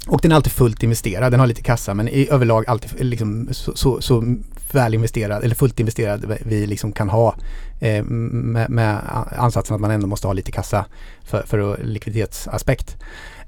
Och 0.07 0.19
den 0.21 0.31
är 0.31 0.35
alltid 0.35 0.51
fullt 0.51 0.83
investerad. 0.83 1.33
Den 1.33 1.39
har 1.39 1.47
lite 1.47 1.61
kassa 1.61 1.93
men 1.93 2.07
i 2.07 2.27
överlag 2.31 2.63
alltid 2.67 3.05
liksom 3.05 3.47
så, 3.51 3.75
så, 3.75 4.01
så 4.01 4.35
väl 4.71 4.93
investerad 4.93 5.43
eller 5.43 5.55
fullt 5.55 5.79
investerad 5.79 6.37
vi 6.45 6.67
liksom 6.67 6.91
kan 6.91 7.09
ha 7.09 7.35
eh, 7.79 8.03
med, 8.03 8.69
med, 8.69 8.97
ansatsen 9.37 9.75
att 9.75 9.81
man 9.81 9.91
ändå 9.91 10.07
måste 10.07 10.27
ha 10.27 10.33
lite 10.33 10.51
kassa 10.51 10.85
för, 11.23 11.43
för 11.43 11.83
likviditetsaspekt. 11.83 12.97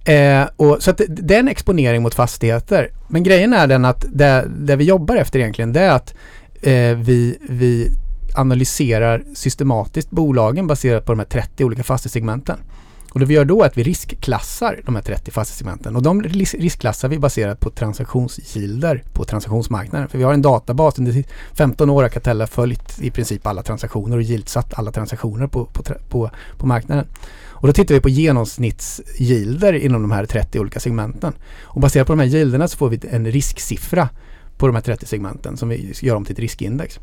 Eh, 0.06 0.44
och, 0.56 0.84
så 0.84 0.92
att 0.92 0.98
det, 0.98 1.06
det 1.08 1.36
är 1.36 1.40
en 1.40 1.48
exponering 1.48 2.02
mot 2.02 2.16
fastigheter. 2.16 2.90
Men 3.08 3.24
grejen 3.24 3.54
är 3.54 3.68
den 3.68 3.86
att 3.86 4.06
det, 4.10 4.48
det 4.58 4.76
vi 4.76 4.84
jobbar 4.84 5.16
efter 5.16 5.40
egentligen 5.40 5.74
det 5.74 5.82
är 5.82 5.92
att 5.92 6.14
eh, 6.62 6.98
vi, 6.98 7.38
vi 7.50 7.92
analyserar 8.36 9.24
systematiskt 9.34 10.12
bolagen 10.12 10.68
baserat 10.68 11.06
på 11.06 11.12
de 11.12 11.20
här 11.20 11.26
30 11.26 11.66
olika 11.66 11.84
fastighetssegmenten. 11.84 12.60
Och 13.16 13.20
det 13.20 13.26
vi 13.26 13.34
gör 13.34 13.46
då 13.46 13.64
är 13.64 13.68
att 13.68 13.78
vi 13.78 13.84
riskklassar 13.84 14.80
de 14.86 14.96
här 14.96 15.02
30 15.02 15.32
fastighetssegmenten 15.32 15.96
och 15.96 16.02
de 16.02 16.24
riskklassar 16.24 17.08
vi 17.08 17.20
baserat 17.20 17.60
på 17.60 17.70
transaktionsgilder 17.70 19.04
på 19.14 19.24
transaktionsmarknaden. 19.24 20.10
För 20.10 20.18
vi 20.18 20.24
har 20.24 20.34
en 20.34 20.42
databas, 20.42 21.00
under 21.00 21.24
15 21.54 21.90
år 21.90 22.02
har 22.02 22.10
Catella 22.10 22.48
följt 22.48 23.00
i 23.02 23.12
princip 23.12 23.48
alla 23.48 23.64
transaktioner 23.64 24.18
och 24.18 24.24
giltsatt 24.24 24.74
alla 24.74 24.92
transaktioner 24.92 25.48
på, 25.48 25.66
på, 25.66 25.84
på, 26.10 26.30
på 26.58 26.66
marknaden. 26.66 27.06
Och 27.66 27.68
då 27.68 27.74
tittar 27.74 27.96
vi 27.96 28.02
på 28.02 28.10
genomsnittsgilder 28.10 29.74
inom 29.74 30.02
de 30.02 30.12
här 30.12 30.26
30 30.26 30.60
olika 30.60 30.80
segmenten. 30.80 31.34
Och 31.62 31.82
baserat 31.82 32.08
på 32.08 32.14
de 32.14 32.20
här 32.20 32.28
gilderna 32.28 32.68
så 32.68 32.78
får 32.78 32.90
vi 32.90 33.00
en 33.10 33.32
risksiffra 33.32 34.10
på 34.58 34.68
de 34.68 34.76
här 34.76 34.84
30 34.84 35.06
segmenten 35.06 35.58
som 35.58 35.70
vi 35.70 35.94
gör 36.02 36.16
om 36.16 36.26
till 36.26 36.34
ett 36.34 36.40
riskindex. 36.40 37.00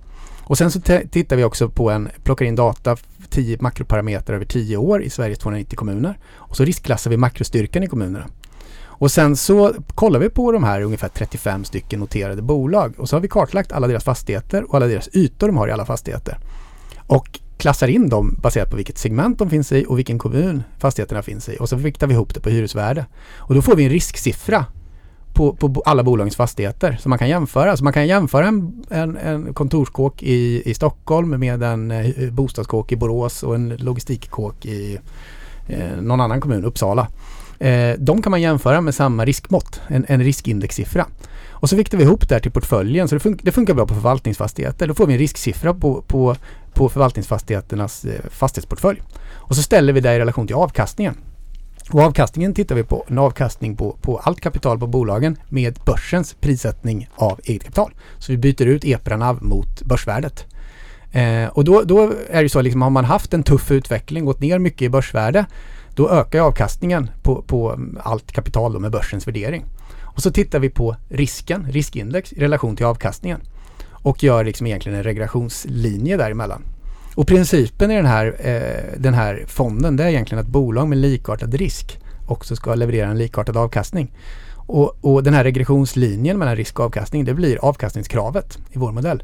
Och 0.53 0.59
sen 0.59 0.71
så 0.71 0.81
tittar 1.11 1.37
vi 1.37 1.45
också 1.45 1.69
på 1.69 1.91
en, 1.91 2.09
plockar 2.23 2.45
in 2.45 2.55
data, 2.57 2.97
10 3.31 3.57
makroparametrar 3.61 4.37
över 4.37 4.45
10 4.45 4.77
år 4.77 5.03
i 5.03 5.11
Sveriges 5.11 5.38
290 5.38 5.77
kommuner. 5.77 6.19
Och 6.35 6.57
så 6.57 6.65
riskklassar 6.65 7.11
vi 7.11 7.17
makrostyrkan 7.17 7.83
i 7.83 7.87
kommunerna. 7.87 8.27
Och 8.83 9.11
sen 9.11 9.37
så 9.37 9.75
kollar 9.95 10.21
vi 10.21 10.29
på 10.29 10.53
de 10.53 10.65
här 10.65 10.81
ungefär 10.81 11.09
35 11.09 11.65
stycken 11.65 12.01
noterade 12.01 12.43
bolag 12.43 12.95
och 12.99 13.09
så 13.09 13.17
har 13.17 13.21
vi 13.21 13.29
kartlagt 13.29 13.73
alla 13.73 13.87
deras 13.87 14.05
fastigheter 14.05 14.71
och 14.71 14.75
alla 14.75 14.87
deras 14.87 15.09
ytor 15.12 15.47
de 15.47 15.57
har 15.57 15.69
i 15.69 15.73
alla 15.73 15.87
fastigheter. 15.87 16.38
Och 17.07 17.41
klassar 17.57 17.88
in 17.88 18.09
dem 18.09 18.38
baserat 18.43 18.71
på 18.71 18.77
vilket 18.77 18.99
segment 18.99 19.38
de 19.38 19.51
finns 19.51 19.73
i 19.73 19.85
och 19.88 19.99
vilken 19.99 20.19
kommun 20.19 20.62
fastigheterna 20.79 21.23
finns 21.23 21.49
i. 21.49 21.57
Och 21.61 21.69
så 21.69 21.77
viktar 21.77 22.07
vi 22.07 22.15
ihop 22.15 22.35
det 22.35 22.41
på 22.41 22.51
hyresvärde. 22.51 23.07
Och 23.37 23.55
då 23.55 23.62
får 23.62 23.77
vi 23.77 23.85
en 23.85 23.91
risksiffra 23.91 24.67
på, 25.35 25.53
på 25.53 25.83
alla 25.85 26.03
bolagens 26.03 26.37
fastigheter 26.37 26.97
som 27.01 27.11
man 27.11 27.18
kan 27.18 27.29
jämföra. 27.29 27.77
Så 27.77 27.85
man 27.85 27.92
kan 27.92 28.07
jämföra 28.07 28.47
en, 28.47 28.85
en, 28.90 29.16
en 29.16 29.55
kontorskåk 29.55 30.23
i, 30.23 30.62
i 30.71 30.75
Stockholm 30.75 31.40
med 31.40 31.62
en 31.62 31.90
eh, 31.90 32.31
bostadskåk 32.31 32.92
i 32.92 32.97
Borås 32.97 33.42
och 33.42 33.55
en 33.55 33.77
logistikkåk 33.77 34.66
i 34.66 34.99
eh, 35.66 35.97
någon 36.01 36.21
annan 36.21 36.40
kommun, 36.40 36.64
Uppsala. 36.64 37.09
Eh, 37.59 37.95
de 37.99 38.23
kan 38.23 38.31
man 38.31 38.40
jämföra 38.40 38.81
med 38.81 38.95
samma 38.95 39.25
riskmått, 39.25 39.81
en, 39.88 40.05
en 40.09 40.25
riskindexsiffra. 40.25 41.07
Och 41.51 41.68
så 41.68 41.77
viktar 41.77 41.99
vi 41.99 42.05
ihop 42.05 42.29
det 42.29 42.35
här 42.35 42.40
till 42.40 42.53
portföljen 42.53 43.09
så 43.09 43.14
det, 43.14 43.21
fun 43.21 43.38
det, 43.42 43.53
funkar 43.53 43.75
bra 43.75 43.87
på 43.87 43.95
förvaltningsfastigheter. 43.95 44.88
Då 44.88 44.95
får 44.95 45.07
vi 45.07 45.12
en 45.12 45.18
risksiffra 45.18 45.75
på, 45.75 46.03
på, 46.03 46.37
på 46.75 46.88
förvaltningsfastigheternas 46.88 48.05
eh, 48.05 48.31
fastighetsportfölj. 48.31 49.03
Och 49.31 49.57
så 49.57 49.62
ställer 49.62 49.92
vi 49.92 50.01
det 50.01 50.14
i 50.14 50.18
relation 50.18 50.47
till 50.47 50.57
avkastningen. 50.57 51.14
Och 51.90 52.01
avkastningen 52.01 52.55
tittar 52.55 52.75
vi 52.75 52.85
på, 52.85 53.05
en 53.09 53.18
avkastning 53.18 53.77
på, 53.77 53.97
på 54.03 54.18
allt 54.18 54.40
kapital 54.40 54.79
på 54.79 54.87
bolagen 54.87 55.37
med 55.49 55.79
börsens 55.87 56.37
prissättning 56.40 57.09
av 57.14 57.40
eget 57.45 57.62
kapital. 57.62 57.95
Så 58.18 58.33
vi 58.33 58.38
byter 58.38 58.66
ut 58.66 58.85
EPRA-NAV 58.85 59.42
mot 59.42 59.83
börsvärdet. 59.83 60.47
Eh, 61.12 61.47
och 61.47 61.64
då, 61.64 61.83
då 61.83 62.12
är 62.31 62.42
det 62.42 62.49
så 62.49 62.61
liksom, 62.61 62.83
har 62.83 62.90
man 62.90 63.05
haft 63.05 63.35
en 63.35 63.42
tuff 63.42 63.71
utveckling, 63.71 64.25
gått 64.25 64.40
ner 64.40 64.59
mycket 64.59 64.83
i 64.83 64.88
börsvärde, 64.88 65.47
då 65.95 66.11
ökar 66.11 66.40
avkastningen 66.40 67.11
på, 67.23 67.42
på 67.42 67.73
mm, 67.73 67.99
allt 68.03 68.33
kapital 68.33 68.81
med 68.81 68.90
börsens 68.90 69.27
värdering. 69.27 69.64
Och 70.01 70.23
så 70.23 70.31
tittar 70.31 70.59
vi 70.59 70.71
på 70.71 70.97
risken, 71.09 71.66
riskindex 71.71 72.33
i 72.33 72.40
relation 72.40 72.77
till 72.77 72.87
avkastningen 72.87 73.40
och 73.90 74.23
gör 74.23 74.45
liksom 74.45 74.66
egentligen 74.66 74.99
en 74.99 75.05
regressionslinje 75.05 76.16
däremellan. 76.16 76.62
Och 77.14 77.27
principen 77.27 77.90
i 77.90 77.96
den 77.96 78.07
här, 78.07 78.37
eh, 78.38 79.01
den 79.01 79.14
här 79.14 79.44
fonden 79.46 79.96
det 79.96 80.05
är 80.05 80.09
egentligen 80.09 80.44
att 80.44 80.51
bolag 80.51 80.88
med 80.88 80.98
likartad 80.98 81.55
risk 81.55 81.98
också 82.27 82.57
ska 82.57 82.75
leverera 82.75 83.11
en 83.11 83.18
likartad 83.18 83.57
avkastning. 83.57 84.12
Och, 84.66 85.05
och 85.05 85.22
den 85.22 85.35
här 85.35 85.44
regressionslinjen 85.44 86.38
mellan 86.38 86.57
risk 86.57 86.79
och 86.79 86.85
avkastning 86.85 87.25
det 87.25 87.35
blir 87.35 87.64
avkastningskravet 87.64 88.59
i 88.70 88.79
vår 88.79 88.92
modell. 88.92 89.22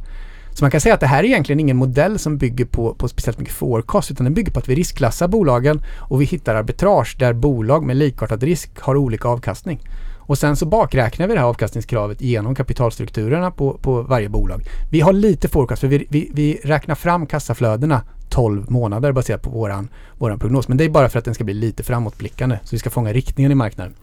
Så 0.52 0.64
man 0.64 0.70
kan 0.70 0.80
säga 0.80 0.94
att 0.94 1.00
det 1.00 1.06
här 1.06 1.24
är 1.24 1.24
egentligen 1.24 1.60
ingen 1.60 1.76
modell 1.76 2.18
som 2.18 2.38
bygger 2.38 2.64
på, 2.64 2.94
på 2.94 3.08
speciellt 3.08 3.38
mycket 3.38 3.54
forecast 3.54 4.10
utan 4.10 4.24
den 4.24 4.34
bygger 4.34 4.52
på 4.52 4.58
att 4.58 4.68
vi 4.68 4.74
riskklassar 4.74 5.28
bolagen 5.28 5.82
och 5.98 6.20
vi 6.20 6.24
hittar 6.24 6.54
arbitrage 6.54 7.16
där 7.18 7.32
bolag 7.32 7.84
med 7.84 7.96
likartad 7.96 8.42
risk 8.42 8.80
har 8.80 8.96
olika 8.96 9.28
avkastning. 9.28 9.80
Och 10.28 10.38
sen 10.38 10.56
så 10.56 10.66
bakräknar 10.66 11.26
vi 11.26 11.34
det 11.34 11.40
här 11.40 11.46
avkastningskravet 11.46 12.20
genom 12.20 12.54
kapitalstrukturerna 12.54 13.50
på, 13.50 13.78
på 13.82 14.02
varje 14.02 14.28
bolag. 14.28 14.62
Vi 14.90 15.00
har 15.00 15.12
lite 15.12 15.48
forecast 15.48 15.80
för 15.80 15.88
vi, 15.88 16.06
vi, 16.08 16.30
vi 16.34 16.60
räknar 16.64 16.94
fram 16.94 17.26
kassaflödena 17.26 18.02
12 18.28 18.70
månader 18.70 19.12
baserat 19.12 19.42
på 19.42 19.50
våran, 19.50 19.88
våran 20.18 20.38
prognos. 20.38 20.68
Men 20.68 20.76
det 20.76 20.84
är 20.84 20.88
bara 20.88 21.08
för 21.08 21.18
att 21.18 21.24
den 21.24 21.34
ska 21.34 21.44
bli 21.44 21.54
lite 21.54 21.82
framåtblickande 21.82 22.58
så 22.64 22.68
vi 22.70 22.78
ska 22.78 22.90
fånga 22.90 23.12
riktningen 23.12 23.52
i 23.52 23.54
marknaden. 23.54 23.94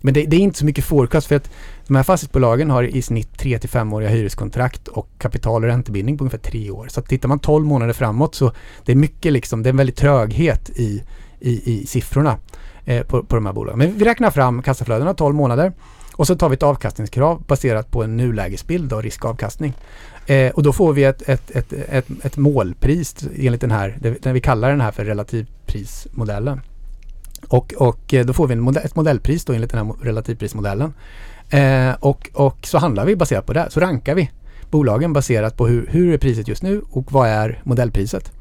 Men 0.00 0.14
det, 0.14 0.24
det, 0.24 0.36
är 0.36 0.40
inte 0.40 0.58
så 0.58 0.64
mycket 0.64 0.84
forecast 0.84 1.26
för 1.26 1.36
att 1.36 1.50
de 1.86 1.96
här 1.96 2.02
fastighetsbolagen 2.02 2.70
har 2.70 2.82
i 2.82 3.02
snitt 3.02 3.38
3 3.38 3.58
till 3.58 3.70
5-åriga 3.70 4.08
hyreskontrakt 4.08 4.88
och 4.88 5.08
kapital 5.18 5.64
och 5.64 5.68
räntebindning 5.70 6.18
på 6.18 6.24
ungefär 6.24 6.50
3 6.50 6.70
år. 6.70 6.88
Så 6.90 7.00
att 7.00 7.08
tittar 7.08 7.28
man 7.28 7.38
12 7.38 7.66
månader 7.66 7.92
framåt 7.92 8.34
så 8.34 8.52
det 8.84 8.92
är 8.92 8.96
mycket 8.96 9.32
liksom, 9.32 9.62
det 9.62 9.68
är 9.68 9.70
en 9.70 9.76
väldig 9.76 9.96
tröghet 9.96 10.70
i, 10.70 11.02
i, 11.40 11.72
i 11.72 11.86
siffrorna 11.86 12.36
eh, 12.84 13.02
på, 13.02 13.22
på 13.22 13.34
de 13.34 13.46
här 13.46 13.52
bolagen. 13.52 13.78
Men 13.78 13.98
vi 13.98 14.04
räknar 14.04 14.30
fram 14.30 14.62
kassaflödena 14.62 15.14
12 15.14 15.34
månader 15.34 15.72
och 16.12 16.26
så 16.26 16.36
tar 16.36 16.48
vi 16.48 16.54
ett 16.54 16.62
avkastningskrav 16.62 17.42
baserat 17.46 17.90
på 17.90 18.02
en 18.02 18.16
nulägesbild 18.16 18.92
av 18.92 19.02
riskavkastning. 19.02 19.74
Eh, 20.26 20.50
och 20.50 20.62
då 20.62 20.72
får 20.72 20.92
vi 20.92 21.04
ett, 21.04 21.28
ett, 21.28 21.50
ett, 21.50 21.72
ett, 21.72 22.06
ett 22.22 22.36
målpris 22.36 23.16
enligt 23.36 23.60
den 23.60 23.70
här, 23.70 23.98
den 24.22 24.34
vi 24.34 24.40
kallar 24.40 24.70
den 24.70 24.80
här 24.80 24.90
för 24.90 25.04
relativprismodellen. 25.04 26.60
Och, 27.48 27.74
och 27.76 28.14
eh, 28.14 28.26
då 28.26 28.32
får 28.32 28.46
vi 28.46 28.52
en 28.52 28.60
modell, 28.60 28.84
ett 28.84 28.96
modellpris 28.96 29.44
då 29.44 29.52
enligt 29.52 29.70
den 29.70 29.86
här 29.86 29.94
relativprismodellen. 30.02 30.94
Eh, 31.50 31.92
och, 32.00 32.30
och 32.32 32.66
så 32.66 32.78
handlar 32.78 33.04
vi 33.04 33.16
baserat 33.16 33.46
på 33.46 33.52
det. 33.52 33.66
Så 33.70 33.80
rankar 33.80 34.14
vi 34.14 34.30
bolagen 34.70 35.12
baserat 35.12 35.56
på 35.56 35.66
hur, 35.66 35.86
hur 35.90 36.14
är 36.14 36.18
priset 36.18 36.48
just 36.48 36.62
nu 36.62 36.82
och 36.90 37.12
vad 37.12 37.28
är 37.28 37.60
modellpriset. 37.64 38.32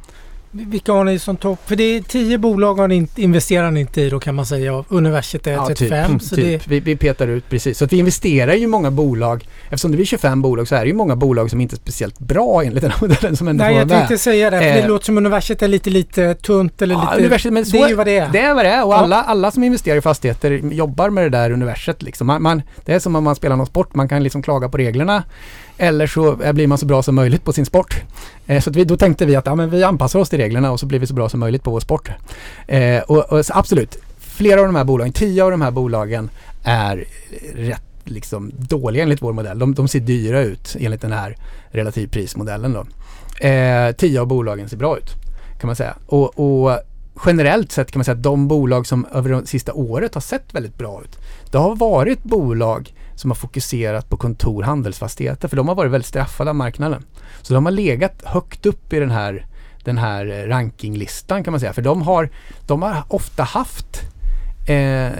Vilka 0.51 0.93
har 0.93 1.03
ni 1.03 1.19
som 1.19 1.38
topp? 1.38 1.59
För 1.65 1.75
det 1.75 1.83
är 1.83 2.01
tio 2.01 2.38
bolag 2.38 2.75
har 2.75 2.88
ni 2.88 3.07
investerar 3.15 3.71
ni 3.71 3.79
inte 3.79 4.01
i 4.01 4.09
då 4.09 4.19
kan 4.19 4.35
man 4.35 4.45
säga. 4.45 4.83
Universitet 4.89 5.47
är 5.47 5.51
ja, 5.51 5.67
35. 5.67 6.19
Typ, 6.19 6.27
så 6.27 6.35
typ. 6.35 6.63
Det... 6.63 6.69
Vi, 6.69 6.79
vi, 6.79 6.95
petar 6.95 7.27
ut 7.27 7.49
precis. 7.49 7.77
Så 7.77 7.85
att 7.85 7.93
vi 7.93 7.97
investerar 7.97 8.53
ju 8.53 8.67
många 8.67 8.91
bolag. 8.91 9.47
Eftersom 9.63 9.91
det 9.91 9.97
blir 9.97 10.05
25 10.05 10.41
bolag 10.41 10.67
så 10.67 10.75
är 10.75 10.81
det 10.81 10.88
ju 10.88 10.93
många 10.93 11.15
bolag 11.15 11.49
som 11.49 11.62
inte 11.62 11.75
är 11.75 11.77
speciellt 11.77 12.19
bra 12.19 12.63
enligt 12.63 12.81
den 12.81 12.91
här 12.91 13.01
modellen 13.07 13.38
som 13.38 13.47
ändå 13.47 13.63
Nej, 13.63 13.75
jag 13.75 13.89
tänkte 13.89 14.17
säga 14.17 14.49
det. 14.49 14.59
För 14.59 14.67
eh, 14.67 14.73
det 14.73 14.88
låter 14.88 15.05
som 15.05 15.17
universitet 15.17 15.62
är 15.62 15.67
lite, 15.67 15.89
lite 15.89 16.35
tunt 16.35 16.81
eller 16.81 16.95
ja, 16.95 17.15
lite... 17.17 17.51
Men 17.51 17.65
så, 17.65 17.71
det 17.71 17.83
är 17.83 17.89
ju 17.89 17.95
vad 17.95 18.07
det 18.07 18.17
är. 18.17 18.29
Det 18.29 18.39
är 18.39 18.53
vad 18.53 18.65
det 18.65 18.69
är 18.69 18.85
och 18.85 18.93
ja. 18.93 18.97
alla, 18.97 19.23
alla 19.23 19.51
som 19.51 19.63
investerar 19.63 19.97
i 19.97 20.01
fastigheter 20.01 20.51
jobbar 20.51 21.09
med 21.09 21.23
det 21.23 21.29
där 21.29 21.51
universet 21.51 22.01
liksom. 22.01 22.27
Man, 22.27 22.41
man, 22.41 22.62
det 22.85 22.93
är 22.93 22.99
som 22.99 23.15
om 23.15 23.23
man 23.23 23.35
spelar 23.35 23.55
någon 23.55 23.67
sport. 23.67 23.95
Man 23.95 24.09
kan 24.09 24.23
liksom 24.23 24.41
klaga 24.41 24.69
på 24.69 24.77
reglerna. 24.77 25.23
Eller 25.81 26.07
så 26.07 26.41
eh, 26.41 26.53
blir 26.53 26.67
man 26.67 26.77
så 26.77 26.85
bra 26.85 27.03
som 27.03 27.15
möjligt 27.15 27.43
på 27.43 27.53
sin 27.53 27.65
sport. 27.65 28.01
Eh, 28.47 28.61
så 28.61 28.71
vi, 28.71 28.85
då 28.85 28.97
tänkte 28.97 29.25
vi 29.25 29.35
att 29.35 29.45
ja, 29.45 29.55
men 29.55 29.69
vi 29.69 29.83
anpassar 29.83 30.19
oss 30.19 30.29
till 30.29 30.39
reglerna 30.39 30.71
och 30.71 30.79
så 30.79 30.85
blir 30.85 30.99
vi 30.99 31.07
så 31.07 31.13
bra 31.13 31.29
som 31.29 31.39
möjligt 31.39 31.63
på 31.63 31.71
vår 31.71 31.79
sport. 31.79 32.09
Eh, 32.67 33.01
och, 33.01 33.33
och 33.33 33.43
absolut, 33.49 33.97
flera 34.19 34.59
av 34.59 34.65
de 34.65 34.75
här 34.75 34.83
bolagen, 34.83 35.13
tio 35.13 35.43
av 35.43 35.51
de 35.51 35.61
här 35.61 35.71
bolagen 35.71 36.29
är 36.63 37.05
rätt 37.55 37.83
liksom 38.03 38.51
dåliga 38.57 39.03
enligt 39.03 39.21
vår 39.21 39.33
modell. 39.33 39.59
De, 39.59 39.73
de 39.73 39.87
ser 39.87 39.99
dyra 39.99 40.41
ut 40.41 40.75
enligt 40.79 41.01
den 41.01 41.11
här 41.11 41.35
relativprismodellen 41.71 42.73
då. 42.73 42.85
Eh, 43.47 43.91
tio 43.91 44.21
av 44.21 44.27
bolagen 44.27 44.69
ser 44.69 44.77
bra 44.77 44.97
ut 44.97 45.11
kan 45.59 45.67
man 45.67 45.75
säga. 45.75 45.95
Och, 46.05 46.39
och, 46.39 46.79
generellt 47.25 47.71
sett 47.71 47.91
kan 47.91 47.99
man 47.99 48.05
säga 48.05 48.15
att 48.15 48.23
de 48.23 48.47
bolag 48.47 48.87
som 48.87 49.05
över 49.13 49.29
det 49.29 49.47
sista 49.47 49.73
året 49.73 50.13
har 50.13 50.21
sett 50.21 50.53
väldigt 50.55 50.77
bra 50.77 51.01
ut. 51.03 51.17
Det 51.51 51.57
har 51.57 51.75
varit 51.75 52.23
bolag 52.23 52.93
som 53.19 53.32
har 53.32 53.36
fokuserat 53.36 54.10
på 54.10 54.17
kontor 54.17 54.63
handelsfastigheter 54.63 55.47
för 55.47 55.58
de 55.58 55.67
har 55.67 55.75
varit 55.75 55.91
väldigt 55.91 56.08
straffade 56.08 56.49
av 56.49 56.55
marknaden. 56.55 57.03
Så 57.41 57.53
de 57.53 57.65
har 57.65 57.71
legat 57.71 58.21
högt 58.23 58.65
upp 58.65 58.93
i 58.93 58.99
den 58.99 59.12
här, 59.12 59.45
den 59.84 59.97
här 59.97 60.47
rankinglistan 60.47 61.43
kan 61.43 61.51
man 61.51 61.60
säga. 61.60 61.73
För 61.73 61.82
de 61.82 62.01
har, 62.01 62.29
de 62.67 62.82
har 62.82 63.03
ofta 63.08 63.43
haft 63.43 64.01
Eh, 64.69 65.12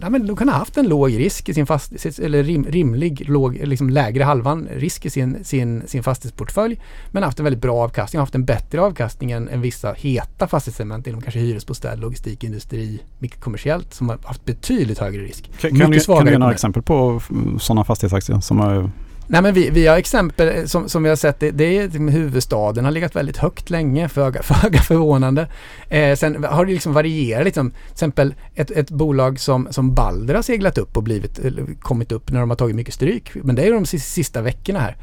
ja, 0.00 0.10
men 0.10 0.26
de 0.26 0.36
kan 0.36 0.48
ha 0.48 0.58
haft 0.58 0.76
en 0.76 0.88
låg 0.88 1.18
risk 1.18 1.48
i 1.48 1.54
sin 1.54 1.66
fastighet, 1.66 2.18
eller 2.18 2.42
rim, 2.42 2.64
rimlig, 2.64 3.28
låg, 3.28 3.60
liksom 3.64 3.90
lägre 3.90 4.24
halvan 4.24 4.68
risk 4.76 5.06
i 5.06 5.10
sin, 5.10 5.44
sin, 5.44 5.82
sin 5.86 6.02
fastighetsportfölj. 6.02 6.80
Men 7.10 7.22
haft 7.22 7.38
en 7.38 7.44
väldigt 7.44 7.62
bra 7.62 7.76
avkastning, 7.76 8.20
haft 8.20 8.34
en 8.34 8.44
bättre 8.44 8.80
avkastning 8.80 9.30
än, 9.30 9.48
än 9.48 9.60
vissa 9.60 9.92
heta 9.92 10.46
fastighetssegment 10.46 11.06
inom 11.06 11.20
kanske 11.20 11.40
hyresbostäder, 11.40 11.96
logistikindustri, 11.96 13.00
mycket 13.18 13.40
kommersiellt 13.40 13.94
som 13.94 14.08
har 14.08 14.18
haft 14.24 14.44
betydligt 14.44 14.98
högre 14.98 15.22
risk. 15.22 15.50
Kan, 15.60 15.70
kan, 15.70 15.90
du, 15.90 16.00
kan 16.00 16.24
du 16.24 16.30
ge 16.30 16.38
några 16.38 16.52
exempel 16.52 16.82
på 16.82 17.20
sådana 17.60 17.84
fastighetsaktier 17.84 18.40
som 18.40 18.58
har 18.58 18.90
Nej 19.26 19.42
men 19.42 19.54
vi, 19.54 19.70
vi 19.70 19.86
har 19.86 19.96
exempel 19.96 20.58
eh, 20.58 20.64
som, 20.64 20.88
som 20.88 21.02
vi 21.02 21.08
har 21.08 21.16
sett, 21.16 21.40
det, 21.40 21.50
det 21.50 21.78
är 21.78 21.82
liksom 21.82 22.08
huvudstaden 22.08 22.84
har 22.84 22.92
legat 22.92 23.16
väldigt 23.16 23.36
högt 23.36 23.70
länge, 23.70 24.08
föga 24.08 24.42
för, 24.42 24.78
förvånande. 24.78 25.48
Eh, 25.88 26.16
sen 26.16 26.44
har 26.44 26.64
det 26.64 26.72
liksom 26.72 26.92
varierat 26.92 27.44
liksom, 27.44 27.70
till 27.70 27.92
exempel 27.92 28.34
ett, 28.54 28.70
ett 28.70 28.90
bolag 28.90 29.40
som, 29.40 29.68
som 29.70 29.94
Balder 29.94 30.34
har 30.34 30.42
seglat 30.42 30.78
upp 30.78 30.96
och 30.96 31.02
blivit, 31.02 31.40
kommit 31.80 32.12
upp 32.12 32.32
när 32.32 32.40
de 32.40 32.50
har 32.50 32.56
tagit 32.56 32.76
mycket 32.76 32.94
stryk. 32.94 33.30
Men 33.34 33.56
det 33.56 33.66
är 33.66 33.72
de 33.72 33.86
sista 33.86 34.42
veckorna 34.42 34.80
här. 34.80 34.96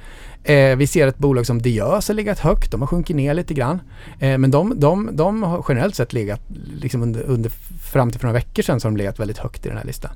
Eh, 0.43 0.75
vi 0.75 0.87
ser 0.87 1.07
ett 1.07 1.17
bolag 1.17 1.45
som 1.45 1.61
Diös 1.61 2.07
har 2.07 2.15
legat 2.15 2.39
högt, 2.39 2.71
de 2.71 2.81
har 2.81 2.87
sjunkit 2.87 3.15
ner 3.15 3.33
lite 3.33 3.53
grann. 3.53 3.81
Eh, 4.19 4.37
men 4.37 4.51
de, 4.51 4.79
de, 4.79 5.09
de 5.13 5.43
har 5.43 5.65
generellt 5.69 5.95
sett 5.95 6.13
legat, 6.13 6.41
liksom 6.81 7.01
under, 7.01 7.21
under, 7.21 7.51
fram 7.91 8.11
till 8.11 8.19
för 8.19 8.27
några 8.27 8.39
veckor 8.39 8.63
sedan 8.63 8.79
så 8.79 8.87
har 8.87 8.91
de 8.91 8.97
legat 8.97 9.19
väldigt 9.19 9.37
högt 9.37 9.65
i 9.65 9.69
den 9.69 9.77
här 9.77 9.85
listan. 9.85 10.11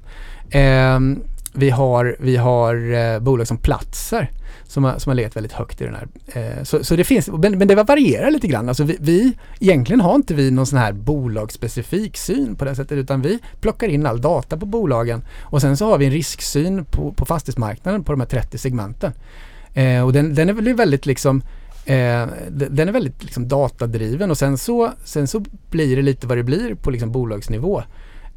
Ehm, 0.51 1.21
vi 1.55 1.69
har, 1.69 2.15
vi 2.19 2.37
har 2.37 2.93
eh, 2.93 3.19
bolag 3.19 3.47
som 3.47 3.57
Platser 3.57 4.31
som 4.67 4.83
har, 4.83 4.99
som 4.99 5.09
har 5.09 5.15
legat 5.15 5.35
väldigt 5.35 5.51
högt 5.51 5.81
i 5.81 5.83
den 5.83 5.95
här. 5.95 6.07
Eh, 6.27 6.63
så, 6.63 6.83
så 6.83 6.95
det 6.95 7.03
finns, 7.03 7.27
men, 7.27 7.57
men 7.57 7.67
det 7.67 7.75
varierar 7.75 8.31
lite 8.31 8.47
grann. 8.47 8.69
Alltså 8.69 8.83
vi, 8.83 8.97
vi, 8.99 9.33
egentligen 9.59 10.01
har 10.01 10.15
inte 10.15 10.33
vi 10.33 10.51
någon 10.51 10.65
sån 10.65 10.79
här 10.79 10.93
bolagsspecifik 10.93 12.17
syn 12.17 12.55
på 12.55 12.65
det 12.65 12.75
sättet 12.75 12.97
utan 12.97 13.21
vi 13.21 13.39
plockar 13.61 13.87
in 13.87 14.05
all 14.05 14.21
data 14.21 14.57
på 14.57 14.65
bolagen 14.65 15.21
och 15.41 15.61
sen 15.61 15.77
så 15.77 15.85
har 15.85 15.97
vi 15.97 16.05
en 16.05 16.11
risksyn 16.11 16.85
på, 16.85 17.11
på 17.11 17.25
fastighetsmarknaden 17.25 18.03
på 18.03 18.11
de 18.11 18.19
här 18.19 18.27
30 18.27 18.57
segmenten. 18.57 19.11
Eh, 19.73 20.05
och 20.05 20.13
den, 20.13 20.35
den 20.35 20.49
är 20.49 20.53
väl 20.53 20.73
väldigt 20.73 21.05
liksom 21.05 21.41
Eh, 21.87 22.27
den 22.49 22.87
är 22.87 22.91
väldigt 22.91 23.23
liksom, 23.23 23.47
datadriven 23.47 24.31
och 24.31 24.37
sen 24.37 24.57
så, 24.57 24.91
sen 25.03 25.27
så 25.27 25.43
blir 25.69 25.95
det 25.95 26.01
lite 26.01 26.27
vad 26.27 26.37
det 26.37 26.43
blir 26.43 26.75
på 26.75 26.91
liksom, 26.91 27.11
bolagsnivå 27.11 27.83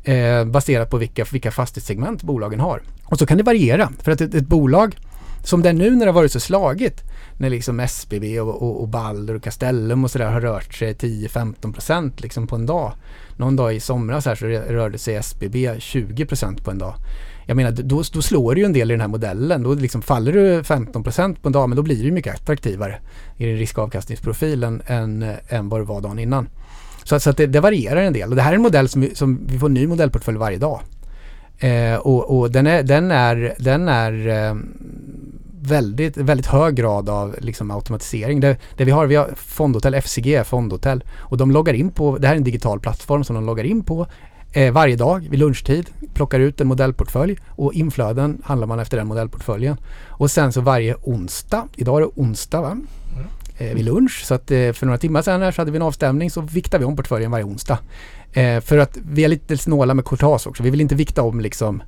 eh, 0.05 0.45
baserat 0.45 0.91
på 0.91 0.97
vilka, 0.97 1.25
vilka 1.33 1.51
fastighetssegment 1.51 2.23
bolagen 2.23 2.61
har. 2.61 2.83
Och 3.11 3.19
så 3.19 3.27
kan 3.27 3.37
det 3.37 3.43
variera 3.43 3.93
för 4.03 4.13
att 4.13 4.21
ett, 4.21 4.35
ett 4.35 4.47
bolag 4.47 4.97
som 5.45 5.63
det 5.63 5.69
är 5.69 5.73
nu 5.73 5.91
när 5.91 6.07
det 6.07 6.13
har 6.13 6.21
varit 6.21 6.33
så 6.33 6.41
slagigt 6.41 7.03
när 7.37 7.51
liksom 7.51 7.81
SBB 7.81 8.41
och, 8.41 8.63
och, 8.63 8.81
och 8.81 8.89
Balder 8.89 9.35
och 9.35 9.43
Castellum 9.43 10.05
och 10.05 10.11
sådär 10.11 10.31
har 10.31 10.41
rört 10.41 10.75
sig 10.75 10.95
10-15% 10.95 12.13
liksom 12.17 12.47
på 12.47 12.57
en 12.57 12.67
dag. 12.67 12.93
Någon 13.37 13.57
dag 13.57 13.75
i 13.75 13.81
somras 13.81 14.27
här 14.27 14.35
så 14.35 14.47
rörde 14.47 14.99
sig 14.99 15.15
SBB 15.15 15.69
20% 15.69 16.63
på 16.65 16.71
en 16.71 16.79
dag. 16.79 16.95
jag 17.47 17.57
menar, 17.57 17.71
då, 17.71 18.03
då 18.13 18.23
slår 18.23 18.55
du 18.55 18.61
ju 18.61 18.65
en 18.65 18.73
del 18.73 18.91
i 18.91 18.95
den 18.95 19.01
här 19.01 19.09
modellen. 19.09 19.63
Då 19.63 19.75
liksom 19.75 20.03
faller 20.03 20.33
du 20.33 20.63
15% 20.63 21.37
på 21.43 21.49
en 21.49 21.53
dag, 21.53 21.69
men 21.69 21.77
då 21.77 21.83
blir 21.83 22.05
du 22.05 22.11
mycket 22.11 22.35
attraktivare 22.35 22.99
i 23.37 23.47
din 23.47 23.57
riskavkastningsprofil 23.57 24.65
än, 24.65 24.83
än 25.49 25.69
vad 25.69 25.81
det 25.81 25.85
var 25.85 26.01
dagen 26.01 26.19
innan. 26.19 26.49
Så, 27.05 27.21
så 27.21 27.31
att 27.31 27.37
det, 27.37 27.47
det, 27.47 27.61
varierar 27.61 28.03
en 28.03 28.13
del. 28.13 28.31
Och 28.31 28.37
det 28.37 28.43
här 28.43 28.51
är 28.51 28.57
en 28.57 28.63
modell 28.63 28.89
som 28.89 29.01
vi, 29.01 29.15
som 29.15 29.47
vi 29.47 29.59
får 29.59 29.67
en 29.67 29.75
ny 29.75 29.87
modellportfölj 29.87 30.39
varje 30.39 30.59
dag. 30.59 30.81
Eh, 31.59 31.95
och, 31.95 32.39
och 32.39 32.51
den 32.51 32.67
är, 32.67 32.83
den 32.83 33.11
är, 33.11 33.55
den 33.59 33.89
är 33.89 34.29
eh, 34.29 34.55
väldigt, 35.63 36.17
väldigt 36.17 36.47
hög 36.47 36.75
grad 36.75 37.09
av 37.09 37.37
liksom 37.39 37.71
automatisering. 37.71 38.41
Det, 38.41 38.57
det 38.77 38.85
vi 38.85 38.91
har, 38.91 39.07
vi 39.07 39.17
har 39.17 39.31
fondhotell, 39.37 39.95
FCG 39.95 40.45
fondhotell 40.45 41.05
och 41.19 41.37
de 41.37 41.51
loggar 41.51 41.75
in 41.75 41.91
på, 41.91 42.19
det 42.19 42.27
här 42.27 42.35
är 42.35 42.39
en 42.39 42.45
digital 42.45 42.81
plattform 42.81 43.25
som 43.25 43.35
de 43.35 43.47
loggar 43.47 43.65
in 43.65 43.83
på 43.83 44.07
eh, 44.53 44.73
varje 44.73 44.97
dag 44.97 45.27
vid 45.31 45.41
lunchtid, 45.41 45.91
plockar 46.15 46.41
ut 46.41 46.61
en 46.61 46.67
modellportfölj 46.67 47.39
och 47.49 47.75
inflöden 47.75 48.43
handlar 48.45 48.67
man 48.67 48.81
efter 48.81 48.97
den 48.97 49.07
modellportföljen. 49.07 49.77
Och 50.09 50.31
sen 50.31 50.53
så 50.53 50.61
varje 50.61 50.95
onsdag, 51.03 51.69
idag 51.77 51.97
är 51.97 52.01
det 52.01 52.11
onsdag 52.15 52.61
va? 52.61 52.71
Mm. 52.71 52.87
Eh, 53.59 53.75
vid 53.75 53.85
lunch, 53.85 54.25
så 54.25 54.35
att 54.35 54.51
eh, 54.51 54.73
för 54.73 54.87
några 54.87 54.99
timmar 54.99 55.23
sedan 55.23 55.43
här 55.43 55.53
så 55.53 55.61
hade 55.61 55.71
vi 55.71 55.77
en 55.77 55.83
avstämning 55.83 56.31
så 56.31 56.41
viktar 56.41 56.79
vi 56.79 56.85
om 56.85 56.97
portföljen 56.97 57.31
varje 57.31 57.45
onsdag. 57.45 57.79
Eh, 58.33 58.61
för 58.61 58.79
att 58.79 58.99
vi 59.11 59.25
är 59.25 59.29
lite 59.29 59.59
snåla 59.59 59.95
med 59.95 60.05
courtage 60.05 60.47
också, 60.47 60.63
vi 60.63 60.71
vill 60.71 60.81
inte 60.81 60.95
vikta 60.95 61.23
om 61.23 61.41
liksom 61.41 61.83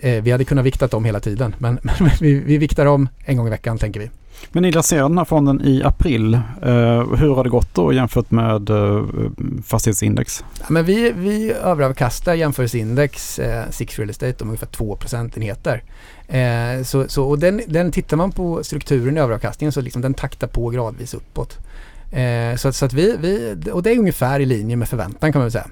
Eh, 0.00 0.22
vi 0.22 0.30
hade 0.30 0.44
kunnat 0.44 0.64
vikta 0.64 0.86
dem 0.86 1.04
hela 1.04 1.20
tiden, 1.20 1.54
men, 1.58 1.78
men 1.82 2.10
vi, 2.20 2.34
vi 2.40 2.58
viktar 2.58 2.84
dem 2.84 3.08
en 3.24 3.36
gång 3.36 3.46
i 3.46 3.50
veckan 3.50 3.78
tänker 3.78 4.00
vi. 4.00 4.10
Men 4.52 4.62
ni 4.62 4.72
lanserade 4.72 5.08
den 5.08 5.18
här 5.18 5.24
fonden 5.24 5.60
i 5.64 5.82
april. 5.82 6.34
Eh, 6.34 6.40
hur 7.16 7.34
har 7.34 7.44
det 7.44 7.50
gått 7.50 7.74
då 7.74 7.92
jämfört 7.92 8.30
med 8.30 8.70
eh, 8.70 9.04
fastighetsindex? 9.64 10.44
Ja, 10.60 10.66
men 10.68 10.84
vi, 10.84 11.12
vi 11.16 11.52
överavkastar 11.52 12.34
jämförelseindex 12.34 13.38
eh, 13.38 13.70
Six 13.70 13.98
Real 13.98 14.10
Estate 14.10 14.44
om 14.44 14.48
ungefär 14.48 14.66
2 14.66 14.96
procentenheter. 14.96 15.82
Eh, 16.28 16.82
så, 16.84 17.08
så, 17.08 17.24
och 17.24 17.38
den, 17.38 17.60
den 17.66 17.92
tittar 17.92 18.16
man 18.16 18.32
på 18.32 18.64
strukturen 18.64 19.16
i 19.16 19.20
överavkastningen 19.20 19.72
så 19.72 19.80
liksom 19.80 20.02
den 20.02 20.14
taktar 20.14 20.46
på 20.46 20.68
gradvis 20.68 21.14
uppåt. 21.14 21.58
Eh, 22.14 22.56
så, 22.56 22.72
så 22.72 22.84
att 22.84 22.92
vi, 22.92 23.16
vi, 23.20 23.56
och 23.72 23.82
det 23.82 23.90
är 23.90 23.98
ungefär 23.98 24.40
i 24.40 24.46
linje 24.46 24.76
med 24.76 24.88
förväntan 24.88 25.32
kan 25.32 25.38
man 25.38 25.44
väl 25.44 25.52
säga 25.52 25.66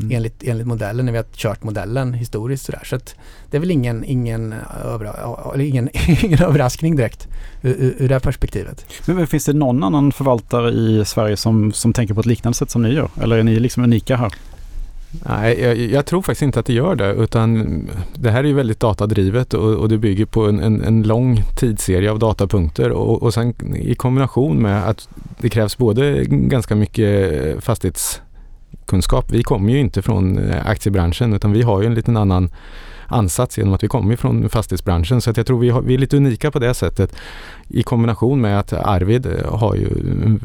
mm. 0.00 0.16
enligt, 0.16 0.42
enligt 0.42 0.66
modellen 0.66 1.04
när 1.04 1.12
vi 1.12 1.18
har 1.18 1.26
kört 1.34 1.62
modellen 1.62 2.14
historiskt. 2.14 2.64
Sådär. 2.64 2.82
Så 2.84 2.96
att 2.96 3.14
det 3.50 3.56
är 3.56 3.60
väl 3.60 3.70
ingen, 3.70 4.04
ingen, 4.04 4.54
över, 4.84 5.60
ingen, 5.60 5.88
ingen 6.22 6.42
överraskning 6.42 6.96
direkt 6.96 7.28
ur, 7.62 7.94
ur 7.98 8.08
det 8.08 8.20
perspektivet. 8.20 8.86
Men 9.06 9.26
finns 9.26 9.44
det 9.44 9.52
någon 9.52 9.84
annan 9.84 10.12
förvaltare 10.12 10.70
i 10.70 11.04
Sverige 11.04 11.36
som, 11.36 11.72
som 11.72 11.92
tänker 11.92 12.14
på 12.14 12.20
ett 12.20 12.26
liknande 12.26 12.56
sätt 12.56 12.70
som 12.70 12.82
ni 12.82 12.92
gör? 12.92 13.10
Eller 13.22 13.38
är 13.38 13.42
ni 13.42 13.60
liksom 13.60 13.84
unika 13.84 14.16
här? 14.16 14.32
Nej, 15.10 15.60
jag, 15.60 15.76
jag, 15.76 16.06
tror 16.06 16.22
faktiskt 16.22 16.42
inte 16.42 16.60
att 16.60 16.66
det 16.66 16.72
gör 16.72 16.94
det 16.94 17.12
utan 17.12 17.82
det 18.14 18.30
här 18.30 18.38
är 18.38 18.48
ju 18.48 18.54
väldigt 18.54 18.80
datadrivet 18.80 19.54
och, 19.54 19.74
och 19.74 19.88
det 19.88 19.98
bygger 19.98 20.26
på 20.26 20.44
en, 20.44 20.60
en, 20.60 20.84
en, 20.84 21.02
lång 21.02 21.42
tidsserie 21.56 22.10
av 22.10 22.18
datapunkter 22.18 22.90
och, 22.90 23.22
och 23.22 23.34
sen 23.34 23.54
i 23.76 23.94
kombination 23.94 24.62
med 24.62 24.88
att 24.88 25.08
det 25.38 25.48
krävs 25.48 25.78
både 25.78 26.24
ganska 26.24 26.74
mycket 26.74 27.64
fastighetskunskap. 27.64 29.30
Vi 29.30 29.42
kommer 29.42 29.72
ju 29.72 29.78
inte 29.78 30.02
från 30.02 30.38
eh, 30.38 30.66
aktiebranschen 30.66 31.34
utan 31.34 31.52
vi 31.52 31.62
har 31.62 31.80
ju 31.80 31.86
en 31.86 31.94
liten 31.94 32.16
annan 32.16 32.50
ansats 33.08 33.58
genom 33.58 33.74
att 33.74 33.82
vi 33.82 33.88
kommer 33.88 34.16
från 34.16 34.48
fastighetsbranschen. 34.48 35.20
Så 35.20 35.30
att 35.30 35.36
jag 35.36 35.46
tror 35.46 35.58
vi, 35.58 35.70
har, 35.70 35.82
vi 35.82 35.94
är 35.94 35.98
lite 35.98 36.16
unika 36.16 36.50
på 36.50 36.58
det 36.58 36.74
sättet 36.74 37.16
i 37.68 37.82
kombination 37.82 38.40
med 38.40 38.58
att 38.58 38.72
Arvid 38.72 39.26
eh, 39.26 39.58
har 39.58 39.74
ju 39.74 39.88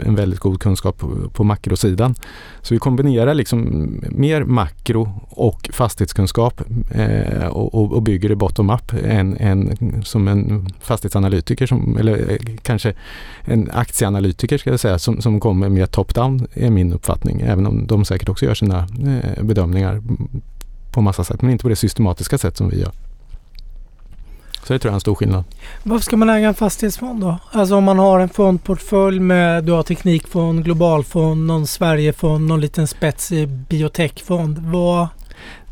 en 0.06 0.16
väldigt 0.16 0.40
god 0.40 0.62
kunskap 0.62 0.98
på, 0.98 1.30
på 1.34 1.44
makrosidan. 1.44 2.16
Så 2.62 2.74
vi 2.74 2.80
kombinerar 2.80 3.34
liksom 3.34 3.90
mer 4.10 4.44
makro 4.44 5.20
och 5.30 5.70
fastighetskunskap 5.74 6.62
eh, 6.92 7.48
och, 7.48 7.94
och, 7.94 8.04
bygger 8.04 8.30
det 8.30 8.36
bottom-up 8.36 8.94
än, 9.04 9.38
än, 9.38 9.78
som 10.04 10.28
en 10.28 10.68
fastighetsanalytiker, 10.80 11.68
som, 11.68 11.98
eller 11.98 12.32
eh, 12.32 12.38
kanske 12.62 12.94
en 13.46 13.70
aktieanalytiker 13.74 14.58
ska 14.58 14.70
jag 14.70 14.80
säga, 14.80 15.00
som, 15.00 15.22
som 15.22 15.40
kommer 15.40 15.70
mer 15.70 15.86
top-down 15.86 16.48
är 16.54 16.70
min 16.70 16.94
uppfattning. 16.94 17.42
Även 17.42 17.68
om 17.68 17.88
de 17.88 18.06
säkert 18.06 18.30
också 18.30 18.46
gör 18.46 18.54
sina 18.54 18.78
eh, 18.80 19.44
bedömningar 19.44 20.02
på 20.94 21.02
massa 21.02 21.24
sätt 21.24 21.42
men 21.42 21.52
inte 21.52 21.62
på 21.62 21.70
det 21.70 21.76
systematiska 21.76 22.38
sätt 22.38 22.58
som 22.58 22.70
vi 22.70 22.80
gör. 22.80 22.92
Så 24.64 24.74
det 24.74 24.80
tror 24.80 24.90
jag 24.90 24.94
är 24.94 24.96
en 24.96 25.02
stor 25.02 25.16
skillnad. 25.16 25.44
Varför 25.84 26.04
ska 26.04 26.18
man 26.18 26.30
äga 26.30 26.48
en 26.48 26.54
fastighetsfond 26.54 27.22
då? 27.22 27.38
Alltså 27.52 27.76
om 27.76 27.84
man 27.84 28.00
har 28.00 28.20
en 28.20 28.30
fondportfölj 28.30 29.20
med, 29.20 29.64
du 29.64 29.72
har 29.72 29.84
teknikfond, 29.84 30.64
globalfond, 30.66 31.48
någon 31.48 31.68
Sverigefond, 31.68 32.48
någon 32.48 32.62
liten 32.62 32.88
spetsig 32.88 33.50
biotechfond. 33.50 34.58
Vad, 34.60 35.08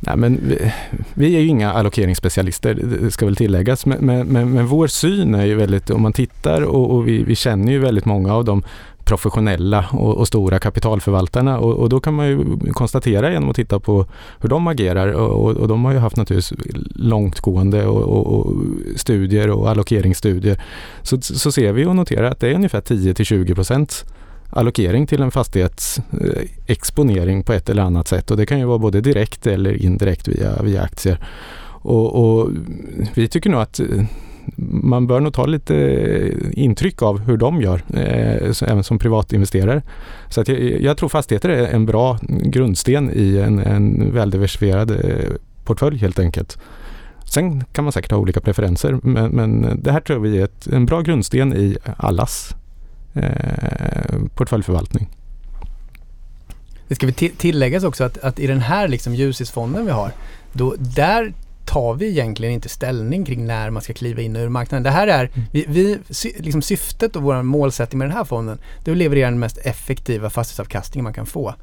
Nej, 0.03 0.17
men 0.17 0.39
vi, 0.47 0.73
vi, 1.13 1.35
är 1.35 1.39
ju 1.39 1.47
inga 1.47 1.73
allokeringsspecialister, 1.73 2.73
det 2.73 3.11
ska 3.11 3.25
väl 3.25 3.35
tilläggas, 3.35 3.85
men, 3.85 4.05
men, 4.05 4.27
men, 4.27 4.67
vår 4.67 4.87
syn 4.87 5.35
är 5.35 5.45
ju 5.45 5.55
väldigt, 5.55 5.89
om 5.89 6.01
man 6.01 6.13
tittar 6.13 6.61
och, 6.61 6.91
och 6.91 7.07
vi, 7.07 7.23
vi, 7.23 7.35
känner 7.35 7.71
ju 7.71 7.79
väldigt 7.79 8.05
många 8.05 8.33
av 8.33 8.45
de 8.45 8.63
professionella 9.11 9.85
och, 9.91 10.17
och 10.17 10.27
stora 10.27 10.59
kapitalförvaltarna 10.59 11.59
och, 11.59 11.73
och, 11.73 11.89
då 11.89 11.99
kan 11.99 12.13
man 12.13 12.27
ju 12.27 12.45
konstatera 12.73 13.31
genom 13.31 13.49
att 13.49 13.55
titta 13.55 13.79
på 13.79 14.05
hur 14.39 14.49
de 14.49 14.67
agerar 14.67 15.07
och, 15.07 15.57
och 15.57 15.67
de 15.67 15.85
har 15.85 15.93
ju 15.93 15.97
haft 15.97 16.17
naturligtvis 16.17 16.53
långtgående 16.95 17.85
och, 17.85 18.53
studier 18.95 19.49
och 19.49 19.69
allokeringsstudier. 19.69 20.61
Så, 21.01 21.21
så 21.21 21.51
ser 21.51 21.73
vi 21.73 21.85
och 21.85 21.95
noterar 21.95 22.31
att 22.31 22.39
det 22.39 22.47
är 22.47 22.53
ungefär 22.53 22.81
10 22.81 23.13
till 23.13 23.25
20 23.25 23.55
procent 23.55 24.05
allokering 24.49 25.07
till 25.07 25.21
en 25.21 25.31
fastighetsexponering 25.31 27.37
eh, 27.37 27.43
på 27.43 27.53
ett 27.53 27.69
eller 27.69 27.83
annat 27.83 28.07
sätt 28.07 28.31
och 28.31 28.37
det 28.37 28.45
kan 28.45 28.59
ju 28.59 28.65
vara 28.65 28.77
både 28.77 29.01
direkt 29.01 29.47
eller 29.47 29.85
indirekt 29.85 30.27
via, 30.27 30.63
via 30.63 30.81
aktier. 30.81 31.19
Och, 31.83 32.15
och 32.15 32.49
vi 33.13 33.27
tycker 33.27 33.49
nog 33.49 33.61
att 33.61 33.79
eh, 33.79 34.03
man 34.83 35.07
bör 35.07 35.19
nog 35.19 35.33
ta 35.33 35.45
lite 35.45 35.75
eh, 35.75 36.63
intryck 36.63 37.01
av 37.01 37.19
hur 37.19 37.37
de 37.37 37.61
gör, 37.61 37.83
eh, 37.93 38.71
även 38.71 38.83
som 38.83 38.99
privatinvesterare. 38.99 39.81
Så 40.29 40.41
att 40.41 40.47
jag, 40.47 40.59
jag, 40.81 40.97
tror 40.97 41.09
fastigheter 41.09 41.49
är 41.49 41.67
en 41.67 41.85
bra 41.85 42.19
grundsten 42.27 43.11
i 43.13 43.37
en, 43.37 43.59
en 43.59 44.13
väldiversifierad 44.13 44.91
eh, 44.91 45.31
portfölj 45.63 45.97
helt 45.97 46.19
enkelt. 46.19 46.57
Sen 47.25 47.63
kan 47.63 47.83
man 47.83 47.93
säkert 47.93 48.11
ha 48.11 48.17
olika 48.17 48.41
preferenser 48.41 48.99
men, 49.03 49.31
men 49.31 49.79
det 49.83 49.91
här 49.91 49.99
tror 49.99 50.19
vi 50.19 50.39
är 50.39 50.43
ett, 50.43 50.67
en 50.67 50.85
bra 50.85 51.01
grundsten 51.01 51.53
i 51.53 51.77
allas 51.97 52.55
eh, 53.13 54.21
portföljförvaltning. 54.35 55.09
Det 56.87 56.95
ska 56.95 57.07
vi 57.07 57.13
tilläggas 57.13 57.83
också 57.83 58.03
att, 58.03 58.17
att 58.17 58.39
i 58.39 58.47
den 58.47 58.59
här 58.59 58.87
liksom 58.87 59.15
ljusisfonden 59.15 59.85
vi 59.85 59.91
har, 59.91 60.11
då, 60.53 60.75
där 60.77 61.33
tar 61.71 61.93
vi 61.93 62.09
egentligen 62.09 62.53
inte 62.53 62.69
ställning 62.69 63.25
kring 63.25 63.45
när 63.45 63.69
man 63.69 63.81
ska 63.81 63.93
kliva 63.93 64.21
in 64.21 64.35
ur 64.35 64.49
marknaden. 64.49 64.83
Det 64.83 64.89
här 64.89 65.07
är, 65.07 65.31
mm. 65.33 65.47
vi, 65.51 65.65
vi, 65.67 65.99
liksom 66.39 66.61
syftet 66.61 67.15
och 67.15 67.21
vår 67.21 67.43
målsättning 67.43 67.99
med 67.99 68.07
den 68.07 68.17
här 68.17 68.23
fonden, 68.23 68.59
det 68.83 68.91
är 68.91 68.93
att 68.93 68.97
leverera 68.97 69.29
den 69.29 69.39
mest 69.39 69.57
effektiva 69.57 70.29
fastighetsavkastningen 70.29 71.03
man 71.03 71.13
kan 71.13 71.25
få. 71.25 71.55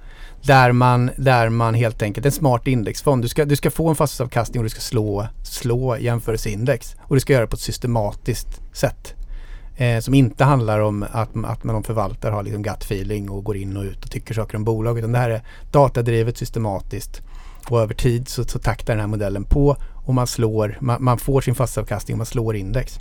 Där 0.42 0.72
man, 0.72 1.10
där 1.16 1.48
man 1.48 1.74
helt 1.74 2.02
enkelt, 2.02 2.26
en 2.26 2.32
smart 2.32 2.66
indexfond, 2.66 3.24
du 3.24 3.28
ska, 3.28 3.44
du 3.44 3.56
ska 3.56 3.70
få 3.70 3.88
en 3.88 3.96
fastighetsavkastning 3.96 4.60
och 4.60 4.64
du 4.64 4.70
ska 4.70 4.80
slå, 4.80 5.26
slå 5.44 5.96
jämförelseindex. 5.98 6.96
Och 7.00 7.16
du 7.16 7.20
ska 7.20 7.32
göra 7.32 7.44
det 7.44 7.50
på 7.50 7.54
ett 7.54 7.60
systematiskt 7.60 8.60
sätt. 8.72 9.14
Eh, 9.76 10.00
som 10.00 10.14
inte 10.14 10.44
handlar 10.44 10.80
om 10.80 11.06
att, 11.10 11.30
att 11.44 11.64
man 11.64 11.82
förvaltar 11.82 12.30
har 12.30 12.42
liksom 12.42 12.62
gut 12.62 12.82
feeling 12.82 13.30
och 13.30 13.44
går 13.44 13.56
in 13.56 13.76
och 13.76 13.84
ut 13.84 14.04
och 14.04 14.10
tycker 14.10 14.34
saker 14.34 14.56
om 14.56 14.64
bolag. 14.64 14.98
Utan 14.98 15.12
det 15.12 15.18
här 15.18 15.30
är 15.30 15.42
datadrivet 15.70 16.38
systematiskt. 16.38 17.22
Och 17.70 17.80
över 17.80 17.94
tid 17.94 18.28
så, 18.28 18.44
så 18.44 18.58
taktar 18.58 18.92
den 18.92 19.00
här 19.00 19.06
modellen 19.06 19.44
på 19.44 19.76
och 20.08 20.14
man, 20.14 20.26
slår, 20.26 20.76
man, 20.80 21.04
man 21.04 21.18
får 21.18 21.40
sin 21.40 21.54
fastighetsavkastning 21.54 22.14
och 22.14 22.18
man 22.18 22.26
slår 22.26 22.56
index. 22.56 22.98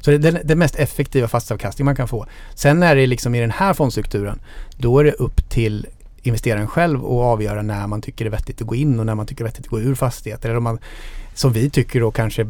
Så 0.00 0.10
det 0.10 0.16
är 0.16 0.32
den, 0.32 0.38
den 0.44 0.58
mest 0.58 0.76
effektiva 0.76 1.28
fastighetsavkastning 1.28 1.84
man 1.84 1.96
kan 1.96 2.08
få. 2.08 2.26
Sen 2.54 2.82
är 2.82 2.96
det 2.96 3.06
liksom 3.06 3.34
i 3.34 3.40
den 3.40 3.50
här 3.50 3.74
fondstrukturen, 3.74 4.40
då 4.76 4.98
är 4.98 5.04
det 5.04 5.12
upp 5.12 5.50
till 5.50 5.86
investeraren 6.22 6.66
själv 6.66 7.04
att 7.04 7.10
avgöra 7.10 7.62
när 7.62 7.86
man 7.86 8.02
tycker 8.02 8.24
det 8.24 8.28
är 8.28 8.30
vettigt 8.30 8.60
att 8.60 8.66
gå 8.66 8.74
in 8.74 9.00
och 9.00 9.06
när 9.06 9.14
man 9.14 9.26
tycker 9.26 9.44
det 9.44 9.48
är 9.48 9.50
vettigt 9.50 9.66
att 9.66 9.70
gå 9.70 9.80
ur 9.80 9.94
fastigheter. 9.94 10.48
Eller 10.48 10.58
om 10.58 10.64
man, 10.64 10.78
som 11.34 11.52
vi 11.52 11.70
tycker 11.70 12.00
då 12.00 12.10
kanske 12.10 12.44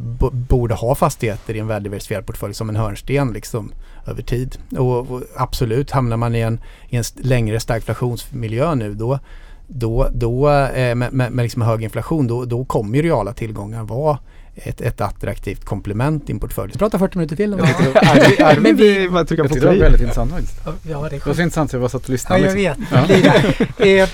borde 0.48 0.74
ha 0.74 0.94
fastigheter 0.94 1.54
i 1.54 1.58
en 1.58 1.66
väldiversifierad 1.66 2.26
portfölj 2.26 2.54
som 2.54 2.68
en 2.68 2.76
hörnsten 2.76 3.32
liksom 3.32 3.72
över 4.06 4.22
tid. 4.22 4.58
Och, 4.78 5.10
och 5.10 5.22
absolut, 5.36 5.90
hamnar 5.90 6.16
man 6.16 6.34
i 6.34 6.40
en, 6.40 6.60
i 6.88 6.96
en 6.96 7.04
längre 7.16 7.60
stagflationsmiljö 7.60 8.74
nu 8.74 8.94
då 8.94 9.18
då, 9.66 10.08
då 10.12 10.50
eh, 10.50 10.94
med, 10.94 11.12
med, 11.12 11.32
med 11.32 11.42
liksom 11.42 11.62
hög 11.62 11.82
inflation, 11.82 12.26
då, 12.26 12.44
då 12.44 12.64
kommer 12.64 12.96
ju 12.96 13.02
reala 13.02 13.32
tillgångar 13.32 13.82
vara 13.82 14.18
ett, 14.54 14.80
ett 14.80 15.00
attraktivt 15.00 15.64
komplement 15.64 16.28
i 16.30 16.32
en 16.32 16.40
portfölj. 16.40 16.72
Vi 16.72 16.78
pratar 16.78 16.98
40 16.98 17.18
minuter 17.18 17.36
till. 17.36 17.56
Ja. 17.58 18.00
Arvid, 18.46 18.62
men 18.62 18.76
vi, 18.76 19.04
jag 19.04 19.26
det 19.26 19.64
var 19.64 19.74
väldigt 19.74 20.00
intressant 20.00 20.30
faktiskt. 20.30 20.60
Ja, 20.64 20.72
det, 20.82 20.92
är 20.92 21.10
det 21.10 21.26
var 21.26 21.34
så 21.34 21.42
intressant 21.42 21.70
så 21.70 21.76
jag 21.76 21.82
bara 21.82 21.88
satt 21.88 22.04
och 22.04 22.10
lyssnade. 22.10 22.40
Ja, 22.40 22.46
jag 22.46 22.78
liksom. 22.78 23.66
vet. 23.78 23.98
Ja. 23.98 24.06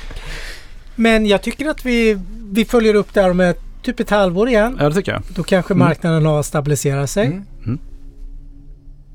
men 0.94 1.26
jag 1.26 1.42
tycker 1.42 1.68
att 1.68 1.84
vi, 1.84 2.18
vi 2.52 2.64
följer 2.64 2.94
upp 2.94 3.14
där 3.14 3.32
med 3.32 3.56
typ 3.82 4.00
ett 4.00 4.10
halvår 4.10 4.48
igen. 4.48 4.76
Ja, 4.80 4.88
det 4.88 4.94
tycker 4.94 5.12
jag. 5.12 5.22
Då 5.28 5.42
kanske 5.42 5.74
mm. 5.74 5.86
marknaden 5.86 6.26
har 6.26 6.42
stabiliserat 6.42 7.10
sig. 7.10 7.26
Mm. 7.26 7.44
Mm. 7.64 7.78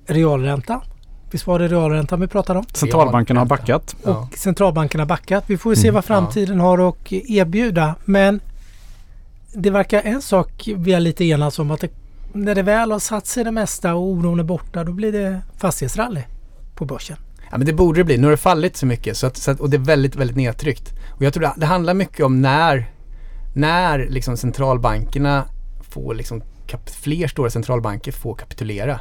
Realränta 0.07 0.81
Visst 1.31 1.47
var 1.47 1.59
det 1.59 1.67
realräntan 1.67 2.21
vi 2.21 2.27
pratade 2.27 2.59
om? 2.59 2.65
Centralbanken 2.73 3.37
har 3.37 3.45
backat. 3.45 3.95
Och 4.03 4.09
ja. 4.09 4.29
centralbanken 4.35 4.99
har 4.99 5.07
backat. 5.07 5.43
Vi 5.47 5.57
får 5.57 5.75
se 5.75 5.87
mm. 5.87 5.95
vad 5.95 6.05
framtiden 6.05 6.59
har 6.59 6.89
att 6.89 7.11
erbjuda. 7.11 7.95
Men 8.05 8.39
det 9.53 9.69
verkar 9.69 10.01
en 10.01 10.21
sak 10.21 10.69
vi 10.75 10.93
är 10.93 10.99
lite 10.99 11.25
enats 11.25 11.59
om 11.59 11.71
att 11.71 11.81
det, 11.81 11.89
när 12.33 12.55
det 12.55 12.61
väl 12.61 12.91
har 12.91 12.99
satt 12.99 13.27
sig 13.27 13.43
det 13.43 13.51
mesta 13.51 13.95
och 13.95 14.01
oron 14.01 14.39
är 14.39 14.43
borta 14.43 14.83
då 14.83 14.91
blir 14.91 15.11
det 15.11 15.41
fastighetsrally 15.57 16.21
på 16.75 16.85
börsen. 16.85 17.17
Ja 17.51 17.57
men 17.57 17.67
det 17.67 17.73
borde 17.73 17.99
det 17.99 18.03
bli. 18.03 18.17
Nu 18.17 18.23
har 18.23 18.31
det 18.31 18.37
fallit 18.37 18.77
så 18.77 18.85
mycket 18.85 19.17
så 19.17 19.27
att, 19.27 19.37
så 19.37 19.51
att, 19.51 19.59
och 19.59 19.69
det 19.69 19.77
är 19.77 19.81
väldigt, 19.81 20.15
väldigt 20.15 20.37
nedtryckt. 20.37 20.93
Och 21.09 21.21
jag 21.21 21.33
tror 21.33 21.41
det, 21.41 21.53
det 21.57 21.65
handlar 21.65 21.93
mycket 21.93 22.25
om 22.25 22.41
när, 22.41 22.91
när 23.55 24.07
liksom 24.09 24.37
centralbankerna 24.37 25.43
får 25.89 26.15
liksom 26.15 26.41
kap, 26.67 26.89
fler 26.89 27.27
stora 27.27 27.49
centralbanker 27.49 28.11
får 28.11 28.35
kapitulera. 28.35 28.99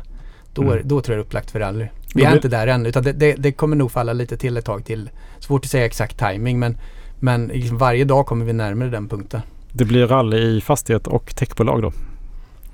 Då, 0.54 0.62
mm. 0.62 0.88
då 0.88 1.00
tror 1.00 1.16
jag 1.16 1.18
det 1.18 1.26
är 1.26 1.26
upplagt 1.26 1.50
för 1.50 1.60
rally. 1.60 1.86
Vi 2.16 2.24
är 2.24 2.34
inte 2.34 2.48
där 2.48 2.66
än 2.66 2.86
utan 2.86 3.02
det, 3.02 3.12
det, 3.12 3.34
det, 3.34 3.52
kommer 3.52 3.76
nog 3.76 3.92
falla 3.92 4.12
lite 4.12 4.36
till 4.36 4.56
ett 4.56 4.64
tag 4.64 4.84
till. 4.84 5.10
Svårt 5.38 5.64
att 5.64 5.70
säga 5.70 5.86
exakt 5.86 6.18
timing 6.18 6.58
men, 6.58 6.78
men 7.18 7.46
liksom 7.46 7.78
varje 7.78 8.04
dag 8.04 8.26
kommer 8.26 8.44
vi 8.44 8.52
närmare 8.52 8.88
den 8.88 9.08
punkten. 9.08 9.40
Det 9.72 9.84
blir 9.84 10.06
rally 10.06 10.38
i 10.38 10.60
fastighet 10.60 11.06
och 11.06 11.36
techbolag 11.36 11.82
då? 11.82 11.92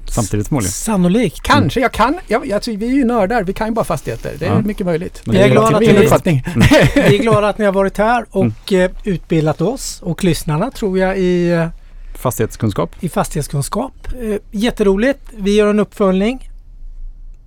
Samtidigt 0.05 0.49
förmodligen? 0.49 0.73
Sannolikt. 0.73 1.43
Kanske. 1.43 1.81
Jag 1.81 1.93
kan. 1.93 2.19
Jag, 2.27 2.47
jag, 2.47 2.61
vi 2.67 2.87
är 2.87 2.93
ju 2.93 3.05
nördar. 3.05 3.43
Vi 3.43 3.53
kan 3.53 3.67
ju 3.69 3.73
bara 3.73 3.85
fastigheter. 3.85 4.33
Det 4.39 4.47
är 4.47 4.51
ja. 4.51 4.61
mycket 4.61 4.87
möjligt. 4.87 5.23
Vi 5.27 5.39
är, 5.39 5.49
glada 5.49 5.77
att 5.77 5.83
ni, 5.83 6.05
uppfattning. 6.05 6.45
Mm. 6.55 6.69
vi 6.95 7.19
är 7.19 7.23
glada 7.23 7.49
att 7.49 7.59
ni 7.59 7.65
har 7.65 7.73
varit 7.73 7.99
här 7.99 8.25
och 8.31 8.73
mm. 8.73 8.93
utbildat 9.05 9.61
oss 9.61 10.03
och 10.03 10.25
lyssnarna 10.25 10.71
tror 10.71 10.99
jag 10.99 11.19
i 11.19 11.51
eh, 11.51 11.69
Fastighetskunskap. 12.15 12.97
I 13.01 13.09
fastighetskunskap. 13.09 14.09
Eh, 14.21 14.37
jätteroligt. 14.51 15.21
Vi 15.37 15.57
gör 15.57 15.67
en 15.67 15.81
uppföljning 15.81 16.51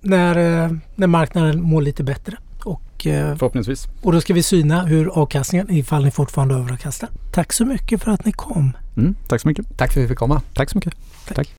när, 0.06 0.64
eh, 0.64 0.70
när 0.94 1.06
marknaden 1.06 1.62
mår 1.62 1.82
lite 1.82 2.04
bättre. 2.04 2.36
Och, 2.64 3.06
eh, 3.06 3.36
Förhoppningsvis. 3.36 3.88
Och 4.02 4.12
då 4.12 4.20
ska 4.20 4.34
vi 4.34 4.42
syna 4.42 4.84
hur 4.84 5.08
avkastningen, 5.08 5.70
ifall 5.70 6.04
ni 6.04 6.10
fortfarande 6.10 6.54
överavkastar. 6.54 7.08
Tack 7.32 7.52
så 7.52 7.64
mycket 7.64 8.02
för 8.02 8.10
att 8.10 8.24
ni 8.24 8.32
kom. 8.32 8.72
Mm, 8.96 9.14
tack 9.28 9.40
så 9.40 9.48
mycket. 9.48 9.78
Tack 9.78 9.92
för 9.92 10.00
att 10.00 10.04
vi 10.04 10.08
fick 10.08 10.18
komma. 10.18 10.42
Tack 10.54 10.70
så 10.70 10.78
mycket. 10.78 10.94
tack. 11.26 11.36
tack. 11.36 11.54